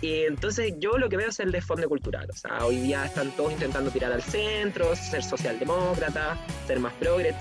y 0.00 0.24
entonces 0.24 0.74
yo 0.78 0.98
lo 0.98 1.08
que 1.08 1.16
veo 1.16 1.28
es 1.30 1.40
el 1.40 1.50
desfonde 1.50 1.86
cultural. 1.86 2.28
O 2.30 2.34
sea, 2.34 2.66
hoy 2.66 2.76
día 2.76 3.06
están 3.06 3.30
todos 3.32 3.52
intentando 3.52 3.90
tirar 3.90 4.12
al 4.12 4.22
centro, 4.22 4.94
ser 4.94 5.22
socialdemócrata, 5.22 6.36
ser 6.66 6.78
más 6.78 6.92
progre, 6.94 7.34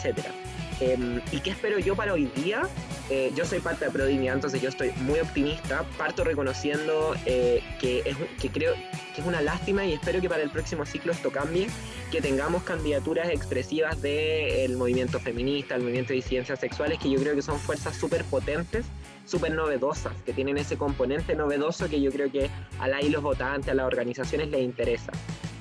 etc. 0.80 1.24
¿Y 1.32 1.40
qué 1.40 1.52
espero 1.52 1.80
yo 1.80 1.96
para 1.96 2.14
hoy 2.14 2.26
día? 2.36 2.64
Eh, 3.10 3.32
yo 3.36 3.46
soy 3.46 3.60
parte 3.60 3.86
de 3.86 3.92
Prodignidad, 3.92 4.36
entonces 4.36 4.62
yo 4.62 4.70
estoy 4.70 4.92
muy 5.02 5.20
optimista. 5.20 5.84
Parto 5.98 6.24
reconociendo 6.24 7.16
eh, 7.26 7.62
que, 7.80 8.00
es, 8.06 8.16
que 8.42 8.50
creo 8.50 8.74
que 9.14 9.22
es 9.22 9.28
una 9.28 9.42
lástima 9.42 9.86
y 9.86 9.94
espero 9.94 10.22
que 10.22 10.30
para 10.30 10.42
el 10.42 10.50
próximo 10.50 10.86
ciclo 10.86 11.12
esto 11.12 11.32
cambie, 11.32 11.68
que 12.12 12.22
tengamos 12.22 12.64
candidaturas 12.64 13.30
expresivas 13.30 14.02
del 14.02 14.78
movimiento 14.78 15.20
feminista, 15.20 15.76
el 15.76 15.82
movimiento 15.82 16.10
de 16.10 16.16
disidencias 16.16 16.60
sexuales, 16.60 17.00
que 17.00 17.10
yo 17.10 17.20
creo 17.20 17.36
que 17.36 17.42
son 17.42 17.60
fuerzas 17.60 17.96
súper 17.96 18.24
potentes, 18.26 18.86
súper 19.26 19.54
novedosas, 19.54 20.14
que 20.26 20.34
tienen 20.34 20.58
ese 20.58 20.78
componente 20.78 21.36
novedoso 21.36 21.90
que 21.90 22.02
yo 22.02 22.12
creo 22.12 22.32
que 22.32 22.50
a 22.80 22.88
la 22.88 23.02
y 23.02 23.10
los 23.10 23.22
votantes, 23.22 23.70
a 23.70 23.74
las 23.74 23.86
organizaciones 23.86 24.50
les 24.50 24.62
interesa. 24.62 25.12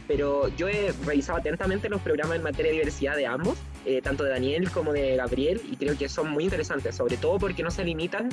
Pero 0.09 0.49
yo 0.49 0.69
he 0.69 0.93
revisado 1.07 1.39
atentamente 1.39 1.89
los 1.89 2.01
programas 2.01 2.37
en 2.37 2.43
materia 2.43 2.71
de 2.71 2.79
diversidad 2.79 3.17
de 3.17 3.27
ambos, 3.27 3.59
eh, 3.85 4.01
tanto 4.03 4.25
de 4.25 4.31
Daniel 4.31 4.71
como 4.71 4.93
de 4.93 5.17
Gabriel, 5.17 5.61
y 5.71 5.77
creo 5.77 5.97
que 5.97 6.09
son 6.09 6.31
muy 6.31 6.45
interesantes, 6.45 6.95
sobre 6.97 7.17
todo 7.17 7.39
porque 7.39 7.63
no 7.63 7.71
se 7.71 7.85
limitan 7.85 8.29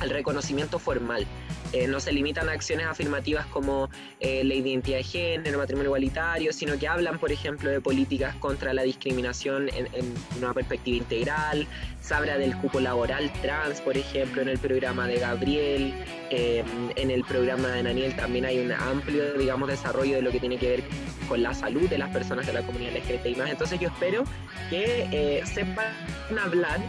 al 0.00 0.10
reconocimiento 0.10 0.78
formal. 0.78 1.26
Eh, 1.72 1.86
no 1.86 2.00
se 2.00 2.12
limitan 2.12 2.48
a 2.48 2.52
acciones 2.52 2.86
afirmativas 2.86 3.46
como 3.46 3.90
eh, 4.20 4.42
la 4.42 4.54
identidad 4.54 4.98
de 4.98 5.04
género, 5.04 5.58
matrimonio 5.58 5.88
igualitario, 5.88 6.52
sino 6.52 6.78
que 6.78 6.88
hablan, 6.88 7.18
por 7.18 7.30
ejemplo, 7.30 7.70
de 7.70 7.80
políticas 7.80 8.34
contra 8.36 8.72
la 8.72 8.82
discriminación 8.82 9.68
en, 9.68 9.86
en 9.92 10.14
una 10.38 10.54
perspectiva 10.54 10.96
integral. 10.96 11.66
Se 12.00 12.14
habla 12.14 12.38
del 12.38 12.56
cupo 12.56 12.80
laboral 12.80 13.30
trans, 13.42 13.82
por 13.82 13.98
ejemplo, 13.98 14.40
en 14.40 14.48
el 14.48 14.58
programa 14.58 15.06
de 15.06 15.18
Gabriel. 15.18 15.92
Eh, 16.30 16.64
en 16.96 17.10
el 17.10 17.24
programa 17.24 17.68
de 17.68 17.82
Daniel 17.82 18.14
también 18.16 18.44
hay 18.44 18.58
un 18.60 18.72
amplio, 18.72 19.34
digamos, 19.34 19.68
desarrollo 19.68 20.16
de 20.16 20.22
lo 20.22 20.30
que 20.30 20.40
tiene 20.40 20.58
que 20.58 20.68
ver 20.68 20.84
con 21.28 21.42
la 21.42 21.54
salud 21.54 21.88
de 21.88 21.98
las 21.98 22.10
personas 22.10 22.46
de 22.46 22.52
la 22.54 22.62
comunidad 22.62 22.92
LGBTI+. 22.96 23.36
Entonces 23.50 23.78
yo 23.78 23.88
espero 23.88 24.24
que 24.70 25.06
eh, 25.12 25.42
sepan 25.46 25.92
hablar 26.38 26.80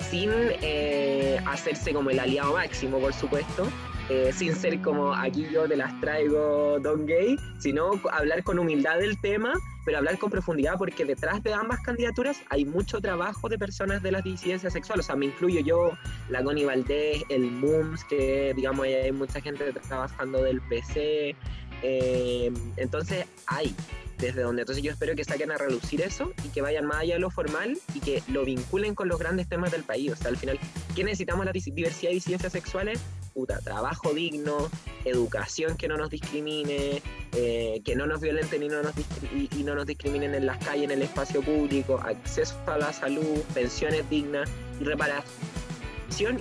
sin 0.00 0.30
eh, 0.62 1.40
hacerse 1.46 1.92
como 1.92 2.10
el 2.10 2.18
aliado 2.18 2.54
máximo, 2.54 2.98
por 2.98 3.12
supuesto, 3.12 3.68
eh, 4.08 4.32
sin 4.32 4.56
ser 4.56 4.80
como 4.80 5.12
aquí 5.12 5.46
yo 5.52 5.68
te 5.68 5.76
las 5.76 5.98
traigo 6.00 6.78
Don 6.80 7.04
Gay, 7.04 7.36
sino 7.58 7.90
hablar 8.10 8.42
con 8.42 8.58
humildad 8.58 8.98
del 8.98 9.20
tema, 9.20 9.52
pero 9.84 9.98
hablar 9.98 10.18
con 10.18 10.30
profundidad, 10.30 10.78
porque 10.78 11.04
detrás 11.04 11.42
de 11.42 11.52
ambas 11.52 11.80
candidaturas 11.80 12.40
hay 12.48 12.64
mucho 12.64 13.00
trabajo 13.00 13.50
de 13.50 13.58
personas 13.58 14.02
de 14.02 14.12
las 14.12 14.24
disidencias 14.24 14.72
sexuales. 14.72 15.04
O 15.04 15.08
sea, 15.08 15.16
me 15.16 15.26
incluyo 15.26 15.60
yo, 15.60 15.92
la 16.30 16.42
Connie 16.42 16.64
Valdés, 16.64 17.22
el 17.28 17.50
MUMS, 17.50 18.04
que 18.04 18.54
digamos 18.56 18.86
hay 18.86 19.12
mucha 19.12 19.40
gente 19.40 19.72
trabajando 19.72 20.42
del 20.42 20.60
PC. 20.62 21.36
eh, 21.82 22.52
entonces 22.76 23.26
hay 23.46 23.74
desde 24.18 24.42
donde. 24.42 24.62
Entonces 24.62 24.82
yo 24.82 24.90
espero 24.90 25.14
que 25.14 25.24
saquen 25.24 25.50
a 25.50 25.56
relucir 25.56 26.02
eso 26.02 26.32
y 26.44 26.48
que 26.48 26.60
vayan 26.60 26.86
más 26.86 26.98
allá 26.98 27.14
de 27.14 27.20
lo 27.20 27.30
formal 27.30 27.78
y 27.94 28.00
que 28.00 28.22
lo 28.28 28.44
vinculen 28.44 28.94
con 28.94 29.08
los 29.08 29.18
grandes 29.18 29.48
temas 29.48 29.70
del 29.70 29.84
país. 29.84 30.12
O 30.12 30.16
sea, 30.16 30.28
al 30.28 30.36
final, 30.36 30.58
¿qué 30.94 31.04
necesitamos 31.04 31.46
la 31.46 31.52
diversidad 31.52 32.10
y 32.10 32.14
disidencias 32.14 32.52
sexuales? 32.52 33.00
Puta, 33.34 33.60
trabajo 33.60 34.12
digno, 34.12 34.68
educación 35.04 35.76
que 35.76 35.86
no 35.86 35.96
nos 35.96 36.10
discrimine, 36.10 37.02
eh, 37.32 37.80
que 37.84 37.94
no 37.94 38.06
nos 38.06 38.20
violenten 38.20 38.62
y 38.64 38.68
no 38.68 38.82
nos, 38.82 38.92
y, 39.32 39.48
y 39.56 39.62
no 39.62 39.74
nos 39.74 39.86
discriminen 39.86 40.34
en 40.34 40.46
las 40.46 40.58
calles, 40.58 40.84
en 40.84 40.90
el 40.90 41.02
espacio 41.02 41.40
público, 41.42 42.00
acceso 42.04 42.56
a 42.66 42.78
la 42.78 42.92
salud, 42.92 43.40
pensiones 43.54 44.08
dignas 44.10 44.50
y 44.80 44.84
reparación 44.84 45.28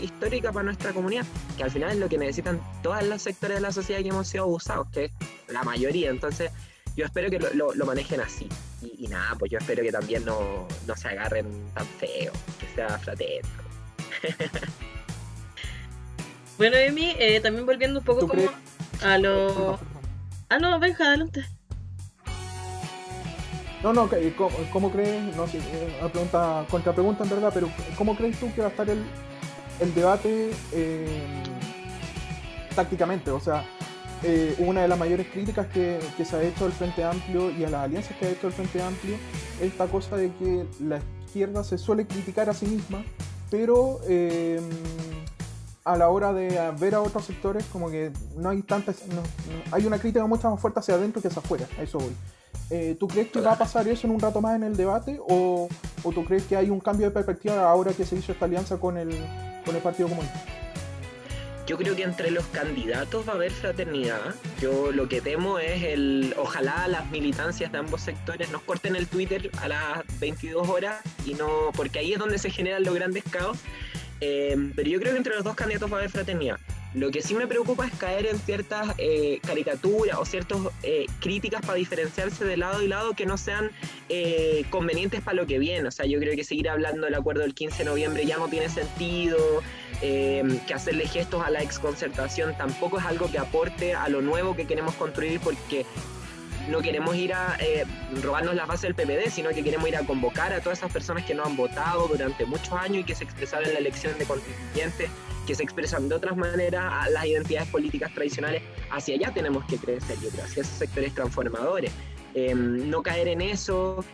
histórica 0.02 0.52
para 0.52 0.64
nuestra 0.64 0.92
comunidad, 0.92 1.26
que 1.56 1.64
al 1.64 1.72
final 1.72 1.92
es 1.92 1.98
lo 1.98 2.10
que 2.10 2.18
necesitan 2.18 2.60
todos 2.82 3.04
los 3.04 3.22
sectores 3.22 3.58
de 3.58 3.62
la 3.62 3.72
sociedad 3.72 4.02
que 4.02 4.10
hemos 4.10 4.28
sido 4.28 4.46
abusados, 4.46 4.88
que 4.90 5.06
es 5.06 5.12
la 5.50 5.62
mayoría. 5.64 6.10
Entonces, 6.10 6.52
yo 6.98 7.06
espero 7.06 7.30
que 7.30 7.40
lo, 7.40 7.54
lo- 7.54 7.74
lo 7.74 7.86
manejen 7.86 8.20
así. 8.20 8.50
Y, 8.82 9.06
y 9.06 9.08
nada, 9.08 9.36
pues 9.40 9.50
yo 9.52 9.58
espero 9.60 9.82
que 9.84 9.92
también 9.92 10.26
no, 10.26 10.68
no 10.86 10.96
se 10.98 11.08
agarren 11.08 11.46
tan 11.74 11.86
feo, 11.86 12.34
que 12.60 12.68
sea 12.76 12.90
fraterno. 13.00 13.50
Bueno, 16.58 16.76
Emi, 16.76 17.14
eh, 17.20 17.40
también 17.40 17.68
volviendo 17.68 18.00
un 18.00 18.06
poco 18.06 18.22
¿Tú 18.22 18.28
como 18.30 18.42
a 19.04 19.18
lo... 19.20 19.80
Ah, 20.50 20.58
no, 20.58 20.80
Benja, 20.80 21.06
adelante. 21.06 21.46
No, 23.84 23.94
no, 23.94 24.10
que- 24.10 24.34
¿cómo, 24.34 24.58
cómo 24.74 24.92
crees? 24.92 25.36
No 25.36 25.48
sé, 25.48 25.60
eh, 25.60 25.98
una 26.00 26.10
pregunta, 26.12 26.66
contrapregunta 26.68 27.24
en 27.26 27.30
verdad, 27.30 27.52
pero 27.54 27.70
¿cómo 27.96 28.18
crees 28.18 28.40
tú 28.40 28.52
que 28.56 28.62
va 28.62 28.68
a 28.68 28.72
estar 28.72 28.90
el, 28.90 29.04
el 29.80 29.94
debate 29.94 30.50
eh, 30.74 31.22
tácticamente? 32.76 33.30
O 33.30 33.40
sea, 33.40 33.64
eh, 34.24 34.56
una 34.60 34.82
de 34.82 34.88
las 34.88 34.98
mayores 34.98 35.28
críticas 35.28 35.68
que, 35.68 36.00
se 36.24 36.36
ha 36.36 36.42
hecho 36.42 36.66
al 36.66 36.72
Frente 36.72 37.04
Amplio 37.04 37.52
y 37.52 37.64
a 37.64 37.70
las 37.70 37.84
alianzas 37.84 38.18
que 38.18 38.26
ha 38.26 38.30
hecho 38.30 38.48
el 38.48 38.54
Frente 38.54 38.82
Amplio 38.82 39.16
es 39.62 39.68
esta 39.68 39.88
cosa 39.88 40.18
de 40.18 40.34
que 40.34 40.66
la 40.80 41.00
izquierda 41.26 41.64
se 41.64 41.78
suele 41.78 42.08
criticar 42.08 42.50
a 42.50 42.54
sí 42.54 42.66
misma, 42.66 43.04
pero 43.52 44.00
eh, 44.08 44.60
a 45.84 45.96
la 45.98 46.10
hora 46.10 46.34
de 46.34 46.72
ver 46.80 46.96
a 46.96 47.02
otros 47.02 47.26
sectores 47.26 47.64
como 47.72 47.92
que 47.92 48.12
no 48.36 48.50
hay 48.50 48.64
tantas, 48.64 49.04
hay 49.72 49.86
una 49.86 50.00
crítica 50.00 50.26
mucho 50.26 50.50
más 50.50 50.60
fuerte 50.60 50.80
hacia 50.80 50.96
adentro 50.96 51.22
que 51.22 51.28
hacia 51.28 51.42
afuera, 51.42 51.68
a 51.78 51.84
eso 51.84 52.00
voy. 52.00 52.16
Eh, 52.70 52.98
¿Tú 53.00 53.08
crees 53.08 53.30
que 53.30 53.40
va 53.40 53.54
a 53.54 53.58
pasar 53.58 53.88
eso 53.88 54.08
en 54.08 54.14
un 54.14 54.20
rato 54.20 54.42
más 54.42 54.56
en 54.56 54.64
el 54.64 54.76
debate 54.76 55.20
o, 55.30 55.70
o 56.04 56.12
tú 56.12 56.26
crees 56.26 56.44
que 56.44 56.58
hay 56.58 56.70
un 56.70 56.80
cambio 56.80 57.06
de 57.06 57.12
perspectiva 57.12 57.70
ahora 57.70 57.94
que 57.94 58.04
se 58.04 58.16
hizo 58.16 58.32
esta 58.32 58.46
alianza 58.46 58.78
con 58.78 58.98
el, 58.98 59.10
con 59.64 59.76
el 59.76 59.82
Partido 59.82 60.10
Comunista? 60.10 60.67
Yo 61.68 61.78
creo 61.78 61.98
que 61.98 62.04
entre 62.04 62.32
los 62.32 62.46
candidatos 62.46 63.28
va 63.28 63.34
a 63.34 63.36
haber 63.36 63.52
fraternidad. 63.52 64.34
Yo 64.62 64.94
lo 64.94 65.10
que 65.10 65.20
temo 65.20 65.60
es 65.60 65.84
el. 65.84 66.34
Ojalá 66.38 66.88
las 66.88 67.12
militancias 67.12 67.74
de 67.74 67.78
ambos 67.78 68.02
sectores 68.02 68.50
nos 68.52 68.62
corten 68.62 68.96
el 68.96 69.06
Twitter 69.08 69.52
a 69.62 69.68
las 69.68 70.20
22 70.22 70.70
horas 70.70 71.02
y 71.26 71.34
no. 71.34 71.72
Porque 71.76 72.00
ahí 72.00 72.14
es 72.14 72.20
donde 72.20 72.38
se 72.38 72.50
generan 72.52 72.86
los 72.86 72.96
grandes 72.96 73.26
caos. 73.30 73.58
Eh, 74.22 74.72
pero 74.78 74.90
yo 74.90 74.98
creo 75.00 75.12
que 75.12 75.18
entre 75.18 75.36
los 75.36 75.44
dos 75.44 75.56
candidatos 75.56 75.92
va 75.92 75.98
a 75.98 76.00
haber 76.00 76.10
fraternidad. 76.10 76.58
Lo 76.94 77.12
que 77.12 77.22
sí 77.22 77.36
me 77.36 77.48
preocupa 77.48 77.86
es 77.86 77.94
caer 77.94 78.26
en 78.26 78.40
ciertas 78.40 78.96
eh, 78.98 79.40
caricaturas 79.46 80.18
o 80.18 80.26
ciertas 80.26 80.58
críticas 81.20 81.62
para 81.62 81.76
diferenciarse 81.76 82.46
de 82.46 82.58
lado 82.58 82.82
y 82.82 82.88
lado 82.88 83.14
que 83.14 83.26
no 83.26 83.38
sean 83.38 83.72
eh, 84.10 84.66
convenientes 84.70 85.22
para 85.22 85.36
lo 85.36 85.48
que 85.48 85.60
viene. 85.60 85.88
O 85.88 85.92
sea, 85.92 86.06
yo 86.06 86.20
creo 86.20 86.36
que 86.36 86.44
seguir 86.44 86.70
hablando 86.70 87.06
del 87.06 87.16
acuerdo 87.16 87.42
del 87.42 87.54
15 87.54 87.80
de 87.80 87.86
noviembre 87.86 88.26
ya 88.26 88.38
no 88.38 88.48
tiene 88.48 88.70
sentido, 88.70 89.38
eh, 90.02 90.60
que 90.68 90.74
hacerle 90.74 91.08
gestos 91.08 91.44
a 91.44 91.50
la 91.50 91.62
exconcertación 91.62 92.56
tampoco 92.58 93.00
es 93.00 93.06
algo 93.06 93.30
que 93.30 93.40
aporte 93.40 93.94
a 93.94 94.08
lo 94.10 94.22
nuevo 94.22 94.56
que 94.56 94.66
queremos 94.66 94.96
construir 94.96 95.40
porque 95.40 95.86
no 96.70 96.82
queremos 96.82 97.16
ir 97.16 97.34
a 97.34 97.58
eh, 97.60 97.86
robarnos 98.22 98.56
la 98.56 98.66
base 98.66 98.88
del 98.88 98.96
PPD, 98.96 99.30
sino 99.30 99.50
que 99.50 99.64
queremos 99.64 99.88
ir 99.88 99.96
a 99.96 100.02
convocar 100.02 100.54
a 100.54 100.60
todas 100.60 100.80
esas 100.80 100.92
personas 100.92 101.24
que 101.24 101.34
no 101.34 101.44
han 101.44 101.56
votado 101.56 102.08
durante 102.08 102.46
muchos 102.46 102.74
años 102.74 102.98
y 103.00 103.04
que 103.04 103.16
se 103.16 103.24
expresaron 103.24 103.68
en 103.68 103.74
la 103.74 103.80
elección 103.80 104.18
de 104.18 104.26
constituyentes, 104.26 105.10
que 105.46 105.56
se 105.56 105.64
expresan 105.64 106.10
de 106.10 106.16
otras 106.16 106.36
maneras 106.36 106.92
a 106.92 107.10
las 107.10 107.26
identidades 107.26 107.70
políticas 107.70 108.14
tradicionales. 108.14 108.64
Hacia 108.92 109.16
allá 109.16 109.34
tenemos 109.34 109.66
que 109.66 109.78
crecer, 109.78 110.18
yo 110.22 110.30
creo, 110.30 110.44
hacia 110.44 110.62
esos 110.62 110.78
sectores 110.78 111.14
transformadores. 111.14 111.92
Eh, 112.40 112.54
no 112.54 113.02
caer 113.02 113.30
en 113.30 113.42
eso 113.42 114.06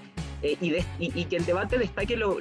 eh, 0.44 0.58
y, 0.98 1.26
que 1.26 1.36
el 1.36 1.46
debate 1.46 1.78
destaque 1.78 2.16
lo, 2.16 2.38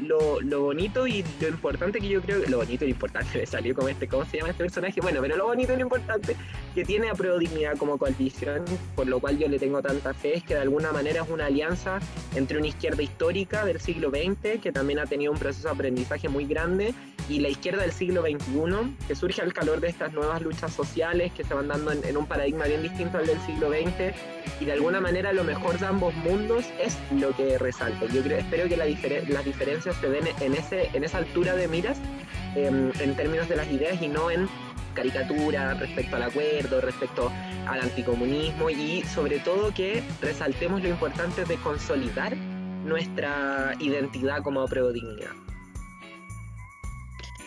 bonito 0.61 1.09
y 1.09 1.24
lo 1.41 1.49
importante 1.49 1.99
que 1.99 2.09
yo 2.09 2.22
creo, 2.22 2.39
lo 2.49 2.59
bonito 2.59 2.85
y 2.85 2.89
lo 2.89 2.95
importante, 2.95 3.39
me 3.39 3.47
salió 3.47 3.74
como 3.74 3.89
este, 3.89 4.07
¿cómo 4.07 4.24
se 4.24 4.37
llama 4.37 4.51
este 4.51 4.62
personaje? 4.62 5.01
Bueno, 5.01 5.20
pero 5.20 5.37
lo 5.37 5.47
bonito 5.47 5.72
y 5.72 5.76
lo 5.76 5.83
importante 5.83 6.37
que 6.72 6.85
tiene 6.85 7.11
a 7.11 7.14
Pro 7.14 7.37
Dignidad 7.37 7.76
como 7.78 7.99
coalición, 7.99 8.64
por 8.95 9.09
lo 9.09 9.18
cual 9.18 9.39
yo 9.39 9.49
le 9.49 9.59
tengo 9.59 9.83
tanta 9.83 10.14
fe, 10.14 10.37
es 10.37 10.45
que 10.45 10.55
de 10.55 10.61
alguna 10.61 10.93
manera 10.93 11.24
es 11.24 11.28
una 11.28 11.47
alianza 11.47 11.99
entre 12.37 12.59
una 12.59 12.68
izquierda 12.68 13.03
histórica 13.03 13.64
del 13.64 13.80
siglo 13.80 14.11
XX, 14.11 14.61
que 14.62 14.70
también 14.70 15.01
ha 15.01 15.07
tenido 15.07 15.33
un 15.33 15.39
proceso 15.39 15.66
de 15.66 15.74
aprendizaje 15.74 16.28
muy 16.28 16.45
grande, 16.45 16.95
y 17.29 17.41
la 17.41 17.49
izquierda 17.49 17.83
del 17.83 17.93
siglo 17.93 18.23
XXI, 18.23 18.97
que 19.07 19.14
surge 19.14 19.43
al 19.43 19.53
calor 19.53 19.81
de 19.81 19.89
estas 19.89 20.12
nuevas 20.12 20.43
luchas 20.43 20.73
sociales 20.73 21.33
que 21.33 21.45
se 21.45 21.55
van 21.55 21.68
dando 21.68 21.93
en, 21.93 22.16
un 22.16 22.27
paradigma 22.27 22.66
bien 22.66 22.83
distinto 22.83 23.18
al 23.18 23.27
del 23.27 23.41
siglo 23.41 23.70
XX, 23.70 24.14
y 24.61 24.64
de 24.64 24.73
alguna 24.73 25.01
manera 25.01 25.33
lo 25.33 25.45
mejor 25.45 25.79
de 25.79 25.87
ambos 25.87 26.14
mundos 26.14 26.66
es 26.81 26.97
lo 27.12 27.35
que 27.37 27.59
resalta. 27.59 28.07
Yo 28.07 28.20
espero 28.20 28.68
que 28.68 28.77
la 28.77 28.87
las 28.87 29.45
diferencias 29.45 29.97
se 29.97 30.09
den 30.09 30.25
en 30.41 31.05
esa 31.05 31.18
altura 31.18 31.55
de 31.55 31.68
miras, 31.68 31.99
em, 32.55 32.93
en 33.01 33.16
términos 33.16 33.49
de 33.49 33.57
las 33.57 33.70
ideas 33.70 34.01
y 34.03 34.09
no 34.09 34.31
en 34.31 34.49
caricatura 34.93 35.75
respecto 35.75 36.16
al 36.16 36.23
acuerdo, 36.25 36.81
respecto 36.81 37.33
al 37.66 37.81
anticomunismo 37.81 38.70
y 38.70 39.03
sobre 39.03 39.39
todo 39.39 39.73
que 39.73 40.03
resaltemos 40.20 40.83
lo 40.83 40.89
importante 40.89 41.45
de 41.45 41.57
consolidar 41.57 42.37
nuestra 42.85 43.75
identidad 43.79 44.43
como 44.43 44.66
prodignidad. 44.66 45.31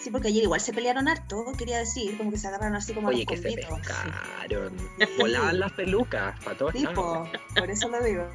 Sí, 0.05 0.11
porque 0.11 0.27
ayer 0.27 0.43
igual 0.43 0.61
se 0.61 0.71
pelearon 0.71 1.07
harto, 1.07 1.43
quería 1.57 1.79
decir, 1.79 2.15
como 2.15 2.29
que 2.29 2.37
se 2.37 2.47
agarraron 2.47 2.75
así 2.75 2.93
como 2.93 3.07
Oye, 3.07 3.25
que 3.25 3.37
se 3.37 3.53
pescaron. 3.53 4.71
Volaban 5.17 5.59
las 5.59 5.71
pelucas, 5.71 6.39
para 6.43 6.55
Tipo, 6.71 7.27
por 7.57 7.71
eso 7.71 7.89
lo 7.89 8.03
digo. 8.03 8.29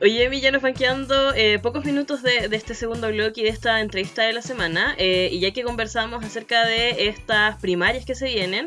Oye, 0.00 0.24
Emi, 0.24 0.40
ya 0.40 0.50
nos 0.50 0.62
van 0.62 0.74
quedando 0.74 1.32
eh, 1.34 1.60
pocos 1.60 1.84
minutos 1.84 2.24
de, 2.24 2.48
este 2.50 2.74
segundo 2.74 3.08
bloque 3.08 3.42
y 3.42 3.44
de 3.44 3.50
esta 3.50 3.80
entrevista 3.80 4.24
de 4.24 4.32
la 4.32 4.42
semana. 4.42 4.96
Eh, 4.98 5.28
y 5.30 5.38
ya 5.38 5.52
que 5.52 5.62
conversamos 5.62 6.24
acerca 6.24 6.66
de 6.66 7.06
estas 7.06 7.54
primarias 7.60 8.04
que 8.04 8.16
se 8.16 8.26
vienen, 8.26 8.66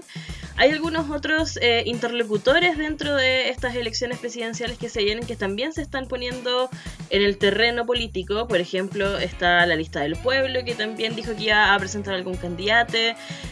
hay 0.57 0.71
algunos 0.71 1.09
otros 1.09 1.57
eh, 1.61 1.83
interlocutores 1.85 2.77
dentro 2.77 3.15
de 3.15 3.49
estas 3.49 3.75
elecciones 3.75 4.19
presidenciales 4.19 4.77
que 4.77 4.89
se 4.89 5.03
vienen 5.03 5.25
que 5.25 5.35
también 5.35 5.73
se 5.73 5.81
están 5.81 6.07
poniendo 6.07 6.69
en 7.09 7.21
el 7.21 7.37
terreno 7.37 7.85
político. 7.85 8.47
Por 8.47 8.59
ejemplo, 8.59 9.17
está 9.17 9.65
la 9.65 9.75
lista 9.75 10.01
del 10.01 10.15
pueblo 10.15 10.63
que 10.63 10.75
también 10.75 11.15
dijo 11.15 11.35
que 11.35 11.45
iba 11.45 11.73
a 11.73 11.79
presentar 11.79 12.13
algún 12.13 12.35
candidato. 12.35 12.97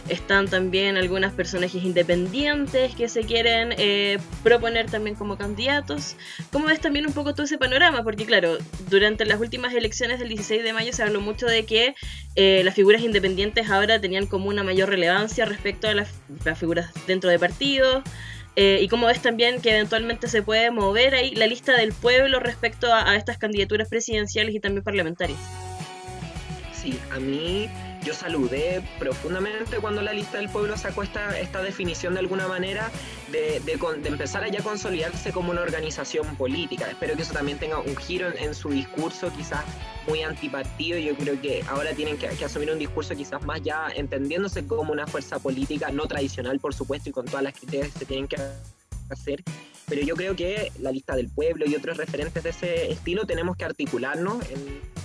Están 0.08 0.48
también 0.48 0.98
algunos 0.98 1.34
personajes 1.34 1.84
independientes 1.84 2.96
que 2.96 3.10
se 3.10 3.24
quieren 3.24 3.74
eh, 3.78 4.20
proponer 4.44 4.90
también 4.90 5.16
como 5.16 5.38
candidatos. 5.38 6.16
¿Cómo 6.52 6.68
ves 6.68 6.82
también 6.82 7.08
un 7.08 7.14
poco 7.14 7.34
todo 7.34 7.46
ese 7.46 7.58
panorama? 7.58 8.04
Porque 8.04 8.26
claro, 8.26 8.58
durante 8.90 9.26
las 9.26 9.40
últimas 9.40 9.74
elecciones 9.74 10.20
del 10.20 10.30
16 10.30 10.64
de 10.64 10.74
mayo 10.74 10.94
se 10.94 11.04
habló 11.04 11.22
mucho 11.22 11.46
de 11.46 11.66
que 11.66 11.96
eh, 12.36 12.62
las 12.64 12.76
figuras 12.76 13.02
independientes 13.02 13.70
ahora 13.70 14.00
tenían 14.00 14.26
como 14.26 14.50
una 14.50 14.64
mayor 14.64 14.90
relevancia 14.90 15.46
respecto 15.46 15.88
a 15.88 15.94
las 15.94 16.10
figuras 16.58 16.89
dentro 17.08 17.30
de 17.30 17.40
partidos. 17.40 18.04
Eh, 18.56 18.80
y 18.82 18.88
cómo 18.88 19.08
ves 19.08 19.22
también 19.22 19.62
que 19.62 19.70
eventualmente 19.72 20.28
se 20.28 20.42
puede 20.42 20.70
mover 20.72 21.16
ahí 21.16 21.34
la 21.36 21.48
lista 21.48 21.78
del 21.78 21.94
pueblo 21.94 22.40
respecto 22.40 22.94
a 22.94 23.16
estas 23.16 23.38
candidaturas 23.38 23.88
presidenciales 23.88 24.54
y 24.54 24.60
también 24.60 24.84
parlamentarias. 24.84 25.40
Sí, 26.74 27.00
a 27.12 27.20
mí 27.20 27.70
yo 28.04 28.14
saludé 28.14 28.82
profundamente 28.98 29.78
cuando 29.78 30.02
la 30.02 30.14
lista 30.14 30.38
del 30.38 30.50
pueblo 30.50 30.78
sacó 30.78 31.04
esta, 31.04 31.38
esta 31.40 31.62
definición 31.62 32.14
de 32.14 32.20
alguna 32.20 32.48
manera 32.48 32.92
de, 33.32 33.60
de, 33.60 33.74
empezar 34.08 34.44
a 34.44 34.50
consolidarse 34.64 35.32
como 35.32 35.52
una 35.52 35.62
organización 35.62 36.36
política. 36.36 36.90
Espero 36.90 37.16
que 37.16 37.24
eso 37.24 37.34
también 37.34 37.58
tenga 37.58 37.80
un 37.80 37.96
giro 37.96 38.30
en, 38.38 38.56
su 38.56 38.70
discurso, 38.70 39.32
quizás 39.36 39.64
muy 40.08 40.24
antipartido. 40.24 40.98
Yo 40.98 41.16
creo 41.16 41.40
que 41.42 41.64
ahora 41.68 41.94
tienen 41.94 42.18
que, 42.18 42.28
asumir 42.28 42.72
un 42.72 42.80
discurso 42.80 43.16
quizás 43.16 43.44
más 43.44 43.62
ya 43.62 43.88
entendiéndose 43.96 44.66
como 44.66 44.92
una 44.92 45.08
fuerza 45.08 45.40
política, 45.40 45.92
no 45.92 46.08
tradicional 46.08 46.60
por 46.60 46.74
supuesto, 46.74 47.10
y 47.10 47.12
con 47.12 47.26
todas 47.26 47.44
las 47.44 47.54
criterios 47.54 47.94
que 47.94 48.00
se 48.00 48.06
tienen 48.06 48.28
que 48.28 48.38
hacer. 49.10 49.44
Pero 49.88 50.02
yo 50.04 50.16
creo 50.16 50.36
que 50.36 50.72
la 50.80 50.92
lista 50.92 51.16
del 51.16 51.30
pueblo 51.30 51.66
y 51.66 51.76
otros 51.76 51.98
referentes 51.98 52.44
de 52.44 52.50
ese 52.52 52.92
estilo 52.92 53.26
tenemos 53.26 53.58
que 53.58 53.66
articularnos 53.66 54.44
en 54.52 54.99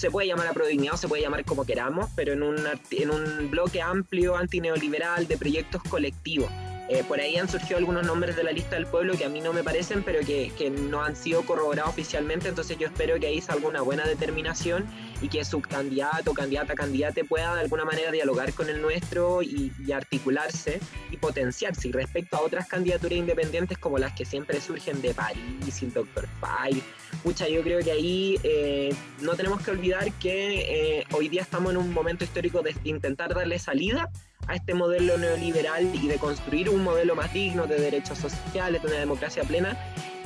se 0.00 0.10
puede 0.10 0.28
llamar 0.28 0.46
a 0.46 0.54
prodignidad 0.54 0.96
se 0.96 1.08
puede 1.08 1.22
llamar 1.22 1.44
como 1.44 1.66
queramos, 1.66 2.08
pero 2.16 2.32
en 2.32 2.42
en 2.90 3.10
un 3.10 3.50
bloque 3.50 3.82
amplio 3.82 4.34
antineoliberal 4.34 5.28
de 5.28 5.36
proyectos 5.36 5.82
colectivos. 5.90 6.50
Eh, 6.90 7.04
por 7.06 7.20
ahí 7.20 7.36
han 7.36 7.48
surgido 7.48 7.78
algunos 7.78 8.04
nombres 8.04 8.34
de 8.34 8.42
la 8.42 8.50
lista 8.50 8.74
del 8.74 8.84
pueblo 8.84 9.16
que 9.16 9.24
a 9.24 9.28
mí 9.28 9.40
no 9.40 9.52
me 9.52 9.62
parecen, 9.62 10.02
pero 10.02 10.26
que, 10.26 10.50
que, 10.58 10.70
no 10.70 11.04
han 11.04 11.14
sido 11.14 11.42
corroborados 11.42 11.90
oficialmente, 11.90 12.48
entonces 12.48 12.76
yo 12.78 12.88
espero 12.88 13.20
que 13.20 13.28
ahí 13.28 13.40
salga 13.40 13.68
una 13.68 13.80
buena 13.80 14.04
determinación 14.04 14.88
y 15.22 15.28
que 15.28 15.44
su 15.44 15.60
candidato, 15.60 16.34
candidata, 16.34 16.74
candidate 16.74 17.24
pueda 17.24 17.54
de 17.54 17.60
alguna 17.60 17.84
manera 17.84 18.10
dialogar 18.10 18.52
con 18.54 18.68
el 18.68 18.82
nuestro 18.82 19.40
y, 19.40 19.70
articularse 19.94 20.80
y 21.12 21.16
potenciarse. 21.16 21.86
Y 21.86 21.92
respecto 21.92 22.36
a 22.36 22.40
otras 22.40 22.66
candidaturas 22.66 23.16
independientes 23.16 23.78
como 23.78 23.96
las 23.98 24.12
que 24.14 24.24
siempre 24.24 24.60
surgen 24.60 25.00
de 25.00 25.14
París, 25.14 25.82
el 25.82 25.92
Dr. 25.92 26.26
Fay, 26.40 26.82
pucha, 27.22 27.48
yo 27.48 27.62
creo 27.62 27.80
que 27.84 27.92
ahí 27.92 28.40
eh, 28.42 28.92
no 29.20 29.36
tenemos 29.36 29.62
que 29.62 29.70
olvidar 29.70 30.12
que 30.14 30.98
eh, 30.98 31.04
hoy 31.12 31.28
día 31.28 31.42
estamos 31.42 31.70
en 31.70 31.76
un 31.76 31.92
momento 31.92 32.24
histórico 32.24 32.62
de 32.62 32.74
intentar 32.82 33.32
darle 33.32 33.60
salida 33.60 34.10
a 34.46 34.56
este 34.56 34.74
modelo 34.74 35.18
neoliberal 35.18 35.94
y 35.94 36.08
de 36.08 36.16
construir 36.16 36.68
un 36.70 36.82
modelo 36.82 37.14
más 37.14 37.32
digno 37.32 37.66
de 37.66 37.80
derechos 37.80 38.18
sociales, 38.18 38.82
de 38.82 38.88
una 38.88 38.98
democracia 38.98 39.44
plena, 39.44 39.76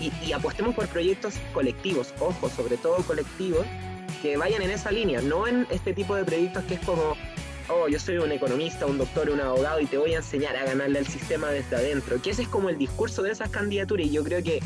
y, 0.01 0.33
apostemos 0.33 0.75
por 0.75 0.89
proyectos 0.89 1.35
colectivos, 1.53 2.13
ojo, 2.19 2.51
sobre 2.51 2.77
todo 2.77 2.97
colectivos, 3.05 3.65
que 4.23 4.37
vayan 4.37 4.63
en 4.63 4.71
esa 4.71 4.91
línea, 4.91 5.21
no 5.21 5.47
en 5.47 5.67
este 5.71 5.93
tipo 5.93 6.15
de 6.15 6.25
proyectos 6.25 6.65
que 6.65 6.75
es 6.75 6.81
como, 6.81 7.17
oh, 7.69 7.89
yo 7.89 7.99
soy 7.99 8.19
un 8.19 8.33
economista, 8.33 8.87
un 8.87 8.99
doctor, 8.99 9.31
un 9.31 9.41
abogado 9.41 9.81
y 9.81 9.87
te 9.87 9.99
voy 9.99 10.15
a 10.15 10.19
enseñar 10.19 10.57
a 10.57 10.65
ganarle 10.65 10.99
al 10.99 11.07
sistema 11.07 11.49
desde 11.51 11.77
adentro, 11.77 12.21
que 12.21 12.31
ese 12.31 12.43
es 12.43 12.49
como 12.49 12.69
el 12.69 12.79
discurso 12.79 13.23
de 13.23 13.33
esas 13.33 13.51
candidaturas 13.51 14.07
y 14.07 14.11
yo 14.11 14.25
creo 14.25 14.43
que 14.43 14.61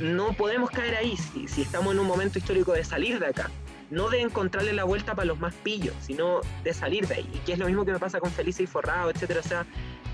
no 0.00 0.32
podemos 0.32 0.70
caer 0.70 0.96
ahí 0.96 1.16
si, 1.16 1.46
si 1.46 1.62
estamos 1.62 1.92
en 1.92 2.00
un 2.00 2.06
momento 2.06 2.38
histórico 2.38 2.72
de 2.72 2.84
salir 2.84 3.18
de 3.18 3.26
acá 3.26 3.50
no 3.92 4.08
de 4.08 4.22
encontrarle 4.22 4.72
la 4.72 4.84
vuelta 4.84 5.14
para 5.14 5.26
los 5.26 5.38
más 5.38 5.54
pillos, 5.54 5.94
sino 6.00 6.40
de 6.64 6.72
salir 6.72 7.06
de 7.06 7.16
ahí. 7.16 7.28
Y 7.34 7.38
que 7.40 7.52
es 7.52 7.58
lo 7.58 7.66
mismo 7.66 7.84
que 7.84 7.92
me 7.92 7.98
pasa 7.98 8.20
con 8.20 8.30
Felice 8.30 8.62
y 8.62 8.66
Forrado, 8.66 9.10
etcétera. 9.10 9.40
O 9.40 9.42
sea, 9.42 9.66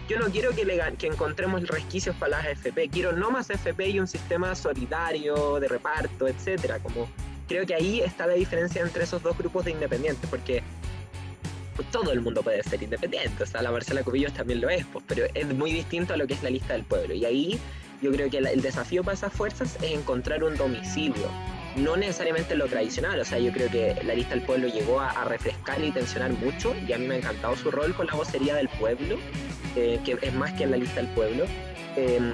yo 0.09 0.19
no 0.19 0.27
quiero 0.27 0.51
que, 0.51 0.65
le, 0.65 0.81
que 0.99 1.07
encontremos 1.07 1.67
resquicios 1.69 2.17
para 2.17 2.39
las 2.39 2.47
FP, 2.47 2.89
quiero 2.89 3.13
no 3.13 3.31
más 3.31 3.51
FP 3.51 3.91
y 3.91 4.01
un 4.01 4.09
sistema 4.09 4.57
solidario, 4.57 5.61
de 5.61 5.69
reparto, 5.69 6.27
etcétera. 6.27 6.81
Como 6.81 7.09
creo 7.47 7.65
que 7.67 7.75
ahí 7.75 8.01
está 8.01 8.27
la 8.27 8.35
diferencia 8.35 8.83
entre 8.83 9.05
esos 9.05 9.23
dos 9.23 9.39
grupos 9.39 9.65
de 9.65 9.71
independientes, 9.71 10.29
porque 10.29 10.65
todo 11.93 12.11
el 12.11 12.21
mundo 12.21 12.43
puede 12.43 12.65
ser 12.65 12.83
independiente, 12.83 13.45
o 13.45 13.47
sea, 13.47 13.63
la 13.63 13.71
Marcela 13.71 14.03
Cubillos 14.03 14.33
también 14.33 14.61
lo 14.61 14.69
es, 14.69 14.85
pues, 14.87 15.05
pero 15.07 15.27
es 15.33 15.47
muy 15.55 15.73
distinto 15.73 16.13
a 16.13 16.17
lo 16.17 16.27
que 16.27 16.35
es 16.35 16.43
la 16.43 16.51
lista 16.51 16.73
del 16.73 16.83
pueblo. 16.83 17.15
Y 17.15 17.25
ahí 17.25 17.61
yo 18.03 18.11
creo 18.11 18.29
que 18.29 18.39
el 18.39 18.61
desafío 18.61 19.05
para 19.05 19.15
esas 19.15 19.33
fuerzas 19.33 19.77
es 19.77 19.93
encontrar 19.93 20.43
un 20.43 20.57
domicilio 20.57 21.31
no 21.79 21.97
necesariamente 21.97 22.55
lo 22.55 22.67
tradicional, 22.67 23.21
o 23.21 23.25
sea, 23.25 23.39
yo 23.39 23.53
creo 23.53 23.71
que 23.71 23.97
la 24.05 24.15
lista 24.15 24.35
del 24.35 24.43
pueblo 24.43 24.69
llegó 24.69 25.01
a, 25.01 25.25
refrescar 25.25 25.83
y 25.83 25.91
tensionar 25.91 26.31
mucho 26.33 26.75
y 26.87 26.93
a 26.93 26.99
mí 26.99 27.07
me 27.07 27.15
ha 27.15 27.19
encantado 27.19 27.57
su 27.57 27.71
rol 27.71 27.95
con 27.95 28.07
la 28.07 28.15
vocería 28.15 28.55
del 28.55 28.69
pueblo, 28.69 29.17
eh, 29.77 30.01
que 30.05 30.19
es 30.21 30.35
más 30.35 30.53
que 30.55 30.65
en 30.65 30.71
la 30.71 30.77
lista 30.77 30.97
del 30.97 31.09
pueblo. 31.09 31.45
Em, 31.97 32.33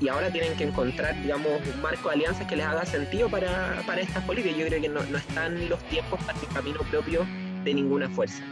y 0.00 0.08
ahora 0.08 0.30
tienen 0.30 0.56
que 0.56 0.64
encontrar, 0.64 1.20
digamos, 1.22 1.52
un 1.74 1.80
marco 1.80 2.08
de 2.08 2.14
alianzas 2.16 2.46
que 2.46 2.56
les 2.56 2.66
haga 2.66 2.84
sentido 2.84 3.28
para, 3.28 3.82
para 3.86 4.00
estas 4.00 4.24
políticas. 4.24 4.58
Yo 4.58 4.66
creo 4.66 4.80
que 4.80 4.88
no, 4.88 5.02
no 5.04 5.18
están 5.18 5.68
los 5.68 5.78
tiempos 5.84 6.18
para 6.24 6.38
el 6.40 6.48
camino 6.48 6.80
propio 6.90 7.26
de 7.62 7.74
ninguna 7.74 8.08
fuerza. 8.08 8.42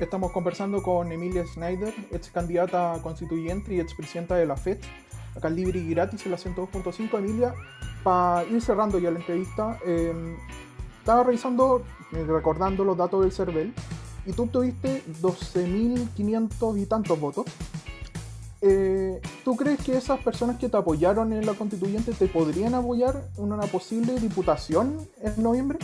Estamos 0.00 0.32
conversando 0.32 0.82
con 0.82 1.12
Emilia 1.12 1.46
Snyder, 1.46 1.94
ex 2.10 2.28
candidata 2.30 2.98
constituyente 3.00 3.74
y 3.74 3.80
ex 3.80 3.94
presidenta 3.94 4.34
de 4.34 4.44
la 4.44 4.56
FED, 4.56 4.78
acá 5.36 5.50
libre 5.50 5.80
y 5.80 5.90
gratis 5.90 6.24
en 6.24 6.32
la 6.32 6.38
102.5 6.38 7.18
Emilia. 7.18 7.54
Para 8.02 8.44
ir 8.44 8.60
cerrando 8.60 8.98
ya 8.98 9.10
la 9.10 9.18
entrevista, 9.18 9.78
em, 9.86 10.36
estaba 10.98 11.24
revisando, 11.24 11.82
eh, 12.12 12.24
recordando 12.26 12.84
los 12.84 12.96
datos 12.96 13.22
del 13.22 13.32
CERVEL, 13.32 13.72
y 14.26 14.32
tú 14.32 14.46
tuviste 14.46 15.02
12.500 15.20 16.78
y 16.78 16.86
tantos 16.86 17.18
votos. 17.18 17.46
Eh, 18.60 19.20
¿Tú 19.44 19.56
crees 19.56 19.78
que 19.82 19.96
esas 19.96 20.18
personas 20.20 20.58
que 20.58 20.70
te 20.70 20.76
apoyaron 20.76 21.32
en 21.34 21.44
la 21.44 21.52
constituyente 21.52 22.12
te 22.12 22.28
podrían 22.28 22.74
apoyar 22.74 23.28
en 23.36 23.52
una 23.52 23.66
posible 23.66 24.18
diputación 24.18 25.06
en 25.20 25.42
noviembre? 25.42 25.78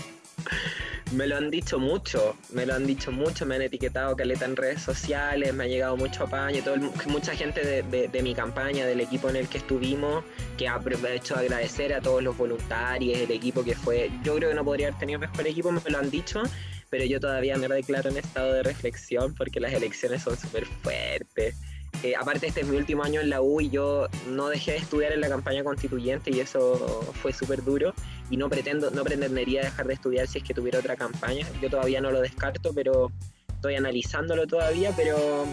Me 1.12 1.26
lo 1.26 1.36
han 1.36 1.50
dicho 1.50 1.80
mucho, 1.80 2.36
me 2.50 2.64
lo 2.64 2.74
han 2.74 2.86
dicho 2.86 3.10
mucho, 3.10 3.44
me 3.44 3.56
han 3.56 3.62
etiquetado 3.62 4.14
caleta 4.14 4.44
en 4.44 4.54
redes 4.54 4.80
sociales, 4.80 5.52
me 5.52 5.64
ha 5.64 5.66
llegado 5.66 5.96
mucho 5.96 6.22
apaño, 6.22 6.62
todo 6.62 6.76
mucha 7.08 7.34
gente 7.34 7.82
de, 7.82 8.22
mi 8.22 8.32
campaña, 8.32 8.86
del 8.86 9.00
equipo 9.00 9.28
en 9.28 9.34
el 9.34 9.48
que 9.48 9.58
estuvimos, 9.58 10.22
que 10.56 10.68
ha 10.68 10.80
hecho 11.12 11.34
agradecer 11.34 11.94
a 11.94 12.00
todos 12.00 12.22
los 12.22 12.36
voluntarios, 12.36 13.18
el 13.18 13.30
equipo 13.32 13.64
que 13.64 13.74
fue, 13.74 14.08
yo 14.22 14.36
creo 14.36 14.50
que 14.50 14.54
no 14.54 14.64
podría 14.64 14.86
haber 14.86 15.00
tenido 15.00 15.18
mejor 15.18 15.48
equipo, 15.48 15.72
me 15.72 15.80
lo 15.84 15.98
han 15.98 16.10
dicho, 16.12 16.44
pero 16.90 17.04
yo 17.04 17.18
todavía 17.18 17.56
me 17.56 17.66
declaro 17.66 18.10
en 18.10 18.18
estado 18.18 18.52
de 18.52 18.62
reflexión 18.62 19.34
porque 19.34 19.58
las 19.58 19.72
elecciones 19.72 20.22
son 20.22 20.36
súper 20.36 20.64
fuertes. 20.66 21.56
Eh, 22.02 22.14
aparte 22.18 22.46
este 22.46 22.62
es 22.62 22.66
mi 22.66 22.76
último 22.76 23.02
año 23.02 23.20
en 23.20 23.28
la 23.28 23.42
U 23.42 23.60
y 23.60 23.68
yo 23.68 24.08
no 24.28 24.48
dejé 24.48 24.72
de 24.72 24.78
estudiar 24.78 25.12
en 25.12 25.20
la 25.20 25.28
campaña 25.28 25.62
constituyente 25.62 26.30
y 26.30 26.40
eso 26.40 27.04
fue 27.20 27.32
súper 27.32 27.62
duro 27.62 27.92
y 28.30 28.38
no 28.38 28.48
pretendo, 28.48 28.90
no 28.90 29.04
pretendería 29.04 29.60
dejar 29.62 29.86
de 29.86 29.94
estudiar 29.94 30.26
si 30.26 30.38
es 30.38 30.44
que 30.44 30.54
tuviera 30.54 30.78
otra 30.78 30.96
campaña. 30.96 31.46
Yo 31.60 31.68
todavía 31.68 32.00
no 32.00 32.10
lo 32.10 32.20
descarto, 32.20 32.72
pero 32.72 33.12
estoy 33.48 33.74
analizándolo 33.74 34.46
todavía, 34.46 34.94
pero 34.96 35.44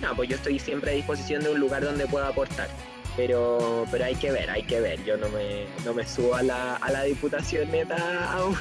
no, 0.00 0.16
pues 0.16 0.28
yo 0.28 0.36
estoy 0.36 0.58
siempre 0.58 0.90
a 0.90 0.94
disposición 0.94 1.44
de 1.44 1.50
un 1.50 1.60
lugar 1.60 1.84
donde 1.84 2.06
pueda 2.06 2.28
aportar. 2.28 2.68
Pero, 3.16 3.86
pero 3.90 4.04
hay 4.04 4.16
que 4.16 4.32
ver, 4.32 4.50
hay 4.50 4.64
que 4.64 4.80
ver. 4.80 5.04
Yo 5.04 5.16
no 5.16 5.28
me, 5.28 5.66
no 5.84 5.94
me 5.94 6.06
subo 6.06 6.34
a 6.34 6.42
la, 6.42 6.76
a 6.76 6.90
la 6.90 7.04
diputación 7.04 7.70
neta 7.70 8.32
aún. 8.32 8.56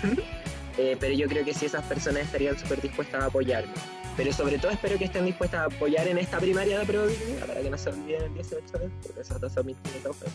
Eh, 0.83 0.97
pero 0.99 1.13
yo 1.13 1.27
creo 1.27 1.45
que 1.45 1.53
sí 1.53 1.67
esas 1.67 1.83
personas 1.85 2.23
estarían 2.23 2.57
súper 2.57 2.81
dispuestas 2.81 3.21
a 3.21 3.25
apoyarme. 3.27 3.71
Pero 4.17 4.33
sobre 4.33 4.57
todo 4.57 4.71
espero 4.71 4.97
que 4.97 5.05
estén 5.05 5.25
dispuestas 5.25 5.59
a 5.61 5.63
apoyar 5.65 6.07
en 6.07 6.17
esta 6.17 6.39
primaria 6.39 6.79
de 6.79 6.85
probabilidad 6.85 7.45
para 7.45 7.61
que 7.61 7.69
no 7.69 7.77
se 7.77 7.89
olviden 7.89 8.23
el 8.23 8.33
18 8.33 8.77
de 8.79 8.89
porque 9.03 9.21
esas 9.21 9.39
dos 9.39 9.53
son 9.53 9.65
mis 9.67 9.77
ofensas. 10.09 10.33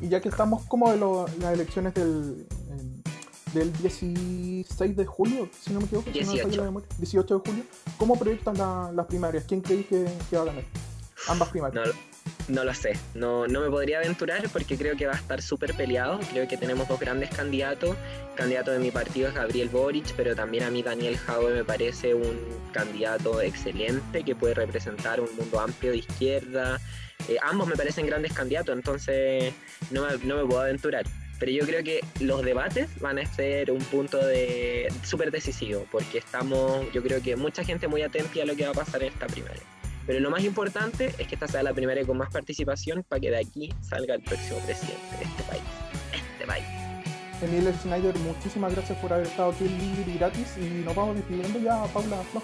Y 0.00 0.08
ya 0.08 0.20
que 0.20 0.28
estamos 0.30 0.64
como 0.66 0.90
de 0.90 0.98
lo- 0.98 1.26
las 1.40 1.54
elecciones 1.54 1.94
del, 1.94 2.44
del 3.54 3.72
16 3.74 4.96
de 4.96 5.06
julio, 5.06 5.48
si 5.60 5.72
no 5.72 5.78
me 5.80 5.86
equivoco, 5.86 6.10
si 6.12 6.20
no 6.20 6.32
me 6.32 6.38
falla 6.38 6.42
18. 6.44 6.56
la 6.58 6.64
memoria, 6.64 6.88
18 6.98 7.34
de 7.38 7.50
julio, 7.50 7.64
¿cómo 7.98 8.18
proyectan 8.18 8.58
la- 8.58 8.90
las 8.92 9.06
primarias? 9.06 9.44
¿Quién 9.46 9.60
creéis 9.60 9.86
que, 9.86 10.04
que 10.28 10.36
va 10.36 10.42
a 10.42 10.46
ganar? 10.46 10.64
Ambas 11.28 11.48
primarias. 11.50 11.86
No, 11.86 11.92
no 12.48 12.64
lo 12.64 12.74
sé, 12.74 12.92
no, 13.14 13.46
no 13.46 13.60
me 13.60 13.70
podría 13.70 13.98
aventurar 13.98 14.48
porque 14.52 14.76
creo 14.76 14.96
que 14.96 15.06
va 15.06 15.12
a 15.12 15.16
estar 15.16 15.40
súper 15.40 15.74
peleado. 15.74 16.18
Creo 16.30 16.48
que 16.48 16.56
tenemos 16.56 16.88
dos 16.88 16.98
grandes 16.98 17.30
candidatos. 17.30 17.96
El 18.30 18.36
candidato 18.36 18.70
de 18.72 18.78
mi 18.78 18.90
partido 18.90 19.28
es 19.28 19.34
Gabriel 19.34 19.68
Boric, 19.68 20.12
pero 20.16 20.34
también 20.34 20.64
a 20.64 20.70
mí 20.70 20.82
Daniel 20.82 21.16
Jaue 21.16 21.52
me 21.52 21.64
parece 21.64 22.14
un 22.14 22.38
candidato 22.72 23.40
excelente 23.40 24.24
que 24.24 24.34
puede 24.34 24.54
representar 24.54 25.20
un 25.20 25.34
mundo 25.36 25.60
amplio 25.60 25.92
de 25.92 25.98
izquierda. 25.98 26.80
Eh, 27.28 27.36
ambos 27.42 27.68
me 27.68 27.76
parecen 27.76 28.06
grandes 28.06 28.32
candidatos, 28.32 28.74
entonces 28.74 29.54
no 29.90 30.06
me, 30.06 30.16
no 30.24 30.36
me 30.36 30.46
puedo 30.46 30.60
aventurar. 30.60 31.04
Pero 31.38 31.52
yo 31.52 31.66
creo 31.66 31.82
que 31.82 32.04
los 32.20 32.44
debates 32.44 32.88
van 33.00 33.18
a 33.18 33.26
ser 33.26 33.70
un 33.70 33.80
punto 33.80 34.18
de 34.18 34.92
súper 35.02 35.30
decisivo, 35.30 35.86
porque 35.90 36.18
estamos, 36.18 36.86
yo 36.92 37.02
creo 37.02 37.20
que 37.22 37.36
mucha 37.36 37.64
gente 37.64 37.88
muy 37.88 38.02
atenta 38.02 38.42
a 38.42 38.44
lo 38.44 38.54
que 38.54 38.64
va 38.64 38.70
a 38.70 38.74
pasar 38.74 39.02
en 39.02 39.12
esta 39.12 39.26
primaria. 39.26 39.62
Pero 40.06 40.20
lo 40.20 40.30
más 40.30 40.44
importante 40.44 41.14
es 41.18 41.26
que 41.26 41.34
esta 41.34 41.48
sea 41.48 41.62
la 41.62 41.72
primaria 41.72 42.04
con 42.04 42.18
más 42.18 42.30
participación 42.30 43.04
para 43.08 43.20
que 43.20 43.30
de 43.30 43.38
aquí 43.38 43.72
salga 43.80 44.14
el 44.14 44.22
próximo 44.22 44.58
presidente 44.60 45.16
de 45.18 45.24
este 45.24 45.42
país. 45.44 45.62
Este 46.12 46.46
país. 46.46 46.64
Emil 47.42 47.72
Schneider, 47.74 48.16
muchísimas 48.18 48.72
gracias 48.72 48.98
por 48.98 49.12
haber 49.12 49.26
estado 49.26 49.50
aquí 49.50 49.64
en 49.64 49.78
Libre 49.78 50.12
y 50.12 50.18
Gratis 50.18 50.54
y 50.58 50.84
nos 50.84 50.94
vamos 50.94 51.16
despidiendo 51.16 51.58
ya, 51.58 51.84
Paula 51.92 52.22
Flo. 52.30 52.42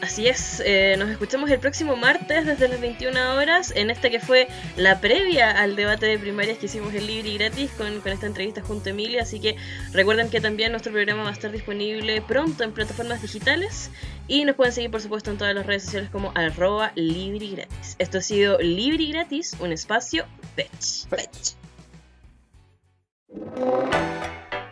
Así 0.00 0.28
es, 0.28 0.62
eh, 0.64 0.96
nos 0.98 1.08
escuchamos 1.08 1.50
el 1.50 1.58
próximo 1.58 1.96
martes 1.96 2.44
desde 2.44 2.68
las 2.68 2.80
21 2.80 3.36
horas 3.36 3.72
en 3.74 3.90
esta 3.90 4.10
que 4.10 4.20
fue 4.20 4.48
la 4.76 5.00
previa 5.00 5.50
al 5.50 5.76
debate 5.76 6.06
de 6.06 6.18
primarias 6.18 6.58
que 6.58 6.66
hicimos 6.66 6.92
en 6.94 7.06
Libre 7.06 7.30
y 7.30 7.38
Gratis 7.38 7.70
con, 7.72 8.00
con 8.00 8.12
esta 8.12 8.26
entrevista 8.26 8.60
junto 8.60 8.88
a 8.88 8.92
Emilia, 8.92 9.22
así 9.22 9.40
que 9.40 9.56
recuerden 9.92 10.28
que 10.28 10.40
también 10.40 10.72
nuestro 10.72 10.92
programa 10.92 11.22
va 11.22 11.30
a 11.30 11.32
estar 11.32 11.50
disponible 11.50 12.20
pronto 12.20 12.64
en 12.64 12.72
plataformas 12.72 13.22
digitales 13.22 13.90
y 14.28 14.44
nos 14.44 14.56
pueden 14.56 14.72
seguir 14.72 14.90
por 14.90 15.00
supuesto 15.00 15.30
en 15.30 15.38
todas 15.38 15.54
las 15.54 15.64
redes 15.64 15.84
sociales 15.84 16.10
como 16.10 16.32
arroba. 16.34 16.92
Esto 17.98 18.18
ha 18.18 18.22
sido 18.22 18.58
Libre 18.58 19.04
y 19.04 19.12
Gratis, 19.12 19.56
un 19.60 19.72
espacio 19.72 20.26
Fetch. 20.54 21.08
Fetch. 21.08 21.54